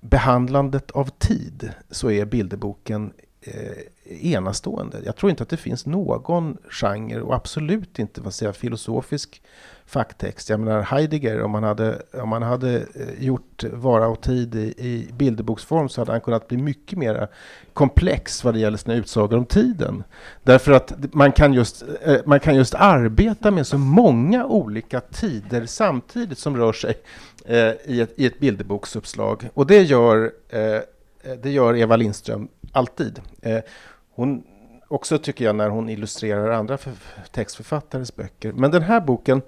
behandlandet 0.00 0.90
av 0.90 1.10
tid 1.18 1.72
så 1.90 2.10
är 2.10 2.24
bilderboken 2.24 3.12
eh, 3.42 4.32
enastående. 4.32 5.00
Jag 5.04 5.16
tror 5.16 5.30
inte 5.30 5.42
att 5.42 5.48
det 5.48 5.56
finns 5.56 5.86
någon 5.86 6.56
genre 6.70 7.20
och 7.20 7.34
absolut 7.34 7.98
inte 7.98 8.20
vad 8.20 8.34
säger, 8.34 8.52
filosofisk 8.52 9.42
facktext. 9.86 10.50
Jag 10.50 10.60
menar 10.60 10.82
Heidegger, 10.82 11.42
om 11.42 11.54
han 11.54 11.62
hade, 11.62 12.02
om 12.12 12.32
han 12.32 12.42
hade 12.42 12.76
eh, 12.76 13.24
gjort 13.24 13.64
Vara 13.72 14.08
och 14.08 14.20
tid 14.20 14.54
i, 14.54 14.74
i 14.78 15.08
bilderboksform 15.12 15.88
så 15.88 16.00
hade 16.00 16.12
han 16.12 16.20
kunnat 16.20 16.48
bli 16.48 16.56
mycket 16.56 16.98
mer 16.98 17.28
komplex 17.72 18.44
vad 18.44 18.54
det 18.54 18.60
gäller 18.60 18.76
sina 18.76 18.94
utsagor 18.94 19.38
om 19.38 19.46
tiden. 19.46 20.04
Därför 20.42 20.72
att 20.72 21.14
man 21.14 21.32
kan, 21.32 21.52
just, 21.52 21.84
eh, 22.02 22.16
man 22.24 22.40
kan 22.40 22.56
just 22.56 22.74
arbeta 22.74 23.50
med 23.50 23.66
så 23.66 23.78
många 23.78 24.46
olika 24.46 25.00
tider 25.00 25.66
samtidigt 25.66 26.38
som 26.38 26.56
rör 26.56 26.72
sig 26.72 26.94
eh, 27.44 27.72
i, 27.84 28.00
ett, 28.00 28.12
i 28.16 28.26
ett 28.26 28.38
bilderboksuppslag. 28.38 29.48
Och 29.54 29.66
det 29.66 29.82
gör, 29.82 30.32
det 31.42 31.50
gör 31.50 31.76
Eva 31.76 31.96
Lindström 31.96 32.48
alltid. 32.72 33.20
Eh, 33.42 33.60
hon 34.14 34.44
också 34.88 35.18
tycker 35.18 35.44
jag 35.44 35.56
när 35.56 35.68
hon 35.68 35.88
illustrerar 35.88 36.50
andra 36.50 36.78
textförfattares 37.30 38.16
böcker. 38.16 38.52
Men 38.52 38.70
den 38.70 38.82
här 38.82 39.00
boken 39.00 39.42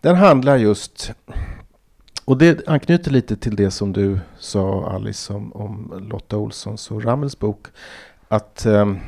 den 0.00 0.16
handlar 0.16 0.56
just, 0.56 1.12
och 2.24 2.38
det 2.38 2.68
anknyter 2.68 3.10
lite 3.10 3.36
till 3.36 3.56
det 3.56 3.70
som 3.70 3.92
du 3.92 4.18
sa 4.38 4.90
Alice 4.90 5.32
om, 5.32 5.52
om 5.52 6.06
Lotta 6.10 6.36
Olssons 6.36 6.90
och 6.90 7.04
Rammels 7.04 7.38
bok, 7.38 7.66
att 8.28 8.66
ehm, 8.66 8.98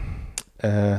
eh, 0.59 0.97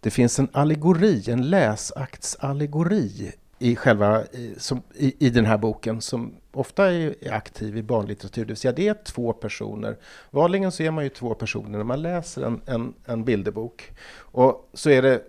det 0.00 0.10
finns 0.10 0.38
en 0.38 0.48
allegori, 0.52 1.30
en 1.30 1.50
läsaktsallegori 1.50 3.32
i, 3.58 3.76
själva, 3.76 4.24
i, 4.24 4.54
som, 4.58 4.82
i, 4.94 5.26
i 5.26 5.30
den 5.30 5.46
här 5.46 5.58
boken 5.58 6.00
som 6.00 6.34
ofta 6.52 6.92
är, 6.92 7.32
aktiv 7.32 7.76
i 7.76 7.82
barnlitteratur. 7.82 8.42
Det 8.42 8.48
vill 8.48 8.56
säga 8.56 8.72
det 8.72 8.88
är 8.88 8.94
två 9.04 9.32
personer. 9.32 9.96
Vanligen 10.30 10.72
så 10.72 10.82
är 10.82 10.90
man 10.90 11.04
ju 11.04 11.10
två 11.10 11.34
personer 11.34 11.78
när 11.78 11.84
man 11.84 12.02
läser 12.02 12.42
en, 12.42 12.60
en, 12.66 12.94
en 13.04 13.24
bilderbok. 13.24 13.90
Och 14.16 14.70
så 14.72 14.90
är 14.90 15.02
det 15.02 15.22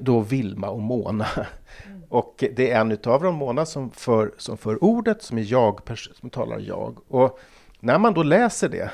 då 0.00 0.20
Vilma 0.20 0.68
och 0.68 0.82
Mona 0.82 1.26
och 2.12 2.44
det 2.56 2.70
är 2.70 2.80
en 2.80 2.92
utav 2.92 3.22
dem, 3.22 3.34
Mona, 3.34 3.66
som 3.66 3.90
för, 3.90 4.34
som 4.36 4.56
för 4.56 4.84
ordet, 4.84 5.22
som 5.22 5.38
är 5.38 5.52
jag, 5.52 5.80
som 6.20 6.30
talar 6.30 6.58
jag. 6.58 6.98
Och 7.08 7.38
när 7.80 7.98
man 7.98 8.14
då 8.14 8.22
läser 8.22 8.68
det, 8.68 8.90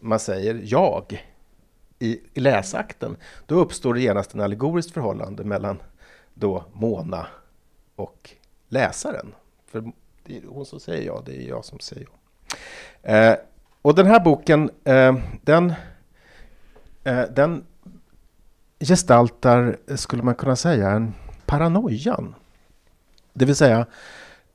man 0.00 0.18
säger 0.18 0.60
jag 0.64 1.26
i, 1.98 2.20
i 2.34 2.40
läsakten, 2.40 3.16
då 3.46 3.54
uppstår 3.54 3.94
det 3.94 4.00
genast 4.00 4.34
en 4.34 4.40
allegoriskt 4.40 4.92
förhållande 4.92 5.44
mellan 5.44 5.82
då 6.34 6.64
Mona 6.72 7.26
och 7.96 8.30
läsaren. 8.68 9.34
För 9.66 9.92
det 10.24 10.36
är 10.36 10.42
hon 10.48 10.66
som 10.66 10.80
säger 10.80 11.06
ja, 11.06 11.22
det 11.26 11.44
är 11.44 11.48
jag 11.48 11.64
som 11.64 11.78
säger 11.78 12.06
ja. 12.10 12.18
Eh, 13.12 13.36
och 13.82 13.94
den 13.94 14.06
här 14.06 14.20
boken, 14.20 14.70
eh, 14.84 15.16
den, 15.42 15.72
eh, 17.04 17.22
den 17.36 17.64
gestaltar, 18.80 19.76
skulle 19.96 20.22
man 20.22 20.34
kunna 20.34 20.56
säga, 20.56 20.90
en 20.90 21.14
paranoian 21.46 22.34
det 23.32 23.44
vill 23.44 23.56
säga, 23.56 23.86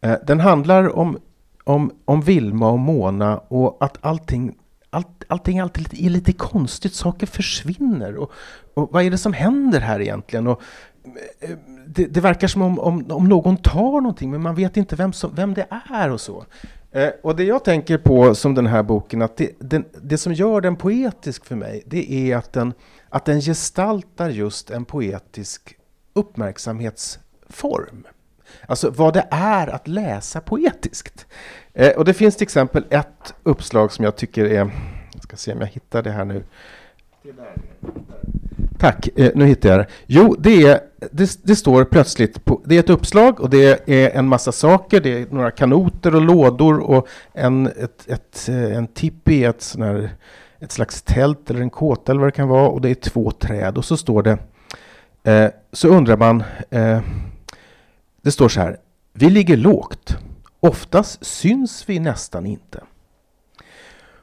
eh, 0.01 0.15
den 0.27 0.39
handlar 0.39 0.95
om, 0.95 1.19
om, 1.63 1.91
om 2.05 2.21
Vilma 2.21 2.69
och 2.69 2.79
Mona 2.79 3.37
och 3.37 3.77
att 3.79 3.97
allting, 4.01 4.55
allt, 4.89 5.23
allting 5.27 5.59
alltid 5.59 6.05
är 6.05 6.09
lite 6.09 6.33
konstigt. 6.33 6.93
Saker 6.93 7.27
försvinner. 7.27 8.17
Och, 8.17 8.31
och 8.73 8.89
vad 8.91 9.03
är 9.03 9.11
det 9.11 9.17
som 9.17 9.33
händer 9.33 9.79
här 9.79 10.01
egentligen? 10.01 10.47
Och, 10.47 10.61
eh, 11.39 11.49
det, 11.87 12.05
det, 12.05 12.21
verkar 12.21 12.47
som 12.47 12.61
om, 12.61 12.79
om, 12.79 13.11
om, 13.11 13.29
någon 13.29 13.57
tar 13.57 14.01
någonting, 14.01 14.31
men 14.31 14.41
man 14.41 14.55
vet 14.55 14.77
inte 14.77 14.95
vem, 14.95 15.13
som, 15.13 15.35
vem 15.35 15.53
det 15.53 15.67
är 15.89 16.09
och 16.09 16.21
så. 16.21 16.45
Eh, 16.91 17.09
och 17.23 17.35
det 17.35 17.43
jag 17.43 17.63
tänker 17.63 17.97
på 17.97 18.35
som 18.35 18.55
den 18.55 18.67
här 18.67 18.83
boken, 18.83 19.21
att 19.21 19.37
det, 19.37 19.51
den, 19.59 19.85
det 20.01 20.17
som 20.17 20.33
gör 20.33 20.61
den 20.61 20.75
poetisk 20.75 21.45
för 21.45 21.55
mig, 21.55 21.83
det 21.85 22.31
är 22.31 22.37
att 22.37 22.53
den, 22.53 22.73
att 23.09 23.25
den 23.25 23.41
gestaltar 23.41 24.29
just 24.29 24.69
en 24.69 24.85
poetisk 24.85 25.77
uppmärksamhetsform. 26.13 28.07
Alltså 28.67 28.89
vad 28.89 29.13
det 29.13 29.27
är 29.31 29.67
att 29.67 29.87
läsa 29.87 30.41
poetiskt. 30.41 31.25
Eh, 31.73 31.97
och 31.97 32.05
det 32.05 32.13
finns 32.13 32.35
till 32.35 32.45
exempel 32.45 32.85
ett 32.89 33.33
uppslag 33.43 33.91
som 33.91 34.05
jag 34.05 34.15
tycker 34.15 34.45
är, 34.45 34.71
jag 35.13 35.23
ska 35.23 35.35
se 35.35 35.53
om 35.53 35.59
jag 35.59 35.67
hittar 35.67 36.03
det 36.03 36.11
här 36.11 36.25
nu. 36.25 36.43
Tack, 38.77 39.09
eh, 39.15 39.31
nu 39.35 39.45
hittar 39.45 39.69
jag 39.69 39.79
det. 39.79 39.87
Jo, 40.05 40.35
det, 40.39 40.63
är, 40.63 40.79
det, 41.11 41.39
det, 41.43 41.55
står 41.55 41.83
plötsligt, 41.83 42.45
på, 42.45 42.61
det 42.65 42.75
är 42.75 42.79
ett 42.79 42.89
uppslag 42.89 43.39
och 43.39 43.49
det 43.49 43.89
är 43.89 44.09
en 44.09 44.27
massa 44.27 44.51
saker. 44.51 45.01
Det 45.01 45.21
är 45.21 45.27
några 45.31 45.51
kanoter 45.51 46.15
och 46.15 46.21
lådor 46.21 46.79
och 46.79 47.07
en, 47.33 47.67
ett, 47.67 48.07
ett, 48.07 48.49
eh, 48.49 48.77
en 48.77 48.87
tippi, 48.87 49.43
ett, 49.43 49.61
sån 49.61 49.81
här, 49.81 50.09
ett 50.59 50.71
slags 50.71 51.01
tält 51.01 51.49
eller 51.49 51.61
en 51.61 51.69
kåta 51.69 52.11
eller 52.11 52.19
vad 52.19 52.27
det 52.27 52.35
kan 52.35 52.47
vara. 52.47 52.69
Och 52.69 52.81
det 52.81 52.89
är 52.89 52.95
två 52.95 53.31
träd 53.31 53.77
och 53.77 53.85
så 53.85 53.97
står 53.97 54.23
det, 54.23 54.37
eh, 55.31 55.51
så 55.71 55.87
undrar 55.87 56.17
man, 56.17 56.43
eh, 56.69 56.99
det 58.21 58.31
står 58.31 58.49
så 58.49 58.59
här. 58.59 58.77
Vi 59.13 59.29
ligger 59.29 59.57
lågt. 59.57 60.17
Oftast 60.59 61.25
syns 61.25 61.89
vi 61.89 61.99
nästan 61.99 62.45
inte. 62.45 62.83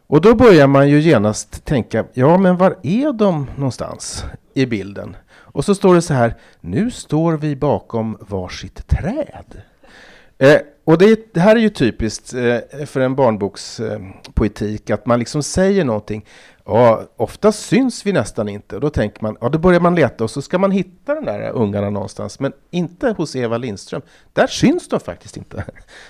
Och 0.07 0.21
då 0.21 0.35
börjar 0.35 0.67
man 0.67 0.89
ju 0.89 1.01
genast 1.01 1.65
tänka, 1.65 2.05
ja 2.13 2.39
men 2.39 2.57
var 2.57 2.77
är 2.83 3.13
de 3.13 3.51
någonstans 3.57 4.25
i 4.55 4.67
bilden? 4.67 5.17
Och 5.33 5.65
så 5.65 5.75
står 5.75 5.95
det 5.95 6.03
så 6.03 6.15
här, 6.15 6.35
nu 6.61 6.91
står 6.91 7.33
vi 7.33 7.57
bakom 7.57 8.17
varsitt 8.21 8.89
träd. 8.89 9.63
Eh, 10.39 10.59
och 10.85 10.99
det, 10.99 11.35
det, 11.35 11.41
här 11.41 11.57
är 11.57 11.61
ju 11.61 11.69
typiskt 11.69 12.35
eh, 12.35 12.87
för 12.87 13.01
en 13.01 13.15
barnbokspoetik, 13.15 14.91
eh, 14.91 14.95
att 14.95 15.07
man 15.07 15.19
liksom 15.19 15.43
säger 15.43 15.85
någonting. 15.85 16.25
Ja, 16.67 17.03
ofta 17.17 17.53
syns 17.53 18.07
vi 18.07 18.13
nästan 18.13 18.49
inte. 18.49 18.79
Då 18.79 18.91
tänker 18.91 19.23
man, 19.23 19.37
ja 19.41 19.49
då 19.49 19.59
börjar 19.59 19.81
man 19.81 19.95
leta 19.95 20.25
och 20.25 20.31
så 20.31 20.43
ska 20.43 20.59
man 20.59 20.71
hitta 20.71 21.15
de 21.15 21.25
där 21.25 21.51
ungarna 21.51 21.91
någonstans. 21.91 22.41
Men 22.41 22.53
inte 22.71 23.15
hos 23.17 23.37
Eva 23.37 23.59
Lindström. 23.59 24.03
Där 24.33 24.47
syns 24.47 24.89
de 24.89 25.01
faktiskt 25.01 25.37
inte. 25.37 25.65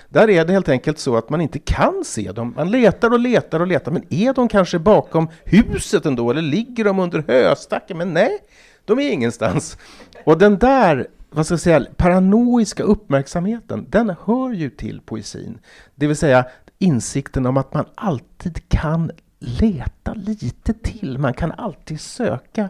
Där 0.09 0.29
är 0.29 0.45
det 0.45 0.53
helt 0.53 0.69
enkelt 0.69 0.99
så 0.99 1.17
att 1.17 1.29
man 1.29 1.41
inte 1.41 1.59
kan 1.59 2.03
se 2.05 2.31
dem. 2.31 2.53
Man 2.57 2.71
letar 2.71 3.13
och 3.13 3.19
letar 3.19 3.59
och 3.59 3.67
letar. 3.67 3.91
Men 3.91 4.03
är 4.09 4.33
de 4.33 4.47
kanske 4.47 4.79
bakom 4.79 5.29
huset 5.43 6.05
ändå? 6.05 6.31
Eller 6.31 6.41
ligger 6.41 6.83
de 6.83 6.99
under 6.99 7.23
höstacken? 7.27 7.97
Men 7.97 8.13
nej, 8.13 8.39
de 8.85 8.99
är 8.99 9.11
ingenstans. 9.11 9.77
Och 10.23 10.37
den 10.37 10.57
där 10.57 11.07
vad 11.29 11.45
ska 11.45 11.53
jag 11.53 11.59
säga, 11.59 11.85
paranoiska 11.97 12.83
uppmärksamheten, 12.83 13.85
den 13.89 14.15
hör 14.25 14.51
ju 14.51 14.69
till 14.69 15.01
poesin. 15.01 15.59
Det 15.95 16.07
vill 16.07 16.15
säga 16.15 16.45
insikten 16.79 17.45
om 17.45 17.57
att 17.57 17.73
man 17.73 17.85
alltid 17.95 18.69
kan 18.69 19.11
leta 19.39 20.13
lite 20.13 20.73
till. 20.73 21.17
Man 21.17 21.33
kan 21.33 21.51
alltid 21.51 22.01
söka 22.01 22.69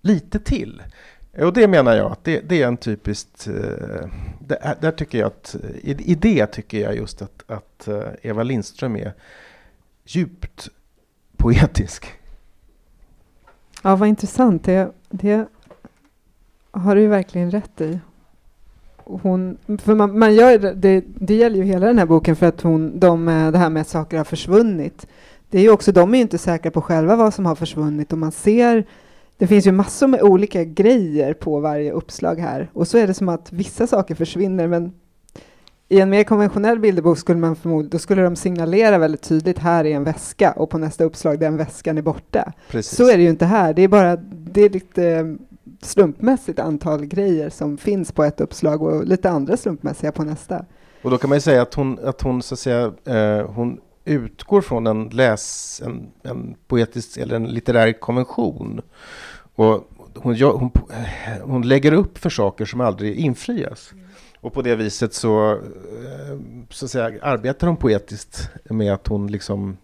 lite 0.00 0.38
till. 0.38 0.82
Och 1.38 1.52
det 1.52 1.68
menar 1.68 1.96
jag 1.96 2.12
att 2.12 2.24
det, 2.24 2.40
det 2.40 2.62
är 2.62 2.68
en 2.68 2.76
typiskt... 2.76 3.46
Eh, 3.46 4.08
det, 4.40 4.76
där 4.80 4.92
tycker 4.92 5.18
jag 5.18 5.26
att, 5.26 5.56
i, 5.82 6.12
i 6.12 6.14
det 6.14 6.46
tycker 6.46 6.80
jag 6.80 6.96
just 6.96 7.22
att, 7.22 7.50
att 7.50 7.88
eh, 7.88 8.02
Eva 8.22 8.42
Lindström 8.42 8.96
är 8.96 9.12
djupt 10.04 10.68
poetisk. 11.36 12.06
Ja, 13.82 13.96
vad 13.96 14.08
intressant. 14.08 14.64
Det, 14.64 14.92
det 15.10 15.46
har 16.70 16.96
du 16.96 17.06
verkligen 17.06 17.50
rätt 17.50 17.80
i. 17.80 17.98
Hon, 19.08 19.58
för 19.78 19.94
man, 19.94 20.18
man 20.18 20.34
gör 20.34 20.58
det, 20.58 21.04
det 21.06 21.34
gäller 21.34 21.56
ju 21.56 21.64
hela 21.64 21.86
den 21.86 21.98
här 21.98 22.06
boken 22.06 22.36
för 22.36 22.46
att 22.46 22.60
hon, 22.60 23.00
de, 23.00 23.28
eh, 23.28 23.50
det 23.50 23.58
här 23.58 23.70
med 23.70 23.80
att 23.80 23.88
saker 23.88 24.16
har 24.16 24.24
försvunnit 24.24 25.06
det 25.50 25.58
är 25.58 25.62
ju 25.62 25.70
också, 25.70 25.92
de 25.92 26.14
är 26.14 26.18
ju 26.18 26.22
inte 26.22 26.38
säkra 26.38 26.70
på 26.70 26.82
själva 26.82 27.16
vad 27.16 27.34
som 27.34 27.46
har 27.46 27.54
försvunnit 27.54 28.12
och 28.12 28.18
man 28.18 28.32
ser 28.32 28.86
det 29.38 29.46
finns 29.46 29.66
ju 29.66 29.72
massor 29.72 30.06
med 30.06 30.22
olika 30.22 30.64
grejer 30.64 31.34
på 31.34 31.60
varje 31.60 31.92
uppslag 31.92 32.40
här 32.40 32.70
och 32.72 32.88
så 32.88 32.98
är 32.98 33.06
det 33.06 33.14
som 33.14 33.28
att 33.28 33.52
vissa 33.52 33.86
saker 33.86 34.14
försvinner 34.14 34.68
men 34.68 34.92
i 35.88 36.00
en 36.00 36.10
mer 36.10 36.24
konventionell 36.24 36.78
bilderbok 36.78 37.18
skulle 37.18 37.38
man 37.38 37.56
förmodligen, 37.56 37.90
då 37.90 37.98
skulle 37.98 38.22
de 38.22 38.36
signalera 38.36 38.98
väldigt 38.98 39.22
tydligt 39.22 39.58
här 39.58 39.84
är 39.84 39.96
en 39.96 40.04
väska 40.04 40.52
och 40.52 40.70
på 40.70 40.78
nästa 40.78 41.04
uppslag 41.04 41.38
den 41.38 41.56
väskan 41.56 41.98
är 41.98 42.02
borta. 42.02 42.52
Precis. 42.70 42.96
Så 42.96 43.10
är 43.10 43.16
det 43.16 43.22
ju 43.22 43.30
inte 43.30 43.46
här. 43.46 43.74
Det 43.74 43.82
är 43.82 43.88
bara 43.88 44.16
det 44.16 44.60
är 44.60 44.70
lite 44.70 45.36
slumpmässigt 45.82 46.58
antal 46.58 47.06
grejer 47.06 47.50
som 47.50 47.78
finns 47.78 48.12
på 48.12 48.24
ett 48.24 48.40
uppslag 48.40 48.82
och 48.82 49.06
lite 49.06 49.30
andra 49.30 49.56
slumpmässiga 49.56 50.12
på 50.12 50.24
nästa. 50.24 50.64
Och 51.02 51.10
då 51.10 51.18
kan 51.18 51.30
man 51.30 51.36
ju 51.36 51.40
säga 51.40 51.62
att 51.62 51.74
hon, 51.74 51.98
att 52.04 52.22
hon 52.22 52.42
så 52.42 52.54
att 52.54 52.58
säga, 52.58 52.92
eh, 53.04 53.50
hon 53.50 53.80
utgår 54.04 54.60
från 54.60 54.86
en 54.86 55.08
läs, 55.08 55.82
en, 55.84 56.06
en 56.22 56.54
poetisk 56.66 57.16
eller 57.16 57.36
en 57.36 57.46
litterär 57.46 57.92
konvention. 57.92 58.80
Och 59.54 59.90
hon, 60.14 60.40
hon, 60.40 60.70
hon 61.42 61.68
lägger 61.68 61.92
upp 61.92 62.18
för 62.18 62.30
saker 62.30 62.64
som 62.64 62.80
aldrig 62.80 63.16
infrias. 63.16 63.92
Mm. 63.92 64.06
Och 64.40 64.52
på 64.52 64.62
det 64.62 64.76
viset 64.76 65.14
så, 65.14 65.52
eh, 65.52 66.38
så 66.70 66.84
att 66.84 66.90
säga, 66.90 67.12
arbetar 67.22 67.66
hon 67.66 67.76
poetiskt 67.76 68.50
med 68.64 68.92
att 68.92 69.06
hon 69.06 69.26
liksom 69.26 69.76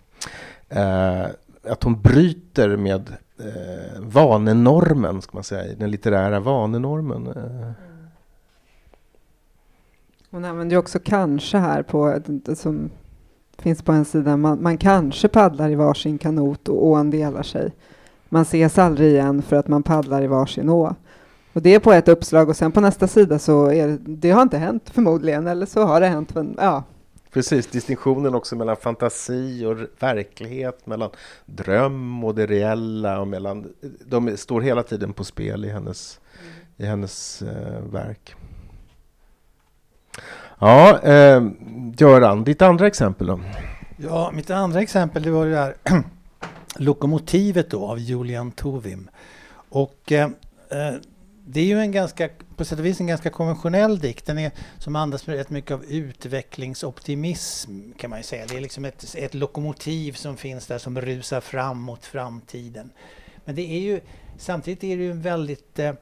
eh, 0.69 1.27
att 1.65 1.83
hon 1.83 2.01
bryter 2.01 2.77
med 2.77 3.17
eh, 3.45 4.01
vanenormen, 4.01 5.23
ska 5.23 5.37
man 5.37 5.45
säga, 5.45 5.75
den 5.79 5.91
litterära 5.91 6.41
vanenormen. 6.41 7.27
Eh. 7.27 7.45
Mm. 7.45 7.73
Hon 10.31 10.45
använder 10.45 10.77
ju 10.77 10.79
också 10.79 10.99
kanske 10.99 11.59
här 11.59 11.83
på, 11.83 12.21
som 12.57 12.91
finns 13.59 13.83
på 13.83 13.93
en 13.93 14.05
sida, 14.05 14.37
man, 14.37 14.63
man 14.63 14.79
kanske 14.79 15.29
paddlar 15.29 15.71
i 15.71 15.75
varsin 15.75 16.19
kanot 16.19 16.69
och 16.69 16.87
ån 16.87 17.11
delar 17.11 17.43
sig. 17.43 17.73
man 18.29 18.43
ses 18.43 18.79
aldrig 18.79 19.13
igen 19.13 19.43
för 19.43 19.57
att 19.57 19.69
man 19.69 19.83
paddlar 19.83 20.23
i 20.23 20.27
varsin 20.27 20.69
å. 20.69 20.95
Och 21.53 21.63
det 21.63 21.75
är 21.75 21.79
på 21.79 21.93
ett 21.93 22.09
uppslag 22.09 22.49
och 22.49 22.57
sen 22.57 22.73
på 22.73 22.81
nästa 22.81 23.07
sida 23.07 23.39
så 23.39 23.71
är 23.71 23.89
det, 23.89 23.99
det 23.99 24.31
har 24.31 24.43
inte 24.43 24.59
hänt 24.59 24.91
förmodligen, 24.91 25.47
eller 25.47 25.67
så 25.67 25.85
har 25.85 26.01
det 26.01 26.07
hänt. 26.07 26.35
Men, 26.35 26.55
ja. 26.59 26.85
Precis, 27.33 27.67
distinktionen 27.67 28.35
också 28.35 28.57
mellan 28.57 28.77
fantasi 28.77 29.65
och 29.65 29.77
verklighet, 30.03 30.87
mellan 30.87 31.11
dröm 31.47 32.25
och 32.25 32.35
det 32.35 32.47
reella 32.47 33.21
och 33.21 33.29
mellan, 33.29 33.73
de 34.07 34.37
står 34.37 34.61
hela 34.61 34.83
tiden 34.83 35.13
på 35.13 35.25
spel 35.25 35.65
i 35.65 35.69
hennes, 35.69 36.21
mm. 36.41 36.53
i 36.77 36.87
hennes 36.87 37.43
eh, 37.43 37.83
verk. 37.93 38.35
Ja, 40.59 40.99
eh, 40.99 41.43
Göran, 41.99 42.45
ditt 42.45 42.63
andra 42.63 42.87
exempel 42.87 43.27
då? 43.27 43.41
Ja, 43.97 44.31
mitt 44.35 44.51
andra 44.51 44.81
exempel 44.81 45.23
det 45.23 45.31
var 45.31 45.47
det 45.47 45.53
där 45.53 45.77
lokomotivet 46.77 47.71
då 47.71 47.87
av 47.87 47.99
Julian 47.99 48.53
Tovim. 48.53 49.11
Och 49.69 50.13
eh, 50.13 50.31
eh, 50.71 50.95
det 51.53 51.61
är 51.61 51.65
ju 51.65 51.81
en 51.81 51.93
ganska, 51.93 52.29
på 52.57 52.65
sätt 52.65 52.79
och 52.79 52.85
vis 52.85 53.01
en 53.01 53.07
ganska 53.07 53.31
konventionell 53.31 53.99
dikt. 53.99 54.27
Den 54.27 54.39
är, 54.39 54.53
som 54.79 54.97
andas 54.97 55.29
rätt 55.29 55.51
mycket 55.51 55.71
av 55.71 55.85
utvecklingsoptimism 55.85 57.93
kan 57.99 58.11
man 58.11 58.19
ju 58.19 58.23
säga. 58.23 58.47
Det 58.47 58.57
är 58.57 58.61
liksom 58.61 58.85
ett, 58.85 59.15
ett 59.19 59.35
lokomotiv 59.35 60.13
som 60.13 60.37
finns 60.37 60.67
där 60.67 60.79
som 60.79 61.01
rusar 61.01 61.41
fram 61.41 61.81
mot 61.81 62.07
framtiden. 62.07 62.91
Men 63.45 63.55
det 63.55 63.63
är 63.63 63.81
ju 63.81 64.01
samtidigt 64.39 64.85
är 64.85 64.97
det 64.97 65.03
ju 65.03 65.11
en 65.11 65.23
väldigt 65.23 65.79
eh, 65.79 65.89
eh 65.89 65.95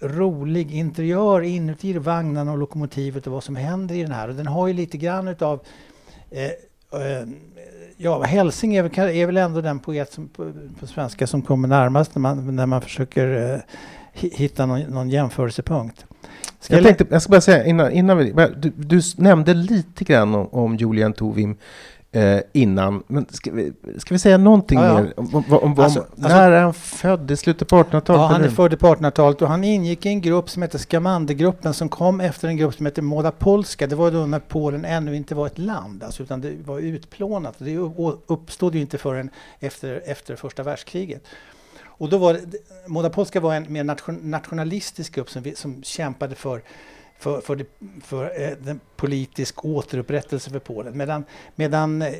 rolig 0.00 0.74
interiör 0.74 1.42
inuti 1.42 1.92
vagnarna 1.92 2.52
och 2.52 2.58
lokomotivet 2.58 3.26
och 3.26 3.32
vad 3.32 3.44
som 3.44 3.56
händer 3.56 3.94
i 3.94 4.02
den 4.02 4.12
här. 4.12 4.28
Och 4.28 4.34
den 4.34 4.46
har 4.46 4.68
ju 4.68 4.74
lite 4.74 4.98
grann 4.98 5.28
utav 5.28 5.60
eh, 6.30 6.50
eh, 6.92 7.26
Ja, 8.02 8.22
Helsing 8.22 8.74
är 8.74 8.82
väl, 8.82 8.98
är 8.98 9.26
väl 9.26 9.36
ändå 9.36 9.60
den 9.60 9.78
poet 9.78 10.12
som, 10.12 10.28
på, 10.28 10.52
på 10.80 10.86
svenska 10.86 11.26
som 11.26 11.42
kommer 11.42 11.68
närmast 11.68 12.14
när 12.14 12.20
man, 12.20 12.56
när 12.56 12.66
man 12.66 12.82
försöker 12.82 13.52
eh, 13.52 13.60
hitta 14.12 14.66
någon, 14.66 14.80
någon 14.80 15.10
jämförelsepunkt. 15.10 16.06
Ska 16.60 16.74
jag, 16.74 16.78
jag, 16.78 16.86
tänkte, 16.86 17.14
jag 17.14 17.22
ska 17.22 17.30
bara 17.30 17.40
säga 17.40 17.64
innan, 17.64 17.92
innan 17.92 18.18
vi, 18.18 18.32
du, 18.56 18.72
du 18.76 19.00
nämnde 19.16 19.54
lite 19.54 20.04
grann 20.04 20.34
om, 20.34 20.48
om 20.52 20.76
Julian 20.76 21.12
Tovim 21.12 21.56
eh, 22.12 22.40
innan. 22.52 23.02
Men 23.06 23.26
ska 23.30 23.50
vi, 23.52 23.72
ska 23.98 24.14
vi 24.14 24.18
säga 24.18 24.38
någonting 24.38 24.78
ja, 24.78 24.86
ja. 24.86 25.02
mer 25.02 25.12
om, 25.16 25.34
om, 25.34 25.44
om 25.52 25.80
alltså, 25.80 26.06
när 26.14 26.24
alltså, 26.24 26.38
är 26.38 26.60
han 26.60 26.74
född? 26.74 27.30
I 27.30 27.36
slutet 27.36 27.68
på 27.68 27.76
1800-talet? 27.76 28.08
Ja, 28.08 28.26
han 28.26 28.44
är 28.44 28.48
född 28.48 28.80
på 28.80 28.94
1800-talet 28.94 29.42
och 29.42 29.48
han 29.48 29.64
ingick 29.64 30.06
i 30.06 30.08
en 30.08 30.20
grupp 30.20 30.50
som 30.50 30.62
heter 30.62 30.78
Skamandergruppen 30.78 31.74
som 31.74 31.88
kom 31.88 32.20
efter 32.20 32.48
en 32.48 32.56
grupp 32.56 32.74
som 32.74 32.86
heter 32.86 33.02
Moda 33.02 33.30
Polska. 33.30 33.86
Det 33.86 33.96
var 33.96 34.10
då 34.10 34.26
när 34.26 34.38
Polen 34.38 34.84
ännu 34.84 35.16
inte 35.16 35.34
var 35.34 35.46
ett 35.46 35.58
land, 35.58 36.02
alltså, 36.02 36.22
utan 36.22 36.40
det 36.40 36.52
var 36.64 36.78
utplånat. 36.78 37.54
Det 37.58 37.76
uppstod 38.26 38.74
ju 38.74 38.80
inte 38.80 38.98
förrän 38.98 39.30
efter, 39.60 40.02
efter 40.06 40.36
första 40.36 40.62
världskriget. 40.62 41.22
Och 42.00 42.08
då 42.08 42.18
var 42.18 42.34
det, 42.34 42.40
Moda 42.86 43.10
Polska 43.10 43.40
var 43.40 43.54
en 43.54 43.72
mer 43.72 43.84
nationalistisk 44.22 45.14
grupp 45.14 45.30
som, 45.30 45.52
som 45.54 45.82
kämpade 45.82 46.34
för 46.34 46.62
för, 47.20 47.40
för, 47.40 47.56
det, 47.56 47.66
för 48.02 48.42
eh, 48.42 48.50
den 48.62 48.80
politisk 48.96 49.64
återupprättelse 49.64 50.50
för 50.50 50.58
Polen. 50.58 50.96
Medan, 50.96 51.24
medan 51.54 52.02
eh, 52.02 52.12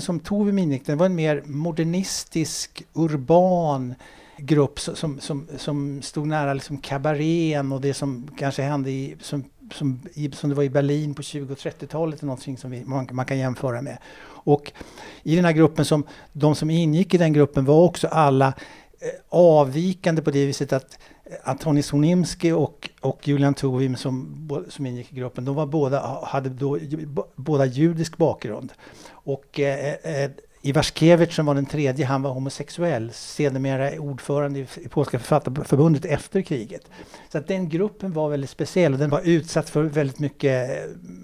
som 0.00 0.20
tog 0.20 0.46
vid 0.46 0.54
var 0.98 1.06
en 1.06 1.14
mer 1.14 1.42
modernistisk, 1.44 2.84
urban 2.92 3.94
grupp 4.38 4.80
som, 4.80 5.20
som, 5.20 5.48
som 5.56 6.02
stod 6.02 6.26
nära 6.26 6.54
liksom 6.54 6.78
kabarén 6.78 7.72
och 7.72 7.80
det 7.80 7.94
som 7.94 8.28
kanske 8.38 8.62
hände 8.62 8.90
i, 8.90 9.16
som, 9.20 9.44
som, 9.74 10.00
i, 10.14 10.30
som 10.30 10.50
det 10.50 10.56
var 10.56 10.62
i 10.62 10.70
Berlin 10.70 11.14
på 11.14 11.22
20 11.22 11.52
och 11.52 11.58
30-talet, 11.58 12.22
någonting 12.22 12.56
som 12.56 12.70
vi, 12.70 12.84
man, 12.84 13.08
man, 13.12 13.26
kan 13.26 13.38
jämföra 13.38 13.82
med. 13.82 13.98
Och 14.24 14.72
i 15.22 15.36
den 15.36 15.44
här 15.44 15.52
gruppen, 15.52 15.84
som, 15.84 16.06
de 16.32 16.54
som 16.54 16.70
ingick 16.70 17.14
i 17.14 17.18
den 17.18 17.32
gruppen 17.32 17.64
var 17.64 17.82
också 17.82 18.06
alla 18.06 18.46
eh, 18.46 19.08
avvikande 19.28 20.22
på 20.22 20.30
det 20.30 20.46
viset 20.46 20.72
att 20.72 20.98
Antoni 21.44 21.82
Sonimski 21.82 22.52
och, 22.52 22.90
och 23.00 23.28
Julian 23.28 23.54
Tovim 23.54 23.96
som, 23.96 24.48
som 24.68 24.86
ingick 24.86 25.12
i 25.12 25.16
gruppen, 25.16 25.44
de 25.44 25.54
var 25.54 25.66
båda, 25.66 26.20
hade 26.24 26.48
då, 26.48 26.78
båda 27.36 27.66
judisk 27.66 28.16
bakgrund. 28.16 28.72
Och 29.10 29.60
eh, 29.60 29.94
eh, 30.02 30.22
eh 30.22 30.30
eh, 30.70 31.28
som 31.28 31.46
var 31.46 31.54
den 31.54 31.66
tredje, 31.66 32.06
han 32.06 32.22
var 32.22 32.30
homosexuell, 32.30 33.10
sedermera 33.12 34.00
ordförande 34.00 34.58
i 34.60 34.88
Polska 34.88 35.18
författarförbundet 35.18 36.04
efter 36.04 36.42
kriget. 36.42 36.82
Så 37.28 37.38
att 37.38 37.48
den 37.48 37.68
gruppen 37.68 38.12
var 38.12 38.28
väldigt 38.28 38.50
speciell 38.50 38.92
och 38.92 38.98
den 38.98 39.10
var 39.10 39.20
utsatt 39.24 39.70
för 39.70 39.82
väldigt 39.82 40.18
mycket 40.18 40.70
eh, 40.70 40.76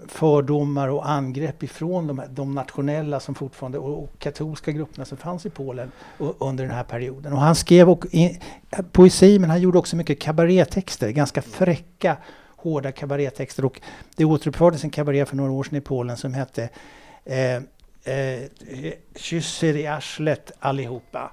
fördomar 0.09 0.89
och 0.89 1.11
angrepp 1.11 1.63
ifrån 1.63 2.07
de, 2.07 2.23
de 2.31 2.55
nationella 2.55 3.21
som 3.21 3.35
fortfarande, 3.35 3.79
och, 3.79 4.03
och 4.03 4.19
katolska 4.19 4.73
grupperna 4.73 5.05
som 5.05 5.19
fanns 5.19 5.47
i 5.47 5.51
Polen 5.51 5.93
under 6.39 6.65
den 6.65 6.75
här 6.75 6.85
perioden. 6.85 7.33
Och 7.33 7.41
han 7.41 7.55
skrev 7.55 7.91
och, 7.91 8.07
in, 8.11 8.41
poesi 8.93 9.39
men 9.39 9.51
han 9.51 9.61
gjorde 9.61 9.79
också 9.79 9.97
mycket 9.97 10.21
kabarettexter, 10.21 11.11
ganska 11.11 11.43
fräcka 11.43 12.17
hårda 12.57 12.93
kabarettexter 12.93 13.65
och 13.65 13.81
det 14.17 14.25
återuppfördes 14.25 14.85
en 14.85 14.91
kabaré 14.91 15.27
för 15.27 15.37
några 15.37 15.53
år 15.53 15.65
sedan 15.65 15.79
i 15.79 15.81
Polen 15.81 16.17
som 16.17 16.35
hette 16.35 16.69
eh, 17.25 17.63
eh, 18.05 18.93
kysser 19.17 19.77
i 19.77 19.87
arslet 19.87 20.53
allihopa. 20.59 21.31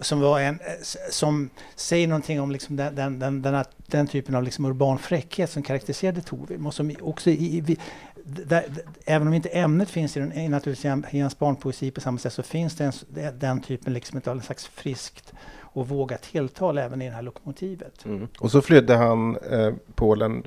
Som, 0.00 0.20
var 0.20 0.40
en, 0.40 0.60
eh, 0.60 0.82
som 1.10 1.50
säger 1.76 2.08
någonting 2.08 2.40
om 2.40 2.50
liksom 2.50 2.76
den, 2.76 2.94
den, 2.94 3.18
den, 3.18 3.42
den, 3.42 3.54
här, 3.54 3.66
den 3.86 4.06
typen 4.06 4.34
av 4.34 4.42
liksom 4.42 4.64
urban 4.64 4.98
fräckhet 4.98 5.50
som 5.50 5.62
karaktäriserade 5.62 6.20
Tovim. 6.20 6.66
Och 6.66 6.74
som 6.74 6.94
också 7.00 7.30
i, 7.30 7.56
i, 7.56 7.76
där, 8.24 8.64
även 9.04 9.28
om 9.28 9.34
inte 9.34 9.48
ämnet 9.48 9.90
finns 9.90 10.16
i, 10.16 10.20
den, 10.20 10.32
i, 10.32 10.48
naturligtvis 10.48 11.14
i 11.14 11.20
hans 11.20 11.38
barnpoesi 11.38 11.90
på 11.90 12.00
samma 12.00 12.18
sätt 12.18 12.32
så 12.32 12.42
finns 12.42 12.76
det 12.76 12.84
en, 12.84 13.38
den 13.38 13.60
typen 13.60 13.92
liksom 13.92 14.20
av 14.26 14.36
en 14.36 14.42
slags 14.42 14.66
friskt 14.66 15.32
och 15.78 15.88
våga 15.88 16.18
tilltal 16.18 16.78
även 16.78 17.02
i 17.02 17.08
det 17.08 17.14
här 17.14 17.22
lokomotivet. 17.22 18.04
Mm. 18.04 18.28
Och 18.38 18.50
så 18.50 18.60
flydde 18.62 18.96
han 18.96 19.36
eh, 19.36 19.72
Polen 19.94 20.42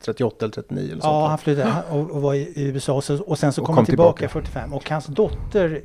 38 0.00 0.44
eller 0.44 0.52
39? 0.52 0.92
Eller 0.92 1.00
ja, 1.02 1.26
han 1.26 1.38
flydde 1.38 1.72
och, 1.90 2.10
och 2.10 2.22
var 2.22 2.34
i, 2.34 2.52
USA 2.56 2.92
och, 2.92 3.04
så, 3.04 3.22
och 3.22 3.38
sen 3.38 3.52
så 3.52 3.60
kom, 3.60 3.66
kom 3.66 3.76
han 3.76 3.84
tillbaka, 3.84 4.28
tillbaka 4.28 4.28
45. 4.28 4.72
Och 4.72 4.90
hans 4.90 5.06
dotter 5.06 5.82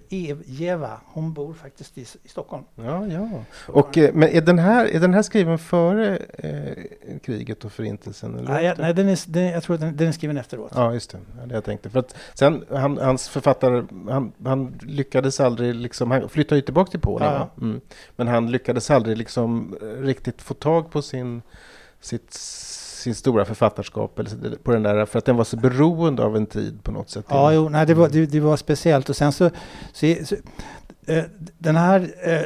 Eva, 0.60 0.91
hon 1.06 1.34
bor 1.34 1.54
faktiskt 1.54 1.98
i, 1.98 2.02
i 2.02 2.28
Stockholm. 2.28 2.64
Ja, 2.76 3.08
ja. 3.08 3.30
Och, 3.68 3.98
eh, 3.98 4.14
men 4.14 4.30
är 4.30 4.41
den, 4.41 4.60
här, 4.60 4.86
är 4.86 5.00
den 5.00 5.14
här 5.14 5.22
skriven 5.22 5.60
före 5.60 6.18
eh, 6.18 7.18
kriget 7.24 7.66
och 7.66 7.72
förintelsen? 7.72 8.36
Eller 8.36 8.54
nej, 8.54 8.74
nej 8.78 8.94
den 8.94 9.10
är, 9.10 9.32
den, 9.32 9.44
jag 9.44 9.64
tror 9.64 9.74
att 9.74 9.82
den, 9.82 9.98
den, 9.98 10.08
är 10.08 10.12
skriven 10.12 10.38
efteråt. 10.38 10.72
Ja, 10.76 10.94
just 10.94 11.12
det. 11.12 11.18
Ja, 11.39 11.46
det 11.46 11.54
jag 11.54 11.64
tänkte. 11.64 11.89
För 11.89 12.00
att 12.00 12.16
sen, 12.34 12.66
han, 12.70 12.98
hans 12.98 13.30
författare, 13.30 13.84
han, 14.10 14.32
han 14.46 14.80
lyckades 14.82 15.39
aldrig 15.39 15.76
liksom, 15.76 16.12
han 16.12 16.30
flyttade 16.30 16.56
ju 16.56 16.62
tillbaka 16.62 16.91
till 16.91 17.00
Polen. 17.00 17.34
Ja. 17.34 17.50
Mm. 17.62 17.82
Men 18.16 18.28
han 18.28 18.52
lyckades 18.52 18.82
lyckades 18.84 18.91
aldrig 18.91 19.17
liksom 19.17 19.75
eh, 19.81 20.05
riktigt 20.05 20.41
få 20.41 20.53
tag 20.53 20.91
på 20.91 21.01
sin, 21.01 21.41
sitt, 22.01 22.34
sin 22.34 23.15
stora 23.15 23.45
författarskap 23.45 24.19
eller 24.19 24.57
på 24.63 24.71
den 24.71 24.84
där, 24.84 25.05
för 25.05 25.19
att 25.19 25.25
den 25.25 25.38
var 25.38 25.45
så 25.45 25.57
beroende 25.57 26.23
av 26.23 26.36
en 26.36 26.45
tid 26.45 26.84
på 26.84 26.91
något 26.91 27.09
sätt. 27.09 27.25
Ja, 27.29 27.53
jo, 27.53 27.69
nej, 27.69 27.86
det, 27.86 27.95
var, 27.95 28.09
det, 28.09 28.25
det 28.25 28.39
var 28.39 28.57
speciellt. 28.57 29.09
Och 29.09 29.15
sen 29.15 29.31
så, 29.31 29.49
så, 29.93 30.15
så 30.25 30.36
äh, 31.07 31.23
den 31.59 31.75
här 31.75 32.01
äh, 32.23 32.41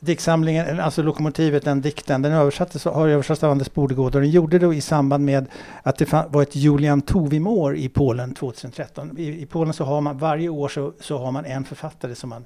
diktsamlingen, 0.00 0.80
alltså 0.80 1.02
Lokomotivet, 1.02 1.64
den 1.64 1.80
dikten, 1.80 2.22
den 2.22 2.32
översattes, 2.32 2.84
har 2.84 3.08
översatts 3.08 3.42
av 3.42 3.50
Anders 3.50 3.72
Bordegård 3.72 4.14
och 4.14 4.20
den 4.20 4.30
gjorde 4.30 4.58
det 4.58 4.74
i 4.74 4.80
samband 4.80 5.24
med 5.24 5.46
att 5.84 5.98
det 5.98 6.12
var 6.12 6.42
ett 6.42 6.56
Julian 6.56 7.02
Tovim-år 7.02 7.76
i 7.76 7.88
Polen 7.88 8.34
2013. 8.34 9.18
I, 9.18 9.42
I, 9.42 9.46
Polen 9.46 9.72
så 9.72 9.84
har 9.84 10.00
man 10.00 10.18
varje 10.18 10.48
år 10.48 10.68
så, 10.68 10.92
så 11.00 11.18
har 11.18 11.32
man 11.32 11.44
en 11.44 11.64
författare 11.64 12.14
som 12.14 12.30
man 12.30 12.44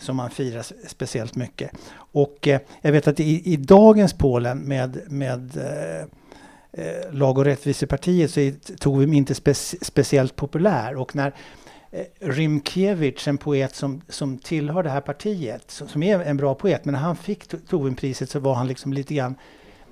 som 0.00 0.16
man 0.16 0.30
firar 0.30 0.66
speciellt 0.88 1.36
mycket. 1.36 1.70
Och 1.94 2.48
eh, 2.48 2.60
jag 2.80 2.92
vet 2.92 3.08
att 3.08 3.20
i, 3.20 3.52
i 3.52 3.56
dagens 3.56 4.12
Polen 4.12 4.58
med, 4.58 5.00
med 5.08 5.56
eh, 5.56 6.00
eh 6.72 7.12
Lag 7.12 7.38
och 7.38 7.44
rättvisepartiet 7.44 8.30
så 8.30 8.40
är 8.40 8.76
Tovim 8.76 9.12
inte 9.12 9.34
spe, 9.34 9.54
speciellt 9.54 10.36
populär. 10.36 10.96
Och 10.96 11.16
när 11.16 11.34
eh, 11.90 12.04
Rymkiewicz, 12.20 13.28
en 13.28 13.38
poet 13.38 13.74
som, 13.74 14.02
som 14.08 14.38
tillhör 14.38 14.82
det 14.82 14.90
här 14.90 15.00
partiet, 15.00 15.70
som, 15.70 15.88
som 15.88 16.02
är 16.02 16.20
en 16.20 16.36
bra 16.36 16.54
poet, 16.54 16.84
men 16.84 16.92
när 16.92 17.00
han 17.00 17.16
fick 17.16 17.48
Tovim-priset 17.68 18.30
så 18.30 18.38
var 18.38 18.54
han 18.54 18.68
liksom 18.68 18.92
lite 18.92 19.14
grann 19.14 19.34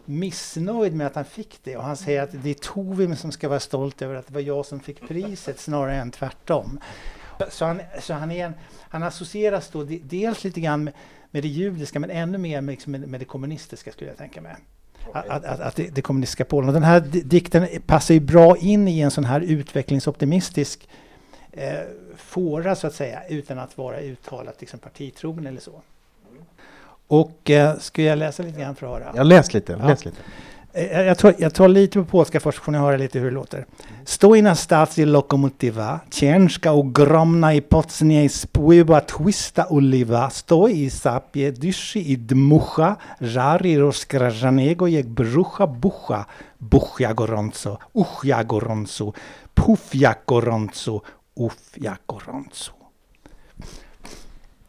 missnöjd 0.09 0.95
med 0.95 1.07
att 1.07 1.15
han 1.15 1.25
fick 1.25 1.59
det 1.65 1.77
och 1.77 1.85
han 1.85 1.97
säger 1.97 2.23
att 2.23 2.31
det 2.33 2.51
är 2.51 2.55
Tovim 2.55 3.17
som 3.17 3.33
ska 3.33 3.49
vara 3.49 3.61
stolt 3.61 4.03
över 4.03 4.15
att 4.15 4.27
det 4.27 4.35
var 4.35 4.41
jag 4.41 4.67
som 4.67 4.81
fick 4.81 5.09
priset 5.09 5.61
snarare 5.61 5.97
än 5.97 6.11
tvärtom. 6.11 6.81
Så 7.51 7.65
han, 7.65 7.81
så 8.01 8.15
han, 8.15 8.31
är 8.31 8.47
en, 8.47 8.55
han 8.81 9.03
associeras 9.03 9.71
då 9.71 9.87
dels 10.03 10.45
lite 10.45 10.61
grann 10.61 10.85
med, 10.85 10.95
med 11.31 11.43
det 11.43 11.49
judiska 11.49 12.01
men 12.01 12.11
ännu 12.11 12.39
mer 12.39 12.61
med, 12.61 12.73
liksom 12.73 12.93
med, 12.93 13.09
med 13.09 13.21
det 13.21 13.25
kommunistiska 13.25 13.93
skulle 13.93 14.11
jag 14.11 14.19
tänka 14.19 14.41
mig. 14.41 14.55
Att, 15.13 15.29
att, 15.29 15.61
att 15.61 15.77
det, 15.77 15.89
det, 15.95 16.03
kommunistiska 16.03 16.45
Polen. 16.45 16.69
Och 16.69 16.75
den 16.75 16.83
här 16.83 17.01
dikten 17.25 17.67
passar 17.87 18.15
ju 18.15 18.21
bra 18.21 18.57
in 18.57 18.89
i 18.89 19.01
en 19.01 19.11
sån 19.11 19.25
här 19.25 19.41
utvecklingsoptimistisk 19.41 20.89
eh, 21.53 21.81
fåra 22.17 22.75
så 22.75 22.87
att 22.87 22.95
säga 22.95 23.23
utan 23.29 23.59
att 23.59 23.79
vara 23.79 24.01
uttalat 24.01 24.61
liksom, 24.61 24.79
partitrogen 24.79 25.47
eller 25.47 25.61
så. 25.61 25.83
Och 27.07 27.51
eh, 27.51 27.79
ska 27.79 28.03
jag 28.03 28.19
läsa 28.19 28.43
lite 28.43 28.61
grann 28.61 28.77
för 28.77 28.87
att 28.87 29.03
höra? 29.03 29.13
Jag 29.17 29.27
läs 29.27 29.55
lite. 29.55 29.73
Ja. 29.73 29.89
Läs 29.89 30.05
lite. 30.05 30.19
Eh, 30.79 31.03
jag 31.03 31.19
tar, 31.19 31.35
jag 31.39 31.55
tar 31.55 31.69
lite 31.69 31.99
på 31.99 32.05
polska 32.05 32.41
först, 32.41 32.59
får 32.59 32.73
ni 32.73 32.79
höra 32.79 32.97
lite 32.97 33.19
hur 33.19 33.27
det 33.27 33.35
låter. 33.35 33.67
Stoi 34.05 34.43
na 34.43 34.55
stacji 34.55 35.05
lokomotywa, 35.05 36.01
ciężka 36.11 36.73
ogromna 36.73 37.55
i 37.55 37.61
po 37.61 37.85
niej 38.01 38.29
spływa 38.29 39.01
twista 39.01 39.69
oliwa, 39.69 40.31
stoi 40.31 40.85
i 40.85 40.91
sapie, 40.91 41.53
dyszy 41.53 41.99
i 41.99 42.19
dmucha, 42.19 42.97
żari 43.21 43.79
rozkrażanego 43.79 44.87
jak 44.87 45.07
brzucha 45.07 45.67
bucha, 45.67 46.27
buch 46.61 47.01
ja 47.01 47.15
gorąco, 47.15 47.79
uch 47.93 48.25
ja 48.25 48.45
gorąco, 48.45 49.13
puf 49.55 49.95
jak 49.95 50.23
gorąco, 50.27 51.01
uff 51.35 51.79
jak 51.79 52.01
gorąco. 52.07 52.73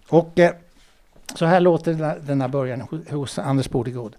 Och 0.10 0.39
eh, 0.39 0.51
så 1.36 1.45
här 1.45 1.60
låter 1.60 2.20
den 2.28 2.41
här 2.41 2.47
början 2.47 2.88
hos 3.10 3.39
Anders 3.39 3.70
Bodegård. 3.70 4.16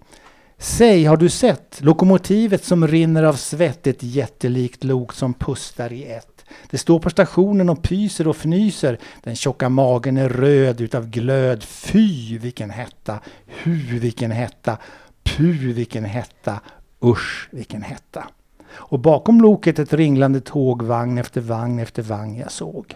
Säg, 0.63 1.05
har 1.05 1.17
du 1.17 1.29
sett 1.29 1.81
lokomotivet 1.81 2.63
som 2.63 2.87
rinner 2.87 3.23
av 3.23 3.33
svett, 3.33 3.87
ett 3.87 4.03
jättelikt 4.03 4.83
lok 4.83 5.13
som 5.13 5.33
pustar 5.33 5.93
i 5.93 6.11
ett? 6.11 6.45
Det 6.69 6.77
står 6.77 6.99
på 6.99 7.09
stationen 7.09 7.69
och 7.69 7.83
pyser 7.83 8.27
och 8.27 8.35
fnyser. 8.35 8.99
Den 9.23 9.35
tjocka 9.35 9.69
magen 9.69 10.17
är 10.17 10.29
röd 10.29 10.81
utav 10.81 11.09
glöd. 11.09 11.63
Fy 11.63 12.37
vilken 12.37 12.69
hetta! 12.69 13.19
Hu 13.63 13.99
vilken 13.99 14.31
hetta! 14.31 14.77
Pu 15.23 15.73
vilken 15.73 16.05
hetta! 16.05 16.59
Usch 17.03 17.49
vilken 17.51 17.81
hetta! 17.81 18.27
Och 18.69 18.99
bakom 18.99 19.41
loket 19.41 19.79
ett 19.79 19.93
ringlande 19.93 20.41
tåg, 20.41 20.81
vagn 20.81 21.17
efter 21.17 21.41
vagn 21.41 21.79
efter 21.79 22.01
vagn 22.01 22.37
jag 22.37 22.51
såg. 22.51 22.95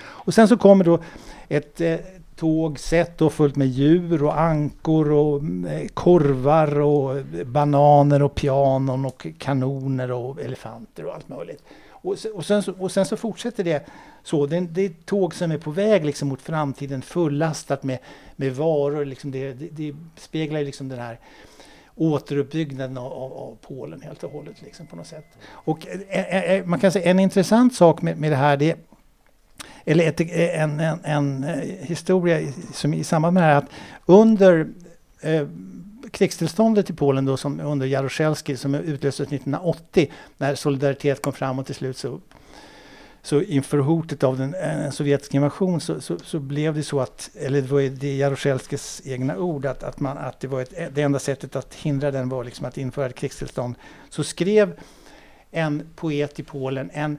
Och 0.00 0.34
sen 0.34 0.48
så 0.48 0.56
kommer 0.56 0.84
då 0.84 0.98
ett 1.48 1.80
eh, 1.80 1.96
tågsätt 2.40 3.22
och 3.22 3.32
fullt 3.32 3.56
med 3.56 3.68
djur 3.68 4.22
och 4.22 4.40
ankor 4.40 5.12
och 5.12 5.42
eh, 5.68 5.88
korvar 5.94 6.80
och 6.80 7.18
eh, 7.18 7.44
bananer 7.44 8.22
och 8.22 8.34
pianon 8.34 9.04
och 9.04 9.26
kanoner 9.38 10.12
och 10.12 10.40
elefanter 10.40 11.06
och 11.06 11.14
allt 11.14 11.28
möjligt. 11.28 11.64
Och, 11.90 12.16
och, 12.34 12.46
sen, 12.46 12.62
och 12.78 12.92
sen 12.92 13.06
så 13.06 13.16
fortsätter 13.16 13.64
det 13.64 13.86
så. 14.22 14.46
Det, 14.46 14.60
det 14.60 14.82
är 14.82 14.86
ett 14.86 15.06
tåg 15.06 15.34
som 15.34 15.50
är 15.50 15.58
på 15.58 15.70
väg 15.70 16.04
liksom 16.04 16.28
mot 16.28 16.42
framtiden 16.42 17.02
fullastat 17.02 17.82
med, 17.82 17.98
med 18.36 18.56
varor. 18.56 19.04
Liksom 19.04 19.30
det, 19.30 19.52
det, 19.52 19.68
det 19.70 19.96
speglar 20.16 20.62
liksom 20.62 20.88
den 20.88 20.98
här 20.98 21.18
återuppbyggnaden 21.94 22.98
av, 22.98 23.12
av, 23.12 23.32
av, 23.32 23.56
Polen 23.60 24.02
helt 24.02 24.24
och 24.24 24.32
hållet. 24.32 24.62
Liksom 24.62 24.86
på 24.86 24.96
något 24.96 25.06
sätt. 25.06 25.38
Och 25.48 25.86
eh, 26.08 26.54
eh 26.54 26.64
man 26.66 26.80
kan 26.80 26.92
säga 26.92 27.10
en 27.10 27.20
intressant 27.20 27.74
sak 27.74 28.02
med, 28.02 28.18
med 28.18 28.32
det 28.32 28.36
här 28.36 28.56
det 28.56 28.89
eller 29.84 30.08
ett, 30.08 30.20
en, 30.20 30.80
en, 30.80 30.98
en, 31.04 31.44
eh, 31.44 31.58
historia 31.80 32.52
som 32.72 32.94
i 32.94 33.04
samband 33.04 33.34
med 33.34 33.42
det 33.42 33.46
här 33.46 33.56
att 33.56 33.70
under 34.06 34.68
eh, 35.20 35.46
krigstillståndet 36.10 36.90
i 36.90 36.92
Polen 36.92 37.24
då 37.24 37.36
som 37.36 37.60
under 37.60 37.86
Jaruzelski 37.86 38.56
som 38.56 38.74
utlöstes 38.74 39.26
1980 39.26 40.12
när 40.38 40.54
Solidaritet 40.54 41.22
kom 41.22 41.32
fram 41.32 41.58
och 41.58 41.66
till 41.66 41.74
slut 41.74 41.96
så 41.96 42.20
så 43.22 43.40
inför 43.40 43.78
hotet 43.78 44.24
av 44.24 44.38
den, 44.38 44.54
eh, 44.54 44.84
en 44.84 44.92
sovjetisk 44.92 45.34
invasion 45.34 45.80
så, 45.80 46.00
så, 46.00 46.18
så, 46.18 46.38
blev 46.38 46.74
det 46.74 46.82
så 46.82 47.00
att, 47.00 47.30
eller 47.34 47.62
det 47.62 47.68
var 47.68 47.80
det 47.80 48.16
Jaruzelskis 48.16 49.02
egna 49.04 49.38
ord, 49.38 49.66
att, 49.66 49.82
att, 49.82 50.00
man, 50.00 50.18
att 50.18 50.40
det, 50.40 50.48
var 50.48 50.60
ett, 50.60 50.94
det 50.94 51.02
enda 51.02 51.18
sättet 51.18 51.56
att 51.56 51.74
hindra 51.74 52.10
den 52.10 52.28
var 52.28 52.44
liksom 52.44 52.66
att 52.66 52.78
införa 52.78 53.06
ett 53.06 53.14
krigstillstånd. 53.14 53.74
Så 54.08 54.24
skrev 54.24 54.80
en 55.50 55.82
poet 55.96 56.40
i 56.40 56.42
Polen 56.42 56.90
en 56.92 57.18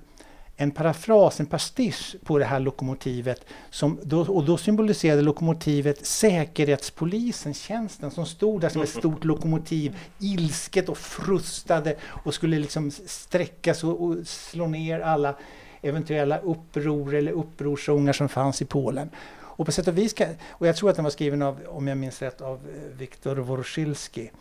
en 0.61 0.71
parafras, 0.71 1.39
en 1.39 1.45
pastisch 1.45 2.15
på 2.23 2.37
det 2.39 2.45
här 2.45 2.59
lokomotivet. 2.59 3.45
Som 3.69 3.99
då, 4.03 4.21
och 4.21 4.45
då 4.45 4.57
symboliserade 4.57 5.21
lokomotivet 5.21 6.05
säkerhetspolisen, 6.05 7.53
tjänsten 7.53 8.11
som 8.11 8.25
stod 8.25 8.61
där 8.61 8.69
som 8.69 8.81
ett 8.81 8.89
stort 8.89 9.23
lokomotiv, 9.23 9.97
ilsket 10.19 10.89
och 10.89 10.97
frustade 10.97 11.95
och 12.03 12.33
skulle 12.33 12.59
liksom 12.59 12.91
sträckas 12.91 13.83
och, 13.83 14.03
och 14.03 14.15
slå 14.27 14.67
ner 14.67 14.99
alla 14.99 15.35
eventuella 15.81 16.37
uppror 16.37 17.15
eller 17.15 17.31
upprorsånger 17.31 18.13
som 18.13 18.29
fanns 18.29 18.61
i 18.61 18.65
Polen. 18.65 19.09
Och 19.39 19.65
på 19.65 19.71
sätt 19.71 19.87
och 19.87 19.97
vis, 19.97 20.15
och 20.47 20.67
jag 20.67 20.75
tror 20.75 20.89
att 20.89 20.95
den 20.95 21.03
var 21.03 21.11
skriven 21.11 21.41
av, 21.41 21.59
om 21.67 21.87
jag 21.87 21.97
minns 21.97 22.21
rätt, 22.21 22.41
av 22.41 22.55
eh, 22.55 22.97
Viktor 22.97 23.35
Woroszylski 23.35 24.31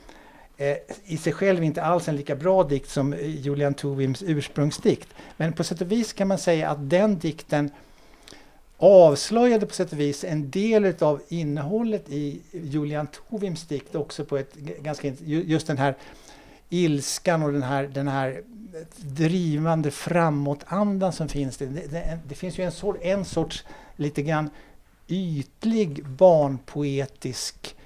Eh, 0.61 0.77
i 1.05 1.17
sig 1.17 1.33
själv 1.33 1.65
inte 1.65 1.83
alls 1.83 2.09
en 2.09 2.17
lika 2.17 2.37
bra 2.37 2.65
dikt 2.65 2.91
som 2.91 3.13
eh, 3.13 3.27
Julian 3.27 3.75
Tovims 3.75 4.23
ursprungsdikt. 4.23 5.09
Men 5.37 5.53
på 5.53 5.65
sätt 5.65 5.81
och 5.81 5.93
vis 5.93 6.13
kan 6.13 6.29
man 6.29 6.39
säga 6.39 6.71
att 6.71 6.91
den 6.91 7.19
dikten 7.19 7.71
avslöjade 8.77 9.67
på 9.67 9.75
sätt 9.75 9.93
och 9.93 10.01
vis 10.01 10.25
en 10.25 10.51
del 10.51 10.95
av 11.01 11.23
innehållet 11.29 12.05
i 12.09 12.41
Julian 12.51 13.07
Tovims 13.07 13.67
dikt 13.67 13.95
också 13.95 14.25
på 14.25 14.37
ett 14.39 14.55
ganska 14.55 15.09
just 15.25 15.67
den 15.67 15.79
här 15.79 15.95
ilskan 16.69 17.43
och 17.43 17.53
den 17.53 17.63
här, 17.63 17.83
den 17.83 18.09
här 18.09 18.43
eh, 18.75 18.81
drivande 18.97 19.91
framåtandan 19.91 21.13
som 21.13 21.29
finns. 21.29 21.57
Det, 21.57 21.67
det, 21.67 22.19
det 22.29 22.35
finns 22.35 22.59
ju 22.59 22.65
en, 22.65 22.73
sort, 22.73 22.97
en 23.03 23.25
sorts 23.25 23.65
lite 23.97 24.23
grann 24.23 24.51
ytlig 25.09 26.07
barnpoetisk 26.07 27.77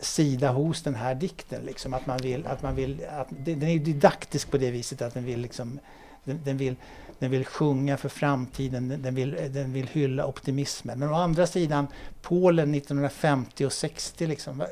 sida 0.00 0.50
hos 0.50 0.82
den 0.82 0.94
här 0.94 1.14
dikten. 1.14 1.62
Liksom, 1.62 1.94
att 1.94 2.06
man 2.06 2.18
vill, 2.22 2.46
att 2.46 2.62
man 2.62 2.74
vill, 2.74 3.00
att, 3.10 3.28
den 3.30 3.62
är 3.62 3.78
didaktisk 3.78 4.50
på 4.50 4.58
det 4.58 4.70
viset 4.70 5.02
att 5.02 5.14
den 5.14 5.24
vill, 5.24 5.40
liksom, 5.40 5.78
den, 6.24 6.40
den 6.44 6.56
vill, 6.56 6.76
den 7.18 7.30
vill 7.30 7.44
sjunga 7.44 7.96
för 7.96 8.08
framtiden, 8.08 9.02
den 9.02 9.14
vill, 9.14 9.36
den 9.50 9.72
vill 9.72 9.86
hylla 9.86 10.26
optimismen. 10.26 10.98
Men 10.98 11.10
å 11.10 11.14
andra 11.14 11.46
sidan, 11.46 11.86
Polen 12.22 12.74
1950 12.74 13.66
och 13.66 13.72
60, 13.72 14.26
liksom, 14.26 14.62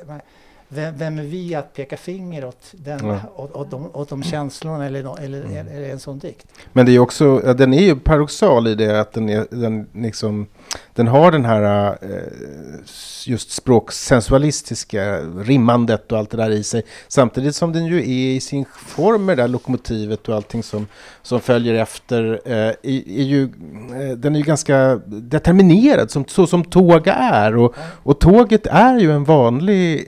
vem, 0.68 0.99
vem, 0.99 1.18
är 1.18 1.22
vi 1.22 1.55
att 1.55 1.74
peka 1.74 1.97
finger 1.97 2.45
åt, 2.45 2.72
den, 2.72 3.07
ja. 3.07 3.20
åt, 3.37 3.53
åt, 3.53 3.70
de, 3.70 3.91
åt 3.97 4.09
de 4.09 4.22
känslorna 4.22 4.87
eller, 4.87 5.20
eller, 5.20 5.45
mm. 5.45 5.68
eller 5.68 5.91
en 5.91 6.01
sån 6.01 6.18
dikt? 6.18 6.47
Men 6.72 6.87
det 6.87 6.93
är 6.93 6.99
också, 6.99 7.39
den 7.39 7.74
är 7.74 7.83
ju 7.83 7.97
paradoxal 7.97 8.66
i 8.66 8.74
det 8.74 9.01
att 9.01 9.12
den, 9.12 9.29
är, 9.29 9.47
den, 9.51 9.87
liksom, 9.93 10.47
den 10.95 11.09
har 11.09 11.33
den 11.33 11.45
här 11.45 11.89
eh, 12.03 12.79
just 13.27 13.51
språksensualistiska 13.51 15.21
rimmandet 15.21 16.12
och 16.12 16.19
allt 16.19 16.31
det 16.31 16.37
där 16.37 16.51
i 16.51 16.62
sig. 16.62 16.83
Samtidigt 17.09 17.57
som 17.57 17.73
den 17.73 17.87
ju 17.87 17.99
är 17.99 18.35
i 18.37 18.41
sin 18.41 18.64
form 18.87 19.25
med 19.25 19.37
det 19.37 19.43
där 19.43 19.49
lokomotivet 19.49 20.29
och 20.29 20.35
allting 20.35 20.62
som, 20.62 20.87
som 21.23 21.41
följer 21.41 21.75
efter. 21.75 22.41
Eh, 22.45 22.53
är, 22.53 23.09
är 23.09 23.23
ju, 23.23 23.43
eh, 23.43 24.16
den 24.16 24.35
är 24.35 24.39
ju 24.39 24.45
ganska 24.45 25.01
determinerad 25.07 26.11
som, 26.11 26.25
så 26.25 26.47
som 26.47 26.64
tåg 26.64 27.03
är. 27.07 27.57
Och, 27.57 27.75
och 27.79 28.19
tåget 28.19 28.66
är 28.66 28.99
ju 28.99 29.12
en 29.12 29.25
vanlig, 29.25 30.01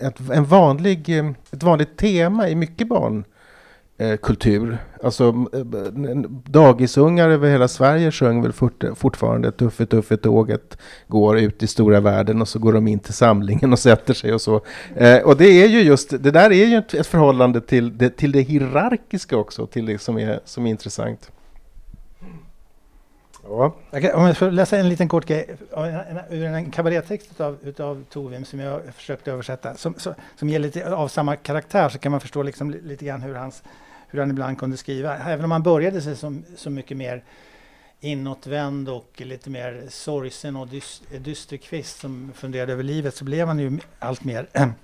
ett, 0.00 0.30
en 0.32 0.44
vanlig, 0.44 1.10
ett 1.50 1.62
vanligt 1.62 1.96
tema 1.96 2.48
i 2.48 2.54
mycket 2.54 2.88
barn 2.88 3.24
Eh, 4.02 4.16
kultur. 4.16 4.78
Alltså 5.02 5.24
eh, 5.52 5.60
dagisungar 6.46 7.28
över 7.28 7.50
hela 7.50 7.68
Sverige 7.68 8.12
sjöng 8.12 8.42
väl 8.42 8.52
fort, 8.52 8.84
fortfarande 8.94 9.52
Tuffe 9.52 9.86
Tuffe 9.86 10.16
tåget 10.16 10.78
går 11.08 11.38
ut 11.38 11.62
i 11.62 11.66
stora 11.66 12.00
världen 12.00 12.40
och 12.40 12.48
så 12.48 12.58
går 12.58 12.72
de 12.72 12.88
in 12.88 12.98
till 12.98 13.14
samlingen 13.14 13.72
och 13.72 13.78
sätter 13.78 14.14
sig 14.14 14.34
och 14.34 14.40
så. 14.40 14.60
Eh, 14.96 15.18
och 15.18 15.36
det 15.36 15.46
är 15.46 15.68
ju 15.68 15.80
just, 15.80 16.10
det 16.10 16.30
där 16.30 16.50
är 16.50 16.66
ju 16.66 16.76
ett, 16.76 16.94
ett 16.94 17.06
förhållande 17.06 17.60
till 17.60 17.98
det, 17.98 18.10
till 18.10 18.32
det 18.32 18.40
hierarkiska 18.40 19.36
också, 19.36 19.66
till 19.66 19.86
det 19.86 19.98
som 19.98 20.18
är, 20.18 20.40
som 20.44 20.66
är 20.66 20.70
intressant. 20.70 21.30
Ja. 23.44 23.74
Kan, 23.90 24.14
om 24.14 24.26
jag 24.26 24.36
får 24.36 24.50
läsa 24.50 24.78
en 24.78 24.88
liten 24.88 25.08
kort 25.08 25.26
grej 25.26 25.56
ur 26.30 26.44
en 26.44 26.70
kabarettext 26.70 27.30
utav, 27.30 27.58
utav 27.62 28.04
Tovim 28.10 28.44
som 28.44 28.60
jag 28.60 28.80
försökte 28.94 29.32
översätta, 29.32 29.74
som, 29.74 29.94
som, 29.94 30.14
som 30.36 30.48
ger 30.48 30.58
lite 30.58 30.94
av 30.94 31.08
samma 31.08 31.36
karaktär 31.36 31.88
så 31.88 31.98
kan 31.98 32.12
man 32.12 32.20
förstå 32.20 32.42
liksom 32.42 32.70
lite 32.70 33.04
grann 33.04 33.22
hur 33.22 33.34
hans 33.34 33.62
hur 34.12 34.20
han 34.20 34.30
ibland 34.30 34.58
kunde 34.58 34.76
skriva. 34.76 35.18
Även 35.18 35.44
om 35.44 35.50
han 35.50 35.62
började 35.62 36.02
sig 36.02 36.16
som 36.16 36.44
så 36.56 36.70
mycket 36.70 36.96
mer 36.96 37.24
inåtvänd 38.00 38.88
och 38.88 39.22
lite 39.24 39.50
mer 39.50 39.86
sorgsen 39.88 40.56
och 40.56 40.68
dyst, 40.68 41.02
dysterkvist 41.18 42.00
som 42.00 42.32
funderade 42.34 42.72
över 42.72 42.82
livet 42.82 43.14
så 43.14 43.24
blev 43.24 43.46
han 43.46 43.58
ju 43.58 43.78
allt 43.98 44.24
mer 44.24 44.48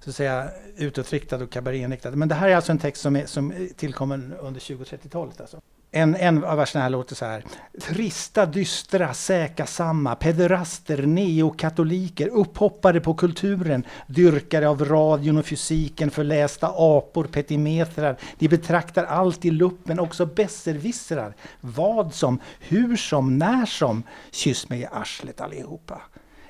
så 0.00 0.10
att 0.10 0.16
säga 0.16 0.50
utåtriktad 0.76 1.36
och 1.36 1.50
kabaréinriktad. 1.50 2.10
Men 2.10 2.28
det 2.28 2.34
här 2.34 2.48
är 2.48 2.56
alltså 2.56 2.72
en 2.72 2.78
text 2.78 3.02
som, 3.02 3.16
är, 3.16 3.26
som 3.26 3.68
tillkommen 3.76 4.34
under 4.40 4.60
20 4.60 4.82
och 4.82 4.88
30-talet. 4.88 5.40
Alltså. 5.40 5.60
En, 5.94 6.16
en 6.16 6.44
av 6.44 6.56
verserna 6.56 6.82
här 6.82 6.90
låter 6.90 7.14
så 7.14 7.24
här. 7.24 7.44
Trista, 7.80 8.46
dystra, 8.46 9.14
säkasamma, 9.14 10.14
pederaster, 10.14 11.02
neokatoliker, 11.06 12.28
upphoppare 12.28 13.00
på 13.00 13.14
kulturen, 13.14 13.86
dyrkare 14.06 14.68
av 14.68 14.84
radion 14.84 15.38
och 15.38 15.46
fysiken, 15.46 16.10
förlästa 16.10 16.66
apor, 16.76 17.24
petimetrar. 17.24 18.16
De 18.38 18.48
betraktar 18.48 19.04
allt 19.04 19.44
i 19.44 19.50
luppen, 19.50 20.00
också 20.00 20.26
besserwissrar. 20.26 21.34
Vad 21.60 22.14
som, 22.14 22.40
hur 22.60 22.96
som, 22.96 23.38
när 23.38 23.66
som. 23.66 24.02
Kyss 24.30 24.68
mig 24.68 24.80
i 24.80 24.86
arslet 24.92 25.40
allihopa. 25.40 26.00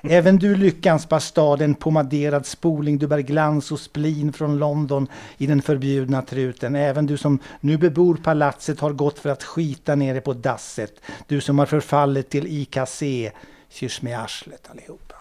Även 0.09 0.37
du 0.37 0.55
lyckans 0.55 1.09
bastard, 1.09 1.61
en 1.61 1.75
pomaderad 1.75 2.45
spoling, 2.45 2.97
du 2.97 3.07
bär 3.07 3.19
glans 3.19 3.71
och 3.71 3.79
splin 3.79 4.33
från 4.33 4.57
London 4.57 5.07
i 5.37 5.47
den 5.47 5.61
förbjudna 5.61 6.21
truten. 6.21 6.75
Även 6.75 7.05
du 7.05 7.17
som 7.17 7.39
nu 7.59 7.77
bebor 7.77 8.15
palatset 8.15 8.79
har 8.79 8.93
gått 8.93 9.19
för 9.19 9.29
att 9.29 9.43
skita 9.43 9.95
nere 9.95 10.21
på 10.21 10.33
dasset. 10.33 10.93
Du 11.27 11.41
som 11.41 11.59
har 11.59 11.65
förfallit 11.65 12.29
till 12.29 12.47
IKC, 12.47 13.31
kyss 13.69 14.01
med 14.01 14.19
arslet 14.19 14.69
allihopa. 14.71 15.15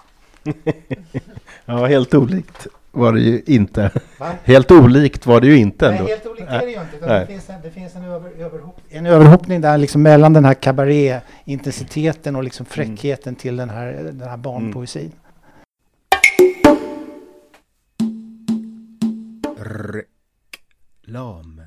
ja, 1.65 1.87
helt 1.87 2.15
olikt 2.15 2.67
var 2.93 3.13
det 3.13 3.21
ju 3.21 3.43
inte. 3.47 3.91
Va? 4.19 4.31
Helt 4.45 4.71
olikt 4.71 5.27
var 5.27 5.41
det 5.41 5.47
ju 5.47 5.57
inte 5.57 5.87
ändå. 5.87 6.03
Nej, 6.03 6.13
helt 6.13 6.27
olikt 6.27 6.49
är 6.49 6.61
det 6.61 6.71
ju 6.71 6.81
inte. 6.81 7.19
Det 7.19 7.27
finns, 7.27 7.51
en, 7.51 7.63
det 7.63 7.71
finns 7.71 7.97
en, 7.97 8.05
över, 8.05 8.31
överhopp, 8.31 8.81
en 8.89 9.07
överhoppning 9.07 9.61
där 9.61 9.79
liksom 9.79 10.03
mellan 10.03 10.33
den 10.33 10.45
här 10.45 10.55
kabaré-intensiteten 10.55 12.37
och 12.37 12.45
liksom 12.45 12.67
fräckheten 12.67 13.35
till 13.35 13.57
den 13.57 13.71
här, 13.71 13.93
den 13.93 14.29
här 14.29 14.37
barnpoesin. 14.37 15.13
Reklam. 19.57 21.61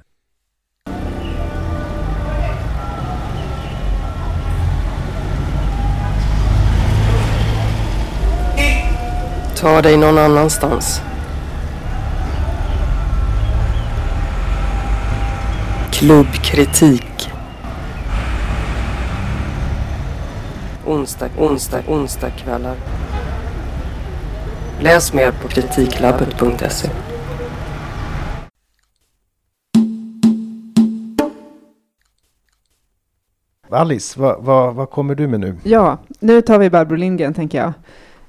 Ta 9.55 9.81
dig 9.81 9.97
någon 9.97 10.17
annanstans. 10.17 11.01
Klubbkritik. 15.99 17.29
Onsdag, 20.85 21.29
onsdag, 21.39 21.79
onsdag 21.87 22.29
kvällar. 22.29 22.75
Läs 24.79 25.13
mer 25.13 25.31
på 25.31 25.47
kritiklabbet.se. 25.47 26.89
Alice, 33.69 34.19
vad, 34.19 34.43
vad, 34.43 34.75
vad 34.75 34.89
kommer 34.89 35.15
du 35.15 35.27
med 35.27 35.39
nu? 35.39 35.57
Ja, 35.63 35.97
nu 36.19 36.41
tar 36.41 36.59
vi 36.59 36.69
Barbro 36.69 36.95
Lindgren, 36.95 37.33
tänker 37.33 37.57
jag. 37.57 37.73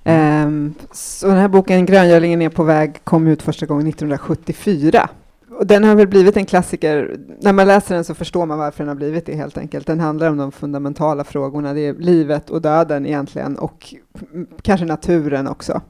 Ehm, 0.05 0.75
så 0.93 1.27
den 1.27 1.37
här 1.37 1.49
boken, 1.49 1.87
Gröngölingen 1.87 2.43
är 2.43 2.49
på 2.49 2.63
väg, 2.63 3.01
kom 3.05 3.27
ut 3.27 3.43
första 3.43 3.67
gången 3.67 3.87
1974. 3.87 5.09
Och 5.59 5.67
den 5.67 5.85
har 5.85 5.95
väl 5.95 6.09
blivit 6.09 6.37
en 6.37 6.47
klassiker. 6.47 7.17
När 7.41 7.53
man 7.53 7.67
läser 7.67 7.95
den 7.95 8.05
så 8.05 8.15
förstår 8.15 8.47
man 8.47 8.59
varför 8.59 8.79
den 8.79 8.89
har 8.89 8.95
blivit 8.95 9.27
det 9.27 9.35
helt 9.35 9.59
enkelt. 9.59 9.87
Den 9.87 10.01
handlar 10.01 10.31
om 10.31 10.37
de 10.37 10.53
fundamentala 10.53 11.25
frågorna. 11.25 11.73
Det 11.73 11.81
är 11.81 11.95
livet 11.95 12.51
och 12.51 12.63
döden 12.63 13.07
egentligen 13.07 13.57
och 13.57 13.95
kanske 14.63 14.87
naturen 14.87 15.49
också. 15.49 15.81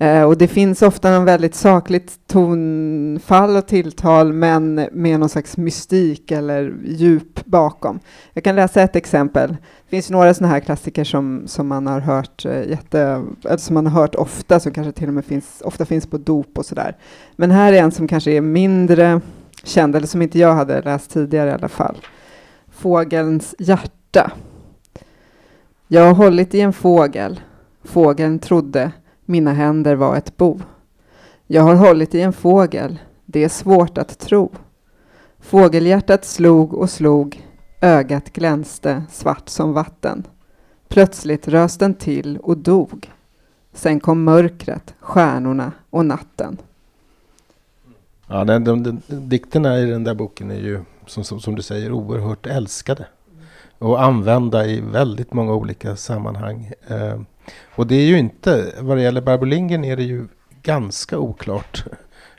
Eh, 0.00 0.22
och 0.22 0.38
det 0.38 0.48
finns 0.48 0.82
ofta 0.82 1.08
en 1.08 1.24
väldigt 1.24 1.54
sakligt 1.54 2.18
tonfall 2.26 3.56
och 3.56 3.66
tilltal 3.66 4.32
men 4.32 4.74
med 4.92 5.20
någon 5.20 5.28
slags 5.28 5.56
mystik 5.56 6.30
eller 6.30 6.74
djup 6.84 7.44
bakom. 7.44 8.00
Jag 8.32 8.44
kan 8.44 8.56
läsa 8.56 8.82
ett 8.82 8.96
exempel. 8.96 9.48
Det 9.50 9.90
finns 9.90 10.10
några 10.10 10.34
sådana 10.34 10.52
här 10.52 10.60
klassiker 10.60 11.04
som, 11.04 11.42
som 11.46 11.68
man 11.68 11.86
har 11.86 12.00
hört 12.00 12.44
eh, 12.44 12.68
jätte, 12.68 13.24
eller 13.44 13.56
som 13.56 13.74
man 13.74 13.86
har 13.86 14.00
hört 14.00 14.14
ofta, 14.14 14.60
som 14.60 14.72
kanske 14.72 14.92
till 14.92 15.08
och 15.08 15.14
med 15.14 15.24
finns, 15.24 15.62
ofta 15.64 15.84
finns 15.84 16.06
på 16.06 16.18
dop 16.18 16.58
och 16.58 16.66
sådär. 16.66 16.96
Men 17.36 17.50
här 17.50 17.72
är 17.72 17.82
en 17.82 17.92
som 17.92 18.08
kanske 18.08 18.30
är 18.30 18.40
mindre 18.40 19.20
känd, 19.64 19.96
eller 19.96 20.06
som 20.06 20.22
inte 20.22 20.38
jag 20.38 20.54
hade 20.54 20.82
läst 20.82 21.10
tidigare 21.10 21.50
i 21.50 21.52
alla 21.52 21.68
fall. 21.68 21.96
Fågelns 22.70 23.54
hjärta. 23.58 24.32
Jag 25.88 26.02
har 26.02 26.14
hållit 26.14 26.54
i 26.54 26.60
en 26.60 26.72
fågel. 26.72 27.40
Fågeln 27.84 28.38
trodde 28.38 28.92
mina 29.28 29.52
händer 29.52 29.94
var 29.94 30.16
ett 30.16 30.36
bo. 30.36 30.60
Jag 31.46 31.62
har 31.62 31.74
hållit 31.74 32.14
i 32.14 32.20
en 32.20 32.32
fågel. 32.32 32.98
Det 33.24 33.44
är 33.44 33.48
svårt 33.48 33.98
att 33.98 34.18
tro. 34.18 34.50
Fågelhjärtat 35.40 36.24
slog 36.24 36.74
och 36.74 36.90
slog. 36.90 37.46
Ögat 37.80 38.32
glänste 38.32 39.02
svart 39.10 39.48
som 39.48 39.72
vatten. 39.72 40.26
Plötsligt 40.88 41.48
rös 41.48 41.78
den 41.78 41.94
till 41.94 42.38
och 42.38 42.56
dog. 42.58 43.10
Sen 43.72 44.00
kom 44.00 44.24
mörkret, 44.24 44.94
stjärnorna 45.00 45.72
och 45.90 46.06
natten. 46.06 46.56
Ja, 48.26 48.44
den, 48.44 48.64
de, 48.64 48.82
de, 48.82 49.00
dikterna 49.08 49.78
i 49.78 49.84
den 49.84 50.04
där 50.04 50.14
boken 50.14 50.50
är 50.50 50.60
ju, 50.60 50.80
som, 51.06 51.24
som, 51.24 51.40
som 51.40 51.54
du 51.54 51.62
säger, 51.62 51.92
oerhört 51.92 52.46
älskade. 52.46 53.06
Och 53.78 54.02
använda 54.02 54.66
i 54.66 54.80
väldigt 54.80 55.32
många 55.32 55.54
olika 55.54 55.96
sammanhang. 55.96 56.72
Eh, 56.86 57.20
och 57.74 57.86
det 57.86 57.94
är 57.94 58.06
ju 58.06 58.18
inte, 58.18 58.74
vad 58.80 58.96
det 58.96 59.02
gäller 59.02 59.20
Barbro 59.20 59.44
Lindgren 59.44 59.84
är 59.84 59.96
det 59.96 60.02
ju 60.02 60.26
ganska 60.62 61.18
oklart 61.18 61.84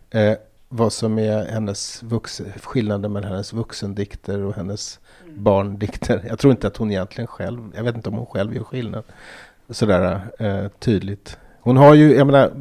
eh, 0.10 0.34
vad 0.70 0.94
som 0.94 1.20
är 1.20 1.46
hennes 1.46 2.04
vux, 2.04 2.42
skillnaden 2.64 3.14
mellan 3.14 3.32
hennes 3.32 3.54
vuxendikter 3.54 4.42
och 4.42 4.56
hennes 4.56 5.00
barndikter. 5.36 6.26
Jag 6.28 6.40
tror 6.40 6.52
inte 6.52 6.68
att 6.68 6.78
hon 6.78 6.92
egentligen 6.92 7.28
själv, 7.28 7.72
jag 7.76 7.84
vet 7.84 7.96
inte 7.96 8.10
om 8.10 8.16
hon 8.16 8.26
själv 8.26 8.56
gör 8.56 8.64
skillnad 8.64 9.04
sådär 9.70 10.22
eh, 10.40 10.68
tydligt. 10.80 11.38
Hon 11.62 11.78
har 11.78 11.94
ju, 11.94 12.16
jag 12.16 12.28
menar, 12.28 12.52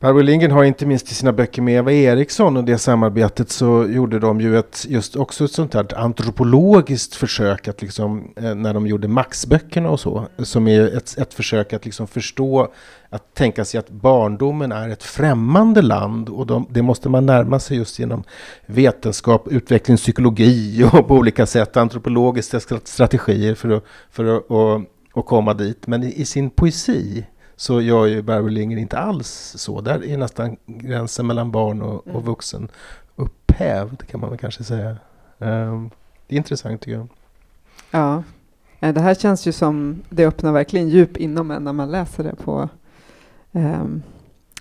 Barbro 0.00 0.22
Lindgren 0.22 0.50
har 0.50 0.64
inte 0.64 0.86
minst 0.86 1.12
i 1.12 1.14
sina 1.14 1.32
böcker 1.32 1.62
med 1.62 1.74
Eva 1.74 1.92
Eriksson 1.92 2.56
och 2.56 2.64
det 2.64 2.78
samarbetet 2.78 3.50
så 3.50 3.86
gjorde 3.88 4.18
de 4.18 4.40
ju 4.40 4.58
ett, 4.58 4.86
just 4.88 5.16
också 5.16 5.44
ett 5.44 5.52
sånt 5.52 5.74
här 5.74 5.98
antropologiskt 5.98 7.14
försök 7.14 7.68
att 7.68 7.82
liksom, 7.82 8.32
eh, 8.36 8.54
när 8.54 8.74
de 8.74 8.86
gjorde 8.86 9.08
Max-böckerna 9.08 9.90
och 9.90 10.00
så, 10.00 10.26
som 10.38 10.68
är 10.68 10.96
ett, 10.96 11.18
ett 11.18 11.34
försök 11.34 11.72
att 11.72 11.84
liksom 11.84 12.06
förstå, 12.06 12.72
att 13.10 13.34
tänka 13.34 13.64
sig 13.64 13.78
att 13.78 13.90
barndomen 13.90 14.72
är 14.72 14.88
ett 14.88 15.02
främmande 15.02 15.82
land 15.82 16.28
och 16.28 16.46
de, 16.46 16.66
det 16.70 16.82
måste 16.82 17.08
man 17.08 17.26
närma 17.26 17.60
sig 17.60 17.76
just 17.76 17.98
genom 17.98 18.24
vetenskap, 18.66 19.48
utvecklingspsykologi 19.48 20.84
och 20.92 21.08
på 21.08 21.14
olika 21.14 21.46
sätt 21.46 21.76
antropologiska 21.76 22.60
strategier 22.84 23.54
för 23.54 23.70
att, 23.70 23.84
för 24.10 24.36
att 24.36 24.44
och, 24.46 24.80
och 25.12 25.26
komma 25.26 25.54
dit. 25.54 25.86
Men 25.86 26.02
i, 26.02 26.20
i 26.20 26.24
sin 26.24 26.50
poesi 26.50 27.24
så 27.60 27.80
gör 27.80 28.06
ju 28.06 28.22
Barbro 28.22 28.48
Lindgren 28.48 28.82
inte 28.82 28.98
alls 28.98 29.54
så. 29.56 29.80
Där 29.80 30.04
är 30.04 30.16
nästan 30.16 30.56
gränsen 30.66 31.26
mellan 31.26 31.50
barn 31.50 31.82
och, 31.82 32.06
och 32.06 32.24
vuxen 32.24 32.68
upphävd 33.16 34.06
kan 34.06 34.20
man 34.20 34.30
väl 34.30 34.38
kanske 34.38 34.64
säga. 34.64 34.96
Um, 35.38 35.90
det 36.26 36.34
är 36.34 36.36
intressant 36.36 36.80
tycker 36.80 36.98
jag. 36.98 37.08
Ja, 37.90 38.22
det 38.92 39.00
här 39.00 39.14
känns 39.14 39.46
ju 39.46 39.52
som, 39.52 40.02
det 40.08 40.26
öppnar 40.26 40.52
verkligen 40.52 40.88
djup 40.88 41.16
inom 41.16 41.50
en 41.50 41.64
när 41.64 41.72
man 41.72 41.90
läser 41.90 42.24
det 42.24 42.34
på, 42.34 42.68
ehm, 43.52 44.02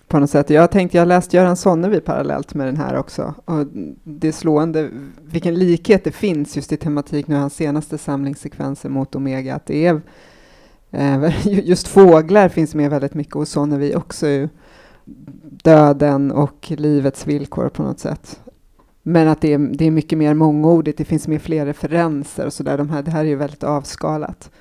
på 0.08 0.20
något 0.20 0.30
sätt. 0.30 0.50
Jag 0.50 0.62
har 0.62 0.68
tänkt, 0.68 0.93
jag 0.93 1.02
har 1.02 1.06
läst 1.06 1.34
Göran 1.34 1.58
Sonnevi 1.58 2.00
parallellt 2.00 2.54
med 2.54 2.68
den 2.68 2.78
här 2.78 2.95
också. 2.95 3.34
Och 3.45 3.66
det 4.04 4.28
är 4.28 4.32
slående 4.32 4.89
vilken 5.24 5.56
likhet 5.56 6.04
det 6.04 6.12
finns 6.12 6.56
just 6.56 6.72
i 6.72 6.78
tematik 6.78 7.28
nu, 7.28 7.36
hans 7.36 7.56
senaste 7.56 7.97
samlingssekvenser 7.97 8.89
mot 8.89 9.16
Omega. 9.16 9.56
Att 9.56 9.66
det 9.66 9.86
är, 9.86 10.02
just 11.44 11.88
fåglar 11.88 12.50
finns 12.50 12.76
med 12.76 12.90
väldigt 12.90 13.14
mycket 13.14 13.34
hos 13.34 13.50
Sonnevi 13.50 13.96
också. 13.96 14.26
Döden 15.64 16.32
och 16.32 16.72
livets 16.78 17.28
villkor 17.28 17.70
på 17.70 17.84
något 17.84 18.00
sätt. 18.00 18.40
Men 19.04 19.28
att 19.28 19.42
det 19.42 19.54
är, 19.54 19.58
det 19.58 19.86
är 19.86 19.92
mycket 19.92 20.18
mer 20.18 20.34
mångordigt, 20.34 20.98
det 20.98 21.06
finns 21.06 21.28
med 21.28 21.42
fler 21.42 21.66
referenser 21.66 22.46
och 22.46 22.54
sådär. 22.54 22.78
De 22.78 22.90
här, 22.90 23.04
det 23.04 23.12
här 23.12 23.20
är 23.20 23.30
ju 23.30 23.36
väldigt 23.36 23.64
avskalat. 23.64 24.52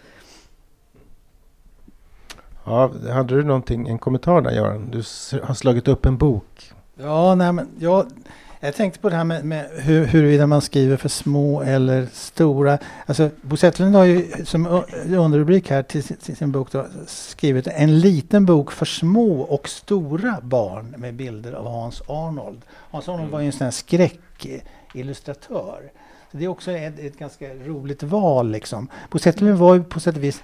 Ja, 2.65 2.93
hade 3.13 3.35
du 3.35 3.43
någonting, 3.45 3.89
en 3.89 3.99
kommentar 3.99 4.41
där 4.41 4.51
Göran? 4.51 4.91
Du 4.91 4.97
har 5.43 5.55
slagit 5.55 5.89
upp 5.89 6.07
en 6.07 6.17
bok. 6.17 6.73
Ja, 6.95 7.35
nej, 7.35 7.53
men 7.53 7.69
jag, 7.79 8.07
jag 8.61 8.75
tänkte 8.75 9.01
på 9.01 9.09
det 9.09 9.17
här 9.17 9.25
med, 9.25 9.45
med 9.45 9.67
hur, 9.73 10.05
huruvida 10.05 10.47
man 10.47 10.63
skriver 10.63 10.97
för 10.97 11.09
små 11.09 11.63
eller 11.63 12.07
stora. 12.13 12.79
Alltså, 13.07 13.31
Bo 13.43 13.57
Zetterlund 13.57 13.97
har 13.97 14.05
ju 14.05 14.45
som 14.45 14.83
underrubrik 15.07 15.71
här 15.71 15.83
till 15.83 16.03
sin, 16.03 16.17
till 16.17 16.37
sin 16.37 16.53
bok 16.53 16.73
då, 16.73 16.87
skrivit 17.07 17.67
en 17.67 18.01
liten 18.01 18.47
bok 18.47 18.73
för 18.73 18.87
små 18.87 19.41
och 19.41 19.69
stora 19.69 20.39
barn 20.43 20.95
med 20.99 21.15
bilder 21.15 21.53
av 21.53 21.67
Hans 21.67 22.03
Arnold. 22.07 22.63
Hans 22.71 23.09
Arnold 23.09 23.31
var 23.31 23.41
ju 23.41 23.47
en 23.47 23.53
sån 23.53 23.65
här 23.65 23.71
skräckillustratör. 23.71 25.91
Så 26.31 26.37
det 26.37 26.45
är 26.45 26.49
också 26.49 26.73
ett, 26.73 26.99
ett 26.99 27.19
ganska 27.19 27.55
roligt 27.55 28.03
val. 28.03 28.51
Liksom. 28.51 28.89
Bo 29.11 29.19
Zetterlund 29.19 29.59
var 29.59 29.75
ju 29.75 29.85
på 29.85 30.01
sätt 30.01 30.17
och 30.17 30.25
vis 30.25 30.43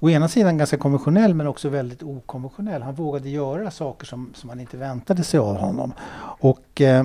å 0.00 0.10
ena 0.10 0.28
sidan 0.28 0.58
ganska 0.58 0.76
konventionell 0.76 1.34
men 1.34 1.46
också 1.46 1.68
väldigt 1.68 2.02
okonventionell. 2.02 2.82
Han 2.82 2.94
vågade 2.94 3.28
göra 3.28 3.70
saker 3.70 4.06
som, 4.06 4.32
som 4.34 4.48
man 4.48 4.60
inte 4.60 4.76
väntade 4.76 5.24
sig 5.24 5.40
av 5.40 5.56
honom. 5.56 5.92
Och 6.40 6.80
eh, 6.80 7.04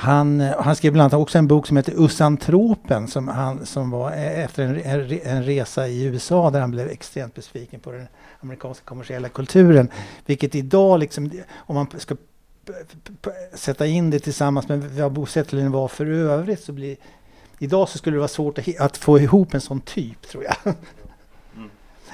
han, 0.00 0.40
eh, 0.40 0.60
han 0.60 0.76
skrev 0.76 0.92
bland 0.92 1.14
annat 1.14 1.22
också 1.22 1.38
en 1.38 1.46
bok 1.46 1.66
som 1.66 1.76
heter 1.76 2.04
Usantropen 2.04 3.08
som, 3.08 3.28
han, 3.28 3.66
som 3.66 3.90
var 3.90 4.12
e- 4.12 4.42
efter 4.42 4.62
en, 4.62 4.80
en, 4.80 5.20
en 5.24 5.44
resa 5.44 5.88
i 5.88 6.02
USA 6.02 6.50
där 6.50 6.60
han 6.60 6.70
blev 6.70 6.88
extremt 6.88 7.34
besviken 7.34 7.80
på 7.80 7.92
den 7.92 8.06
amerikanska 8.40 8.84
kommersiella 8.84 9.28
kulturen. 9.28 9.88
Vilket 10.26 10.54
idag, 10.54 11.00
liksom, 11.00 11.30
om 11.54 11.74
man 11.74 11.86
ska 11.98 12.16
sätta 13.54 13.86
in 13.86 14.10
det 14.10 14.18
tillsammans 14.18 14.68
med 14.68 14.82
vad 14.82 15.12
Bo 15.12 15.26
Zetterlund 15.26 15.72
var 15.72 15.88
för 15.88 16.06
övrigt 16.06 16.64
så 16.64 16.72
blir 16.72 16.96
Idag 17.58 17.88
så 17.88 17.98
skulle 17.98 18.16
det 18.16 18.20
vara 18.20 18.28
svårt 18.28 18.58
att, 18.58 18.80
att 18.80 18.96
få 18.96 19.18
ihop 19.18 19.54
en 19.54 19.60
sån 19.60 19.80
typ 19.80 20.28
tror 20.28 20.44
jag. 20.44 20.56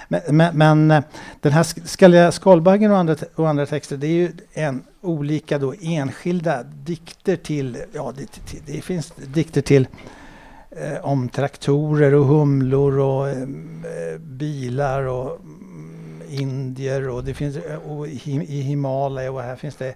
Men, 0.09 0.21
men, 0.31 0.59
men 0.59 0.91
eh, 0.91 1.05
den 1.41 1.53
här 1.53 1.63
sk- 1.63 1.87
skalliga 1.87 2.33
skalbaggen 2.33 2.91
och 2.91 2.99
andra, 2.99 3.17
och 3.35 3.49
andra 3.49 3.67
texter 3.67 3.97
det 3.97 4.07
är 4.07 4.11
ju 4.11 4.33
en 4.53 4.85
olika 5.07 5.59
då 5.59 5.75
enskilda 5.81 6.63
dikter 6.63 7.37
till, 7.37 7.79
ja 7.93 8.13
det, 8.17 8.41
det, 8.51 8.73
det 8.73 8.81
finns 8.81 9.13
dikter 9.17 9.63
till 9.63 9.89
eh, 10.71 11.05
om 11.05 11.29
traktorer 11.29 12.15
och 12.15 12.27
humlor 12.27 12.99
och 12.99 13.29
eh, 13.29 14.19
bilar 14.19 15.03
och 15.03 15.41
mm, 15.41 16.23
indier 16.29 17.09
och 17.09 17.25
det 17.25 17.35
finns 17.35 17.57
eh, 17.57 17.91
och 17.91 18.09
i, 18.09 18.47
i 18.49 18.61
Himalaya 18.61 19.33
och 19.33 19.43
här 19.43 19.57
finns 19.57 19.77
det 19.77 19.89
eh, 19.89 19.95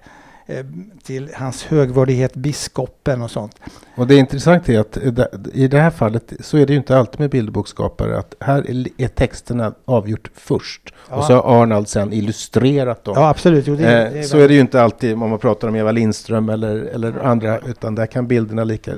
till 1.02 1.30
hans 1.34 1.64
högvördighet 1.64 2.34
biskopen 2.34 3.22
och 3.22 3.30
sånt. 3.30 3.56
Och 3.94 4.06
det 4.06 4.16
intressanta 4.16 4.72
är 4.72 4.80
att 4.80 4.96
eh, 4.96 5.24
i 5.52 5.68
det 5.68 5.80
här 5.80 5.90
fallet 5.90 6.32
så 6.40 6.56
är 6.56 6.66
det 6.66 6.72
ju 6.72 6.78
inte 6.78 6.98
alltid 6.98 7.20
med 7.20 7.30
bilderboksskapare 7.30 8.18
att 8.18 8.34
här 8.40 8.66
är 9.00 9.08
texterna 9.08 9.74
avgjort 9.84 10.30
först 10.34 10.94
ja. 11.10 11.16
och 11.16 11.24
så 11.24 11.34
har 11.34 11.62
Arnold 11.62 11.88
sen 11.88 12.12
illustrerat 12.12 13.04
dem. 13.04 13.14
Ja 13.16 13.28
absolut. 13.28 13.66
Jo, 13.66 13.76
det, 13.76 13.82
det 13.82 14.18
är 14.18 14.22
så 14.22 14.38
är 14.38 14.48
det 14.48 14.54
ju 14.54 14.60
inte 14.60 14.82
alltid 14.82 15.12
om 15.12 15.18
man 15.30 15.38
pratar 15.38 15.68
om 15.68 15.76
Eva 15.76 15.92
Lindström 15.92 16.48
eller, 16.48 16.76
eller 16.76 17.18
andra 17.24 17.58
utan 17.58 17.94
där 17.94 18.06
kan 18.06 18.26
bilderna 18.26 18.64
lika, 18.64 18.92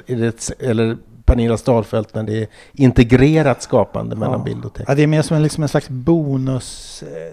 eller 0.59 0.96
Pernilla 1.24 1.57
Stalfelt 1.57 2.14
när 2.14 2.22
det 2.22 2.42
är 2.42 2.46
integrerat 2.72 3.62
skapande 3.62 4.16
mellan 4.16 4.38
ja. 4.38 4.44
bild 4.44 4.64
och 4.64 4.74
text. 4.74 4.88
Ja, 4.88 4.94
det 4.94 5.03
är 5.03 5.07
mer 5.07 5.22
som 5.22 5.36
en, 5.36 5.42
liksom 5.42 5.62
en 5.62 5.68
slags 5.68 5.88
bonus 5.88 7.03
eh, 7.07 7.09
eh 7.09 7.32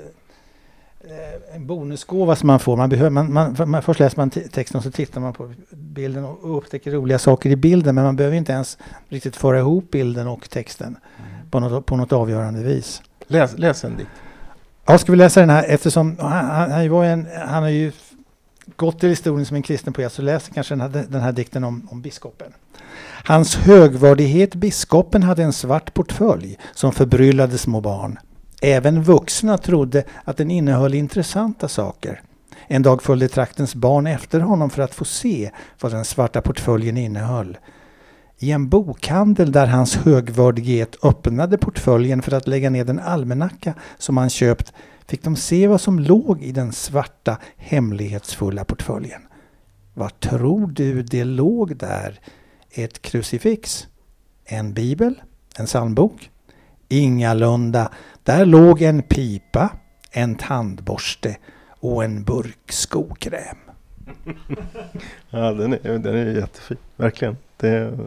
en 1.55 1.67
bonusgåva 1.67 2.35
som 2.35 2.47
man 2.47 2.59
får. 2.59 2.77
Man 2.77 2.89
behöver, 2.89 3.09
man, 3.09 3.33
man, 3.33 3.55
man, 3.69 3.81
först 3.81 3.99
läser 3.99 4.17
man 4.17 4.29
texten 4.29 4.77
och 4.77 4.83
så 4.83 4.91
tittar 4.91 5.21
man 5.21 5.33
på 5.33 5.53
bilden 5.69 6.25
och 6.25 6.57
upptäcker 6.57 6.91
roliga 6.91 7.19
saker 7.19 7.49
i 7.49 7.55
bilden. 7.55 7.95
Men 7.95 8.03
man 8.03 8.15
behöver 8.15 8.37
inte 8.37 8.51
ens 8.51 8.77
riktigt 9.09 9.35
föra 9.35 9.59
ihop 9.59 9.91
bilden 9.91 10.27
och 10.27 10.49
texten 10.49 10.87
mm. 10.87 11.49
på, 11.49 11.59
något, 11.59 11.85
på 11.85 11.95
något 11.95 12.13
avgörande 12.13 12.63
vis. 12.63 13.01
Läs, 13.27 13.57
läs 13.57 13.83
en 13.83 13.97
dikt. 13.97 14.09
Ja, 14.85 14.97
ska 14.97 15.11
vi 15.11 15.17
läsa 15.17 15.39
den 15.39 15.49
här 15.49 15.65
eftersom 15.67 16.17
han, 16.19 16.45
han, 16.45 16.71
han, 16.71 16.89
var 16.89 17.05
en, 17.05 17.27
han 17.47 17.63
har 17.63 17.69
ju 17.69 17.91
gått 18.75 18.99
till 18.99 19.09
historien 19.09 19.45
som 19.45 19.55
en 19.55 19.61
kristen 19.61 19.93
poet 19.93 20.13
så 20.13 20.21
läser 20.21 20.53
kanske 20.53 20.75
den 20.75 20.81
här, 20.81 21.05
den 21.09 21.21
här 21.21 21.31
dikten 21.31 21.63
om, 21.63 21.87
om 21.91 22.01
biskopen. 22.01 22.53
Hans 23.25 23.55
högvördighet 23.55 24.55
biskopen 24.55 25.23
hade 25.23 25.43
en 25.43 25.53
svart 25.53 25.93
portfölj 25.93 26.57
som 26.73 26.91
förbryllade 26.91 27.57
små 27.57 27.81
barn. 27.81 28.19
Även 28.61 29.03
vuxna 29.03 29.57
trodde 29.57 30.03
att 30.23 30.37
den 30.37 30.51
innehöll 30.51 30.93
intressanta 30.93 31.67
saker. 31.67 32.21
En 32.67 32.81
dag 32.81 33.03
följde 33.03 33.27
traktens 33.27 33.75
barn 33.75 34.07
efter 34.07 34.39
honom 34.39 34.69
för 34.69 34.81
att 34.81 34.95
få 34.95 35.05
se 35.05 35.51
vad 35.81 35.91
den 35.91 36.05
svarta 36.05 36.41
portföljen 36.41 36.97
innehöll. 36.97 37.57
I 38.37 38.51
en 38.51 38.69
bokhandel 38.69 39.51
där 39.51 39.67
hans 39.67 39.95
högvördighet 39.95 40.95
öppnade 41.03 41.57
portföljen 41.57 42.21
för 42.21 42.33
att 42.33 42.47
lägga 42.47 42.69
ner 42.69 42.85
den 42.85 42.99
almanacka 42.99 43.73
som 43.97 44.17
han 44.17 44.29
köpt 44.29 44.73
fick 45.07 45.23
de 45.23 45.35
se 45.35 45.67
vad 45.67 45.81
som 45.81 45.99
låg 45.99 46.43
i 46.43 46.51
den 46.51 46.71
svarta 46.71 47.37
hemlighetsfulla 47.57 48.65
portföljen. 48.65 49.21
Vad 49.93 50.19
tror 50.19 50.67
du 50.67 51.03
det 51.03 51.23
låg 51.23 51.77
där 51.77 52.19
ett 52.71 53.01
krucifix, 53.01 53.87
en 54.45 54.73
bibel, 54.73 55.21
en 55.57 55.65
psalmbok? 55.65 56.29
Ingalunda. 56.87 57.91
Där 58.29 58.45
låg 58.45 58.81
en 58.81 59.01
pipa, 59.01 59.69
en 60.11 60.35
tandborste 60.35 61.37
och 61.79 62.03
en 62.03 62.23
burk 62.23 62.71
skokräm. 62.71 63.57
ja, 65.29 65.51
den 65.51 65.73
är, 65.73 65.97
den 65.99 66.15
är 66.15 66.35
jättefin, 66.35 66.77
verkligen. 66.95 67.37
Det, 67.57 67.97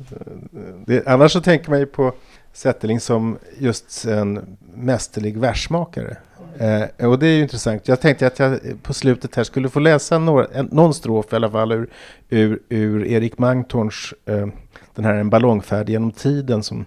det, 0.87 1.07
annars 1.07 1.33
så 1.33 1.41
tänker 1.41 1.71
man 1.71 1.79
ju 1.79 1.87
på 1.87 2.13
Zetterling 2.53 3.01
som 3.01 3.39
just 3.59 4.05
en 4.05 4.57
mästerlig 4.75 5.39
versmakare. 5.39 6.17
Eh, 6.59 7.09
och 7.09 7.19
det 7.19 7.27
är 7.27 7.37
ju 7.37 7.43
intressant. 7.43 7.89
Jag 7.89 8.01
tänkte 8.01 8.27
att 8.27 8.39
jag 8.39 8.61
på 8.83 8.95
slutet 8.95 9.35
här 9.35 9.45
skulle 9.45 9.69
få 9.69 9.81
läsa 9.81 10.19
några, 10.19 10.47
en, 10.47 10.69
någon 10.73 10.95
strof 10.95 11.33
i 11.33 11.37
alla 11.37 11.51
fall 11.51 11.73
ur, 11.73 11.91
ur, 12.29 12.59
ur 12.69 13.07
Erik 13.07 13.39
Mangtorns 13.39 14.15
eh, 14.27 14.47
den 14.95 15.05
här 15.05 15.15
En 15.15 15.31
ballongfärd 15.31 15.89
genom 15.89 16.11
tiden 16.11 16.63
som, 16.63 16.85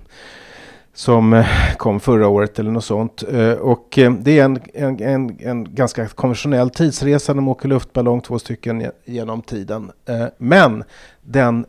som 0.96 1.34
eh, 1.34 1.48
kom 1.78 2.00
förra 2.00 2.28
året 2.28 2.60
eller 2.60 2.72
något 2.72 2.86
sånt. 2.86 3.24
Eh, 3.32 3.52
och 3.52 4.00
eh, 4.00 4.14
det 4.14 4.40
är 4.40 4.46
en, 4.46 4.60
en, 4.74 5.02
en, 5.02 5.38
en 5.40 5.76
ganska 5.76 6.08
konventionell 6.08 6.70
tidsresa. 6.70 7.34
De 7.34 7.48
åker 7.48 7.70
luftballong, 7.70 8.22
två 8.22 8.40
stycken 8.40 8.92
genom 9.06 9.42
tiden. 9.42 9.92
Men 10.38 10.84
den, 11.22 11.66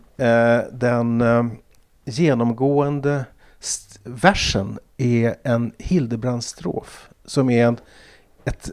den 0.72 1.24
genomgående 2.05 3.24
versen 4.05 4.79
är 4.97 5.35
en 5.43 5.72
Hildebrandstrof 5.79 7.09
som 7.24 7.51
är 7.51 7.66
en, 7.66 7.77
ett, 8.45 8.70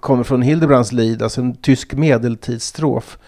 kommer 0.00 0.24
från 0.24 0.42
Hildebrands 0.42 0.92
lid, 0.92 1.22
alltså 1.22 1.40
en 1.40 1.56
tysk 1.56 1.94
medeltidsstrof. 1.94 3.18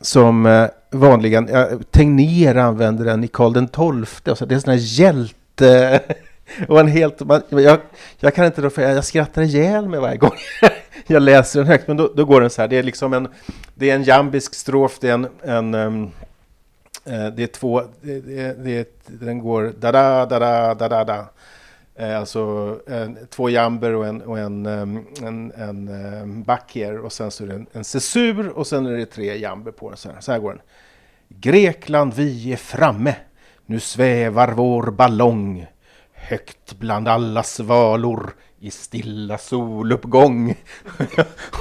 Som 0.00 0.46
eh, 0.46 0.66
vanligen, 0.90 1.48
ja, 1.52 1.68
Tegnér 1.90 2.56
använder 2.56 3.04
den 3.04 3.24
i 3.24 3.28
Karl 3.28 3.52
den 3.52 3.68
XII. 3.68 4.30
Alltså 4.30 4.46
det 4.46 4.52
är 4.52 4.56
en 4.56 4.60
sån 4.60 4.72
här 4.72 4.80
hjälte... 4.80 6.00
och 6.68 6.80
en 6.80 6.88
helt, 6.88 7.20
man, 7.20 7.42
jag, 7.48 7.78
jag 8.18 8.34
kan 8.34 8.46
inte 8.46 8.62
då, 8.62 8.70
för 8.70 8.82
jag 8.82 8.96
jag 8.96 9.04
skrattar 9.04 9.42
ihjäl 9.42 9.88
mig 9.88 10.00
varje 10.00 10.16
gång 10.16 10.36
jag 11.06 11.22
läser 11.22 11.60
den 11.60 11.68
högt. 11.68 11.88
Men 11.88 11.96
då, 11.96 12.12
då, 12.16 12.24
går 12.24 12.40
den 12.40 12.50
så 12.50 12.62
här, 12.62 12.68
det 12.68 12.76
är 12.76 12.82
liksom 12.82 13.12
en, 13.12 13.28
det 13.74 13.90
är 13.90 13.94
en 13.94 14.02
jambisk 14.02 14.54
strof, 14.54 14.98
det 15.00 15.08
är 15.08 15.14
en, 15.14 15.28
en 15.42 15.74
um, 15.74 16.10
det 17.04 17.42
är 17.42 17.46
två, 17.46 17.82
det, 18.00 18.20
det, 18.20 18.64
det, 18.64 18.88
den 19.06 19.38
går 19.38 19.72
da-da, 19.78 20.26
da-da, 20.26 20.74
da-da, 20.74 21.04
da. 21.04 21.26
Eh, 22.00 22.18
alltså 22.18 22.76
en, 22.86 23.18
två 23.30 23.50
jamber 23.50 23.94
och 23.94 24.06
en, 24.06 24.22
och 24.22 24.38
en, 24.38 24.66
ehm, 24.66 25.06
en, 25.22 25.52
en, 25.52 25.88
ehm, 25.88 26.42
backer 26.42 26.98
och 26.98 27.12
sen 27.12 27.30
så 27.30 27.44
är 27.44 27.48
det 27.48 27.54
en, 27.54 27.66
en 27.72 27.84
cesur 27.84 28.48
och 28.48 28.66
sen 28.66 28.86
är 28.86 28.96
det 28.96 29.06
tre 29.06 29.38
jamber 29.38 29.70
på 29.72 29.88
den. 29.88 29.96
Så 29.96 30.10
här, 30.10 30.20
så 30.20 30.32
här 30.32 30.38
går 30.38 30.50
den. 30.50 30.62
Grekland, 31.28 32.14
vi 32.14 32.52
är 32.52 32.56
framme. 32.56 33.16
Nu 33.66 33.80
svävar 33.80 34.52
vår 34.52 34.90
ballong 34.90 35.66
högt 36.12 36.78
bland 36.78 37.08
alla 37.08 37.42
svalor 37.42 38.34
i 38.62 38.70
stilla 38.70 39.38
soluppgång. 39.38 40.50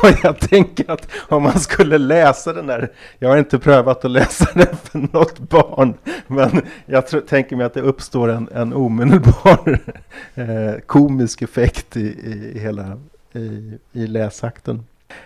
och 0.04 0.10
jag 0.24 0.40
tänker 0.40 0.92
att 0.92 1.08
om 1.28 1.44
man 1.44 1.60
skulle 1.60 1.98
läsa 1.98 2.54
den 2.54 2.68
där, 2.68 2.92
jag 3.20 3.30
har 3.30 3.38
inte 3.38 3.60
prövat 3.60 4.06
att 4.06 4.12
läsa 4.12 4.48
den 4.54 4.78
för 4.84 5.00
något 5.14 5.40
barn, 5.40 5.94
men 6.28 6.62
jag 6.86 7.08
tror, 7.08 7.22
tänker 7.22 7.56
mig 7.56 7.66
att 7.66 7.74
det 7.74 7.82
uppstår 7.82 8.30
en, 8.30 8.50
en 8.54 8.74
omedelbar 8.74 9.80
eh, 10.36 10.80
komisk 10.86 11.42
effekt 11.42 11.98
i, 11.98 12.02
i, 12.02 12.52
i 12.56 12.60
hela 12.60 13.00
i, 13.34 13.78
i 13.92 14.08
läsakten. 14.08 14.84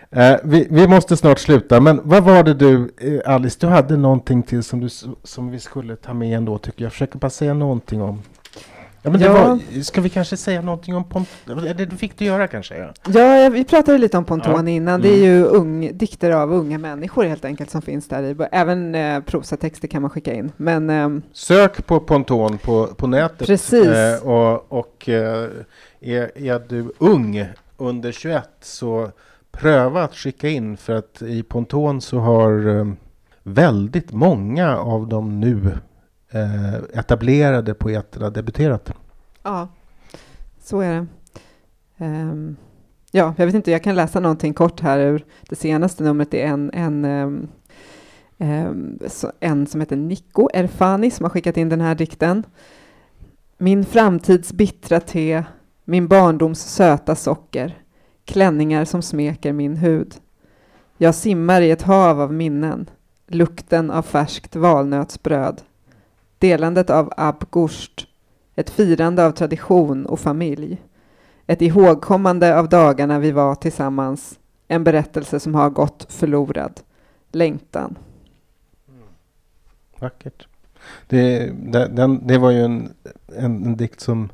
Eh, 0.10 0.36
vi, 0.44 0.68
vi, 0.70 0.88
måste 0.88 1.18
snart 1.18 1.40
sluta, 1.40 1.80
men 1.80 2.02
vad 2.04 2.24
var 2.24 2.44
det 2.44 2.54
du, 2.54 2.92
eh, 2.98 3.34
Alice, 3.34 3.58
du 3.60 3.68
hade 3.68 3.98
någonting 3.98 4.44
till 4.44 4.64
som, 4.64 4.80
du, 4.80 4.90
som 5.24 5.52
vi 5.52 5.60
skulle 5.60 5.96
ta 5.96 6.14
med 6.14 6.38
ändå 6.38 6.58
tycker 6.58 6.82
jag. 6.82 6.86
Jag 6.86 6.92
försöker 6.92 7.20
bara 7.20 7.30
säga 7.30 7.54
någonting 7.54 8.02
om. 8.02 8.22
Ja, 9.06 9.10
men 9.12 9.22
ja. 9.22 9.34
Var, 9.34 9.82
ska 9.82 10.02
vi 10.02 10.10
kanske 10.10 10.38
säga 10.38 10.62
någonting 10.62 10.96
om 10.96 11.04
Ponton? 11.04 11.76
Det 11.78 11.90
fick 11.98 12.18
du 12.18 12.26
göra 12.26 12.48
kanske? 12.48 12.78
Ja, 12.78 13.38
ja 13.38 13.50
vi 13.50 13.64
pratade 13.64 13.98
lite 13.98 14.18
om 14.18 14.26
Ponton 14.26 14.68
ja. 14.68 14.74
innan. 14.74 15.02
Det 15.02 15.10
är 15.10 15.18
mm. 15.18 15.26
ju 15.26 15.44
ung, 15.44 15.98
dikter 15.98 16.32
av 16.32 16.54
unga 16.54 16.78
människor 16.78 17.24
helt 17.24 17.46
enkelt 17.46 17.70
som 17.70 17.82
finns 17.82 18.08
där 18.08 18.24
i. 18.24 18.36
Även 18.52 18.96
eh, 18.96 19.20
prosatexter 19.20 19.88
kan 19.88 20.02
man 20.02 20.12
skicka 20.12 20.34
in. 20.34 20.52
Men, 20.58 20.90
eh, 20.90 21.10
Sök 21.34 21.86
på 21.86 22.00
Ponton 22.00 22.58
på, 22.58 22.88
på 22.88 23.08
nätet. 23.08 23.48
Precis. 23.48 23.88
Eh, 23.88 24.28
och 24.28 24.72
och 24.72 25.10
eh, 25.10 25.50
är, 26.02 26.38
är 26.38 26.68
du 26.70 26.92
ung 26.98 27.46
under 27.78 28.12
21 28.12 28.50
så 28.62 29.12
pröva 29.52 30.04
att 30.04 30.16
skicka 30.16 30.50
in 30.50 30.78
för 30.78 30.94
att 30.96 31.22
i 31.22 31.44
Ponton 31.44 32.02
så 32.02 32.20
har 32.20 32.78
eh, 32.80 32.86
väldigt 33.44 34.12
många 34.12 34.78
av 34.78 35.08
de 35.08 35.40
nu 35.40 35.78
eh, 36.34 37.00
etablerade 37.00 37.74
poeterna 37.74 38.30
debuterat. 38.30 38.92
Ja, 39.44 39.68
så 40.64 40.80
är 40.80 40.94
det. 40.94 41.08
Um, 42.06 42.56
ja, 43.12 43.34
jag 43.38 43.46
vet 43.46 43.56
inte, 43.56 43.72
jag 43.72 43.84
kan 43.84 43.96
läsa 43.96 44.20
någonting 44.20 44.54
kort 44.54 44.80
här 44.80 45.00
ur 45.00 45.26
det 45.50 45.56
senaste 45.56 46.04
numret. 46.04 46.32
Det 46.32 46.42
är 46.42 46.48
en, 46.48 46.72
en, 46.74 47.06
um, 47.06 47.48
um, 48.38 49.00
en 49.40 49.68
som 49.68 49.82
heter 49.82 49.96
Nico 49.96 50.50
Erfani 50.54 51.12
som 51.12 51.24
har 51.24 51.30
skickat 51.30 51.58
in 51.58 51.70
den 51.70 51.82
här 51.82 51.96
dikten. 51.96 52.44
Min 53.58 53.86
framtids 53.86 54.54
bittra 54.54 55.00
te, 55.00 55.44
min 55.86 56.08
barndoms 56.08 56.62
söta 56.62 57.16
socker, 57.16 57.78
klänningar 58.26 58.86
som 58.86 59.02
smeker 59.02 59.54
min 59.54 59.78
hud. 59.78 60.16
Jag 60.98 61.16
simmar 61.16 61.62
i 61.62 61.72
ett 61.72 61.82
hav 61.82 62.22
av 62.22 62.34
minnen, 62.34 62.90
lukten 63.28 63.92
av 63.92 64.02
färskt 64.02 64.56
valnötsbröd, 64.56 65.62
delandet 66.44 66.90
av 66.90 67.14
abgurst, 67.18 68.08
ett 68.56 68.70
firande 68.70 69.26
av 69.26 69.32
tradition 69.32 70.06
och 70.06 70.20
familj, 70.20 70.82
ett 71.48 71.62
ihågkommande 71.62 72.60
av 72.60 72.70
dagarna 72.70 73.20
vi 73.20 73.32
var 73.32 73.56
tillsammans, 73.56 74.40
en 74.68 74.84
berättelse 74.84 75.40
som 75.40 75.56
har 75.56 75.70
gått 75.70 76.06
förlorad, 76.10 76.82
längtan. 77.32 77.96
Mm. 78.90 79.04
Vackert. 80.00 80.48
Det, 81.08 81.52
den, 81.72 82.28
det 82.28 82.38
var 82.38 82.52
ju 82.52 82.64
en, 82.64 82.94
en, 83.38 83.66
en, 83.66 83.78
dikt 83.78 84.00
som 84.00 84.30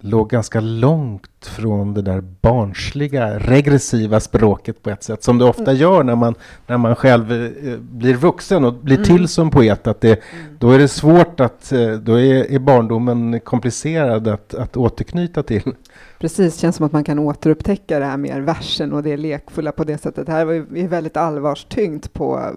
låg 0.00 0.30
ganska 0.30 0.60
långt 0.60 1.46
från 1.46 1.94
det 1.94 2.02
där 2.02 2.20
barnsliga, 2.20 3.38
regressiva 3.38 4.20
språket 4.20 4.82
på 4.82 4.90
ett 4.90 5.02
sätt, 5.02 5.22
som 5.22 5.38
det 5.38 5.44
ofta 5.44 5.62
Mm. 5.62 5.76
gör 5.76 6.02
när 6.02 6.16
man, 6.16 6.34
när 6.66 6.78
man 6.78 6.96
själv 6.96 7.32
eh, 7.32 7.78
blir 7.78 8.14
vuxen 8.14 8.64
och 8.64 8.74
blir 8.74 8.96
Mm. 8.96 9.06
till 9.06 9.28
som 9.28 9.50
poet. 9.50 9.86
Att 9.86 10.00
det, 10.00 10.20
då 10.58 10.70
är 10.70 10.78
det 10.78 10.88
svårt 10.88 11.40
att, 11.40 11.72
eh, 11.72 11.90
då 11.92 12.20
är, 12.20 12.52
är 12.52 12.58
barndomen 12.58 13.40
komplicerad 13.40 14.28
att, 14.28 14.54
att 14.54 14.76
återknyta 14.76 15.42
till. 15.42 15.72
Precis, 16.18 16.56
känns 16.58 16.76
som 16.76 16.86
att 16.86 16.92
man 16.92 17.04
kan 17.04 17.18
återupptäcka 17.18 17.98
det 17.98 18.04
här 18.04 18.16
mer 18.16 18.40
versen 18.40 18.92
och 18.92 19.02
det 19.02 19.16
lekfulla 19.16 19.72
på 19.72 19.84
det 19.84 19.98
sättet. 19.98 20.26
Det 20.26 20.32
här 20.32 20.44
var 20.44 20.52
ju 20.52 20.66
är 20.74 20.88
väldigt 20.88 21.16
allvarstyngt 21.16 22.12
på, 22.12 22.50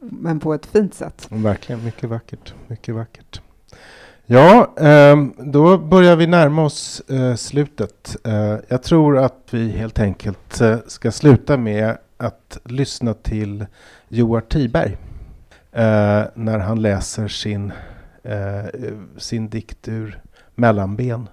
men 0.00 0.40
på 0.40 0.54
ett 0.54 0.66
fint 0.66 0.94
sätt. 0.94 1.26
Verkligen, 1.30 1.84
mycket 1.84 2.08
vackert. 2.08 2.54
Mycket 2.66 2.94
vackert. 2.94 3.40
Ja, 4.30 4.74
ehm, 4.76 5.32
då 5.38 5.78
börjar 5.78 6.16
vi 6.16 6.26
närma 6.26 6.64
oss 6.64 7.00
eh, 7.00 7.34
slutet. 7.34 8.16
Eh, 8.24 8.56
jag 8.68 8.82
tror 8.82 9.18
att 9.18 9.48
vi 9.50 9.70
helt 9.70 9.98
enkelt 9.98 10.60
eh, 10.60 10.76
ska 10.86 11.12
sluta 11.12 11.56
med 11.56 11.96
att 12.16 12.58
lyssna 12.64 13.14
till 13.14 13.66
Joar 14.08 14.40
Tiberg 14.40 14.96
när 16.34 16.58
han 16.58 16.82
läser 16.82 17.28
sin, 17.28 17.72
sin 19.16 19.48
dikt 19.48 19.88
ur 19.88 20.20
Mellanben. 20.54 21.28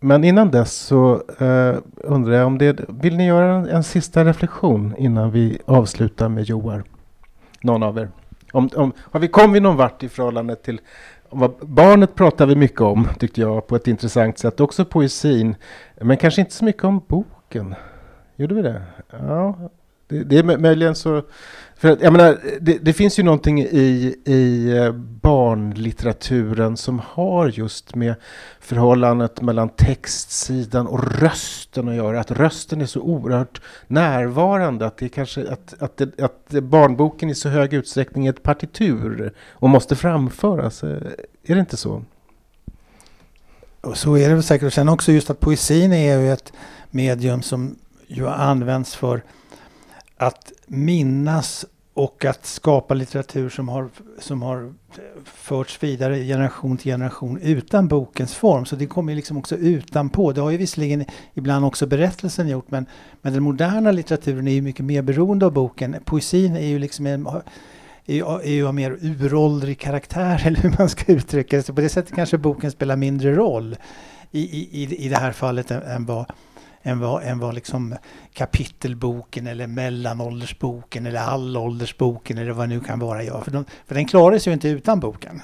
Men 0.00 0.24
innan 0.24 0.50
dess 0.50 0.72
så 0.72 1.22
undrar 1.94 2.32
jag 2.32 2.46
om 2.46 2.58
det 2.58 2.80
vill 2.88 3.16
ni 3.16 3.26
göra 3.26 3.54
en, 3.54 3.68
en 3.68 3.84
sista 3.84 4.24
reflektion 4.24 4.94
innan 4.98 5.30
vi 5.30 5.58
avslutar 5.66 6.28
med 6.28 6.44
Joar? 6.44 6.84
Någon 7.60 7.82
av 7.82 7.98
er? 7.98 8.08
Om, 8.54 8.68
om, 8.76 8.92
har 8.98 9.20
vi 9.20 9.28
kommit 9.28 9.62
någon 9.62 9.76
vart 9.76 10.02
i 10.02 10.08
förhållande 10.08 10.56
till 10.56 10.80
barnet 11.60 12.14
pratar 12.14 12.46
vi 12.46 12.56
mycket 12.56 12.80
om, 12.80 13.08
tyckte 13.18 13.40
jag, 13.40 13.66
på 13.66 13.76
ett 13.76 13.88
intressant 13.88 14.38
sätt. 14.38 14.60
Också 14.60 14.84
poesin, 14.84 15.56
men 16.00 16.16
kanske 16.16 16.40
inte 16.40 16.54
så 16.54 16.64
mycket 16.64 16.84
om 16.84 17.02
boken. 17.08 17.74
Gjorde 18.36 18.54
vi 18.54 18.62
det? 18.62 18.82
Ja, 19.10 19.70
det, 20.08 20.24
det 20.24 20.38
är 20.38 20.58
möjligen 20.58 20.94
så... 20.94 21.22
För 21.76 21.90
att, 21.90 22.00
jag 22.00 22.12
menar, 22.12 22.38
det, 22.60 22.78
det 22.78 22.92
finns 22.92 23.18
ju 23.18 23.22
någonting 23.22 23.60
i, 23.60 24.16
i 24.24 24.76
eh, 24.76 24.92
barnlitteraturen 24.92 26.76
som 26.76 26.98
har 26.98 27.48
just 27.48 27.94
med 27.94 28.14
förhållandet 28.60 29.40
mellan 29.40 29.68
textsidan 29.68 30.86
och 30.86 31.20
rösten 31.20 31.88
att 31.88 31.94
göra. 31.94 32.20
Att 32.20 32.30
rösten 32.30 32.80
är 32.80 32.86
så 32.86 33.00
oerhört 33.00 33.60
närvarande. 33.86 34.86
Att, 34.86 34.96
det 34.96 35.08
kanske, 35.08 35.48
att, 35.52 35.74
att, 35.82 35.96
det, 35.96 36.20
att 36.20 36.48
barnboken 36.50 37.30
i 37.30 37.34
så 37.34 37.48
hög 37.48 37.72
utsträckning 37.72 38.26
är 38.26 38.30
ett 38.30 38.42
partitur 38.42 39.32
och 39.50 39.70
måste 39.70 39.96
framföras. 39.96 40.84
Eh, 40.84 41.02
är 41.46 41.54
det 41.54 41.60
inte 41.60 41.76
så? 41.76 42.02
Och 43.80 43.96
så 43.98 44.16
är 44.16 44.28
det 44.28 44.34
väl 44.34 44.42
säkert. 44.42 44.66
Och 44.66 44.72
sen 44.72 44.88
också 44.88 45.12
just 45.12 45.30
att 45.30 45.40
poesin 45.40 45.92
är 45.92 46.18
ju 46.18 46.32
ett 46.32 46.52
medium 46.90 47.42
som 47.42 47.76
ju 48.06 48.28
används 48.28 48.94
för 48.94 49.22
att 50.16 50.52
minnas 50.66 51.66
och 51.94 52.24
att 52.24 52.46
skapa 52.46 52.94
litteratur 52.94 53.48
som 53.48 53.68
har, 53.68 53.88
som 54.18 54.42
har 54.42 54.72
förts 55.24 55.82
vidare 55.82 56.24
generation 56.24 56.76
till 56.76 56.92
generation 56.92 57.38
utan 57.42 57.88
bokens 57.88 58.34
form. 58.34 58.64
Så 58.66 58.76
det 58.76 58.86
kommer 58.86 59.12
ju 59.12 59.16
liksom 59.16 59.36
också 59.36 59.56
utanpå. 59.56 60.32
Det 60.32 60.40
har 60.40 60.50
ju 60.50 60.56
visserligen 60.56 61.04
ibland 61.34 61.64
också 61.64 61.86
berättelsen 61.86 62.48
gjort 62.48 62.70
men, 62.70 62.86
men 63.22 63.32
den 63.32 63.42
moderna 63.42 63.92
litteraturen 63.92 64.48
är 64.48 64.52
ju 64.52 64.62
mycket 64.62 64.84
mer 64.84 65.02
beroende 65.02 65.46
av 65.46 65.52
boken. 65.52 65.96
Poesin 66.04 66.56
är 66.56 66.66
ju 66.66 66.78
liksom 66.78 67.06
en, 67.06 67.26
är 68.06 68.44
ju, 68.52 68.66
av 68.66 68.74
mer 68.74 68.98
uråldrig 69.00 69.78
karaktär 69.78 70.42
eller 70.46 70.60
hur 70.60 70.74
man 70.78 70.88
ska 70.88 71.12
uttrycka 71.12 71.56
det. 71.56 71.62
Så 71.62 71.72
på 71.74 71.80
det 71.80 71.88
sättet 71.88 72.14
kanske 72.14 72.38
boken 72.38 72.70
spelar 72.70 72.96
mindre 72.96 73.34
roll 73.34 73.76
i, 74.30 74.40
i, 74.40 74.82
i- 74.82 75.04
i 75.06 75.08
det 75.08 75.16
här 75.16 75.32
fallet 75.32 75.70
än, 75.70 75.82
än 75.82 76.06
vad 76.06 76.26
än 76.86 76.98
vad, 77.00 77.22
än 77.22 77.38
vad 77.38 77.54
liksom 77.54 77.94
kapitelboken 78.32 79.46
eller 79.46 79.66
mellanåldersboken 79.66 81.06
eller 81.06 81.20
allåldersboken 81.20 82.38
eller 82.38 82.52
vad 82.52 82.68
det 82.68 82.74
nu 82.74 82.80
kan 82.80 82.98
vara 82.98 83.22
gör. 83.22 83.40
För, 83.40 83.50
de, 83.50 83.64
för 83.86 83.94
den 83.94 84.04
klarar 84.04 84.38
sig 84.38 84.50
ju 84.50 84.54
inte 84.54 84.68
utan 84.68 85.00
boken. 85.00 85.42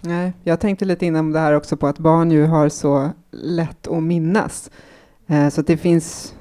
Nej, 0.00 0.32
jag 0.42 0.60
tänkte 0.60 0.84
lite 0.84 1.06
innan 1.06 1.32
det 1.32 1.38
här 1.38 1.52
också 1.52 1.76
på 1.76 1.86
att 1.86 1.98
barn 1.98 2.30
ju 2.30 2.46
har 2.46 2.68
så 2.68 3.10
lätt 3.30 3.86
att 3.86 4.02
minnas. 4.02 4.70
Eh, 5.26 5.48
så 5.48 5.60
att 5.60 5.66
det 5.66 5.76
finns 5.76 6.34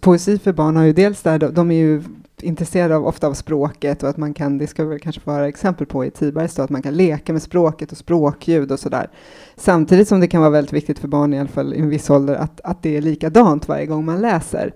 poesi 0.00 0.38
för 0.38 0.52
barn 0.52 0.76
har 0.76 0.84
ju 0.84 0.92
dels 0.92 1.22
där, 1.22 1.38
de- 1.38 1.54
de 1.54 1.70
är 1.70 1.74
ju 1.74 2.02
intresserade 2.46 2.96
av, 2.96 3.06
ofta 3.06 3.26
av 3.26 3.34
språket 3.34 4.02
och 4.02 4.08
att 4.08 4.16
man 4.16 4.34
kan, 4.34 4.58
det 4.58 4.66
ska 4.66 4.84
vi 4.84 4.98
kanske 4.98 5.20
få 5.20 5.30
höra 5.30 5.48
exempel 5.48 5.86
på 5.86 6.04
i 6.04 6.10
Tibergs 6.10 6.54
då, 6.54 6.62
att 6.62 6.70
man 6.70 6.82
kan 6.82 6.94
leka 6.94 7.32
med 7.32 7.42
språket 7.42 7.92
och 7.92 7.98
språkljud 7.98 8.72
och 8.72 8.80
sådär. 8.80 9.10
Samtidigt 9.56 10.08
som 10.08 10.20
det 10.20 10.28
kan 10.28 10.40
vara 10.40 10.50
väldigt 10.50 10.72
viktigt 10.72 10.98
för 10.98 11.08
barn 11.08 11.34
i 11.34 11.38
alla 11.38 11.48
fall 11.48 11.74
i 11.74 11.78
en 11.78 11.88
viss 11.88 12.10
ålder 12.10 12.34
att, 12.34 12.60
att 12.64 12.82
det 12.82 12.96
är 12.96 13.02
likadant 13.02 13.68
varje 13.68 13.86
gång 13.86 14.04
man 14.04 14.20
läser. 14.20 14.72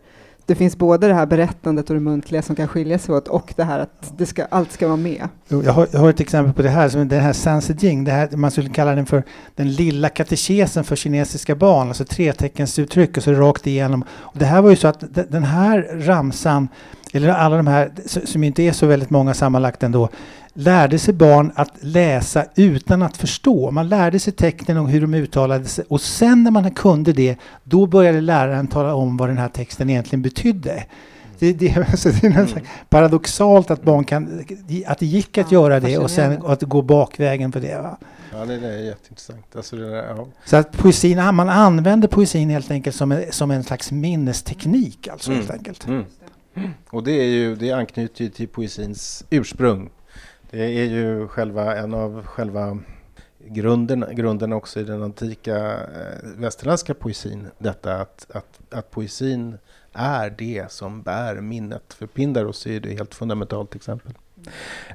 Det 0.51 0.55
finns 0.55 0.77
både 0.77 1.09
det 1.09 1.15
här 1.15 1.27
berättandet 1.27 1.91
och 1.91 1.95
det 1.95 2.01
muntliga 2.01 2.43
som 2.43 2.57
kan 2.57 2.69
skilja 2.69 2.99
sig 2.99 3.15
åt 3.15 3.29
och 3.29 3.53
det 3.57 3.65
här 3.65 3.79
att 3.79 4.13
det 4.19 4.27
ska, 4.27 4.45
allt 4.45 4.73
ska 4.73 4.87
vara 4.87 4.97
med. 4.97 5.29
Jag 5.49 5.73
har, 5.73 5.89
jag 5.93 6.01
har 6.01 6.11
ett 6.11 6.21
exempel 6.21 6.55
på 6.55 6.63
det 6.63 6.69
här, 6.69 6.89
som 6.89 7.09
den 7.09 7.21
här 7.21 7.33
Sanse 7.33 7.73
det 7.73 8.11
här, 8.11 8.37
man 8.37 8.51
skulle 8.51 8.69
kalla 8.69 8.95
den 8.95 9.07
för 9.07 9.23
den 9.55 9.73
lilla 9.73 10.09
katekesen 10.09 10.85
för 10.85 10.97
kinesiska 10.97 11.55
barn, 11.55 11.89
alltså 11.89 12.05
treteckensuttryck 12.05 13.17
och 13.17 13.23
så 13.23 13.33
rakt 13.33 13.67
igenom. 13.67 14.05
Och 14.13 14.39
det 14.39 14.45
här 14.45 14.63
var 14.63 14.71
ju 14.71 14.77
så 14.77 14.89
att 14.89 15.05
den 15.31 15.45
här 15.45 15.89
ramsan, 15.93 16.69
eller 17.13 17.29
alla 17.29 17.57
de 17.57 17.67
här, 17.67 17.91
som 18.25 18.45
inte 18.45 18.63
är 18.63 18.73
så 18.73 18.87
väldigt 18.87 19.11
många 19.11 19.35
sammanlagt 19.35 19.83
ändå, 19.83 20.09
lärde 20.53 20.99
sig 20.99 21.15
barn 21.15 21.53
att 21.55 21.73
läsa 21.81 22.45
utan 22.55 23.03
att 23.03 23.17
förstå. 23.17 23.71
Man 23.71 23.89
lärde 23.89 24.19
sig 24.19 24.33
tecknen 24.33 24.77
och 24.79 24.89
hur 24.89 25.01
de 25.01 25.15
uttalade 25.15 25.65
sig 25.65 25.85
och 25.89 26.01
sen 26.01 26.43
när 26.43 26.51
man 26.51 26.71
kunde 26.71 27.13
det, 27.13 27.37
då 27.65 27.87
började 27.87 28.21
läraren 28.21 28.67
tala 28.67 28.95
om 28.95 29.17
vad 29.17 29.29
den 29.29 29.39
här 29.39 29.49
texten 29.49 29.91
egentligen 29.91 30.23
betydde. 30.23 30.85
Det, 31.39 31.53
det, 31.53 31.77
alltså 31.91 32.09
det 32.09 32.27
är 32.27 32.31
nästan 32.31 32.63
paradoxalt 32.89 33.71
att 33.71 33.83
barn 33.83 34.05
kan, 34.05 34.45
att 34.87 34.99
det 34.99 35.07
gick 35.07 35.39
att 35.39 35.53
Ja, 35.53 35.61
göra 35.61 35.81
det 35.81 35.99
och 35.99 36.11
sen 36.11 36.43
att 36.47 36.63
gå 36.63 36.83
bakvägen 36.83 37.53
för 37.53 37.61
det. 37.61 37.83
Va? 37.83 37.99
Ja, 38.33 38.45
det 38.45 38.55
är 38.55 38.79
jätteintressant. 38.79 39.57
Alltså 39.57 39.77
det 39.77 39.91
där, 39.91 40.05
ja. 40.17 40.27
Så 40.45 40.57
att 40.57 40.73
poesin, 40.73 41.35
man 41.35 41.49
använder 41.49 42.09
poesin 42.09 42.51
helt 42.51 42.71
enkelt 42.71 42.97
som 42.97 43.13
en, 43.13 43.23
som 43.31 43.51
en 43.51 43.65
slags 43.65 43.93
minnesteknik 43.93 45.09
alltså 45.09 45.31
Mm. 45.31 45.41
helt 45.41 45.53
enkelt. 45.53 45.87
Mm. 45.87 46.05
Och 46.91 47.03
det, 47.03 47.13
är 47.13 47.29
ju, 47.29 47.57
det 47.57 47.73
anknyter 47.73 48.25
ju 48.25 48.31
till 48.31 48.49
poesins 48.49 49.25
ursprung. 49.31 49.91
Det 50.51 50.65
är 50.65 50.85
ju 50.85 51.29
själva 51.29 51.77
en 51.77 51.95
av 51.95 52.27
själva 52.27 52.79
grunden, 53.39 54.05
grunden 54.13 54.53
också 54.53 54.81
i 54.81 54.85
den 54.85 55.03
antika 55.03 55.73
eh, 55.73 56.29
västerländska 56.37 56.95
poesin. 56.95 57.47
Detta 57.59 57.97
att, 57.97 58.27
att, 58.35 58.61
att 58.71 58.91
poesin 58.91 59.59
är 59.93 60.31
det 60.31 60.73
som 60.73 61.03
bär 61.03 61.41
minnet. 61.41 61.95
För 61.95 62.07
Pindaros 62.07 62.67
är 62.67 62.81
det 62.81 62.95
helt 62.95 63.15
fundamentalt 63.15 63.75
exempel. 63.75 64.13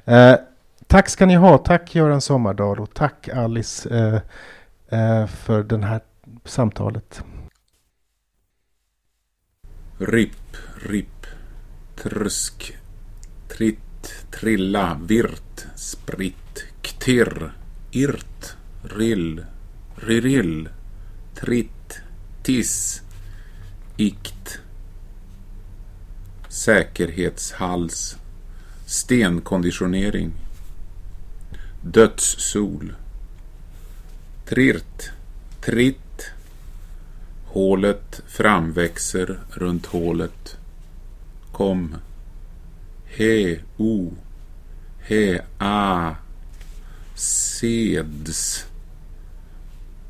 Eh, 0.04 0.34
tack 0.86 1.08
ska 1.08 1.26
ni 1.26 1.34
ha. 1.34 1.58
Tack 1.58 1.94
Göran 1.94 2.20
Sommardal 2.20 2.80
och 2.80 2.94
tack 2.94 3.28
Alice 3.28 3.88
eh, 3.90 4.20
eh, 5.00 5.26
för 5.26 5.62
det 5.62 5.86
här 5.86 6.00
samtalet. 6.44 7.22
Ripp, 9.98 10.56
ripp, 10.88 11.15
trsk, 11.96 12.76
tritt, 13.48 14.12
trilla, 14.30 15.00
virt, 15.02 15.66
spritt, 15.76 16.64
ktirr, 16.82 17.52
irt, 17.92 18.56
rill, 18.82 19.44
ririll, 19.96 20.68
tritt, 21.34 22.00
tiss, 22.42 23.02
ikt, 23.96 24.58
säkerhetshals, 26.48 28.16
stenkonditionering, 28.86 30.32
dödssol, 31.82 32.92
trirt, 34.44 35.10
tritt, 35.60 36.06
Hålet 37.56 38.20
framväxer 38.26 39.40
runt 39.50 39.86
hålet. 39.86 40.56
Kom. 41.56 42.02
He, 43.16 43.60
o. 43.78 44.12
He, 45.08 45.40
a. 45.58 46.14
Seds. 47.14 48.66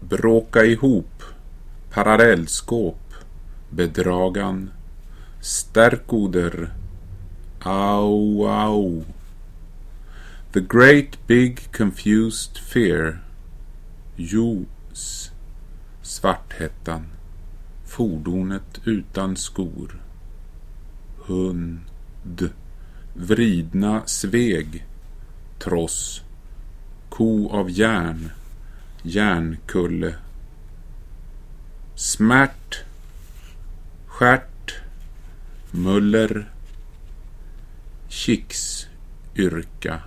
Bråka 0.01 0.64
ihop. 0.64 1.22
Parallellskåp. 1.90 2.99
Bedragan. 3.70 4.72
Stärkoder. 5.40 6.70
Au, 7.62 8.47
au. 8.47 9.05
The 10.53 10.61
great 10.61 11.16
big 11.28 11.70
confused 11.70 12.59
fear. 12.59 13.20
Jos. 14.16 15.30
Svarthettan. 16.03 17.07
Fordonet 17.84 18.80
utan 18.84 19.36
skor. 19.36 20.05
Hund. 21.27 22.51
Vridna 23.14 24.03
sveg. 24.07 24.85
Tross. 25.59 26.22
Ko 27.09 27.49
av 27.51 27.70
järn. 27.70 28.31
järnkulle. 29.03 30.14
Smärt, 31.95 32.85
skärt, 34.07 34.74
muller, 35.70 36.51
kicks, 38.09 38.87
yrka, 39.37 40.01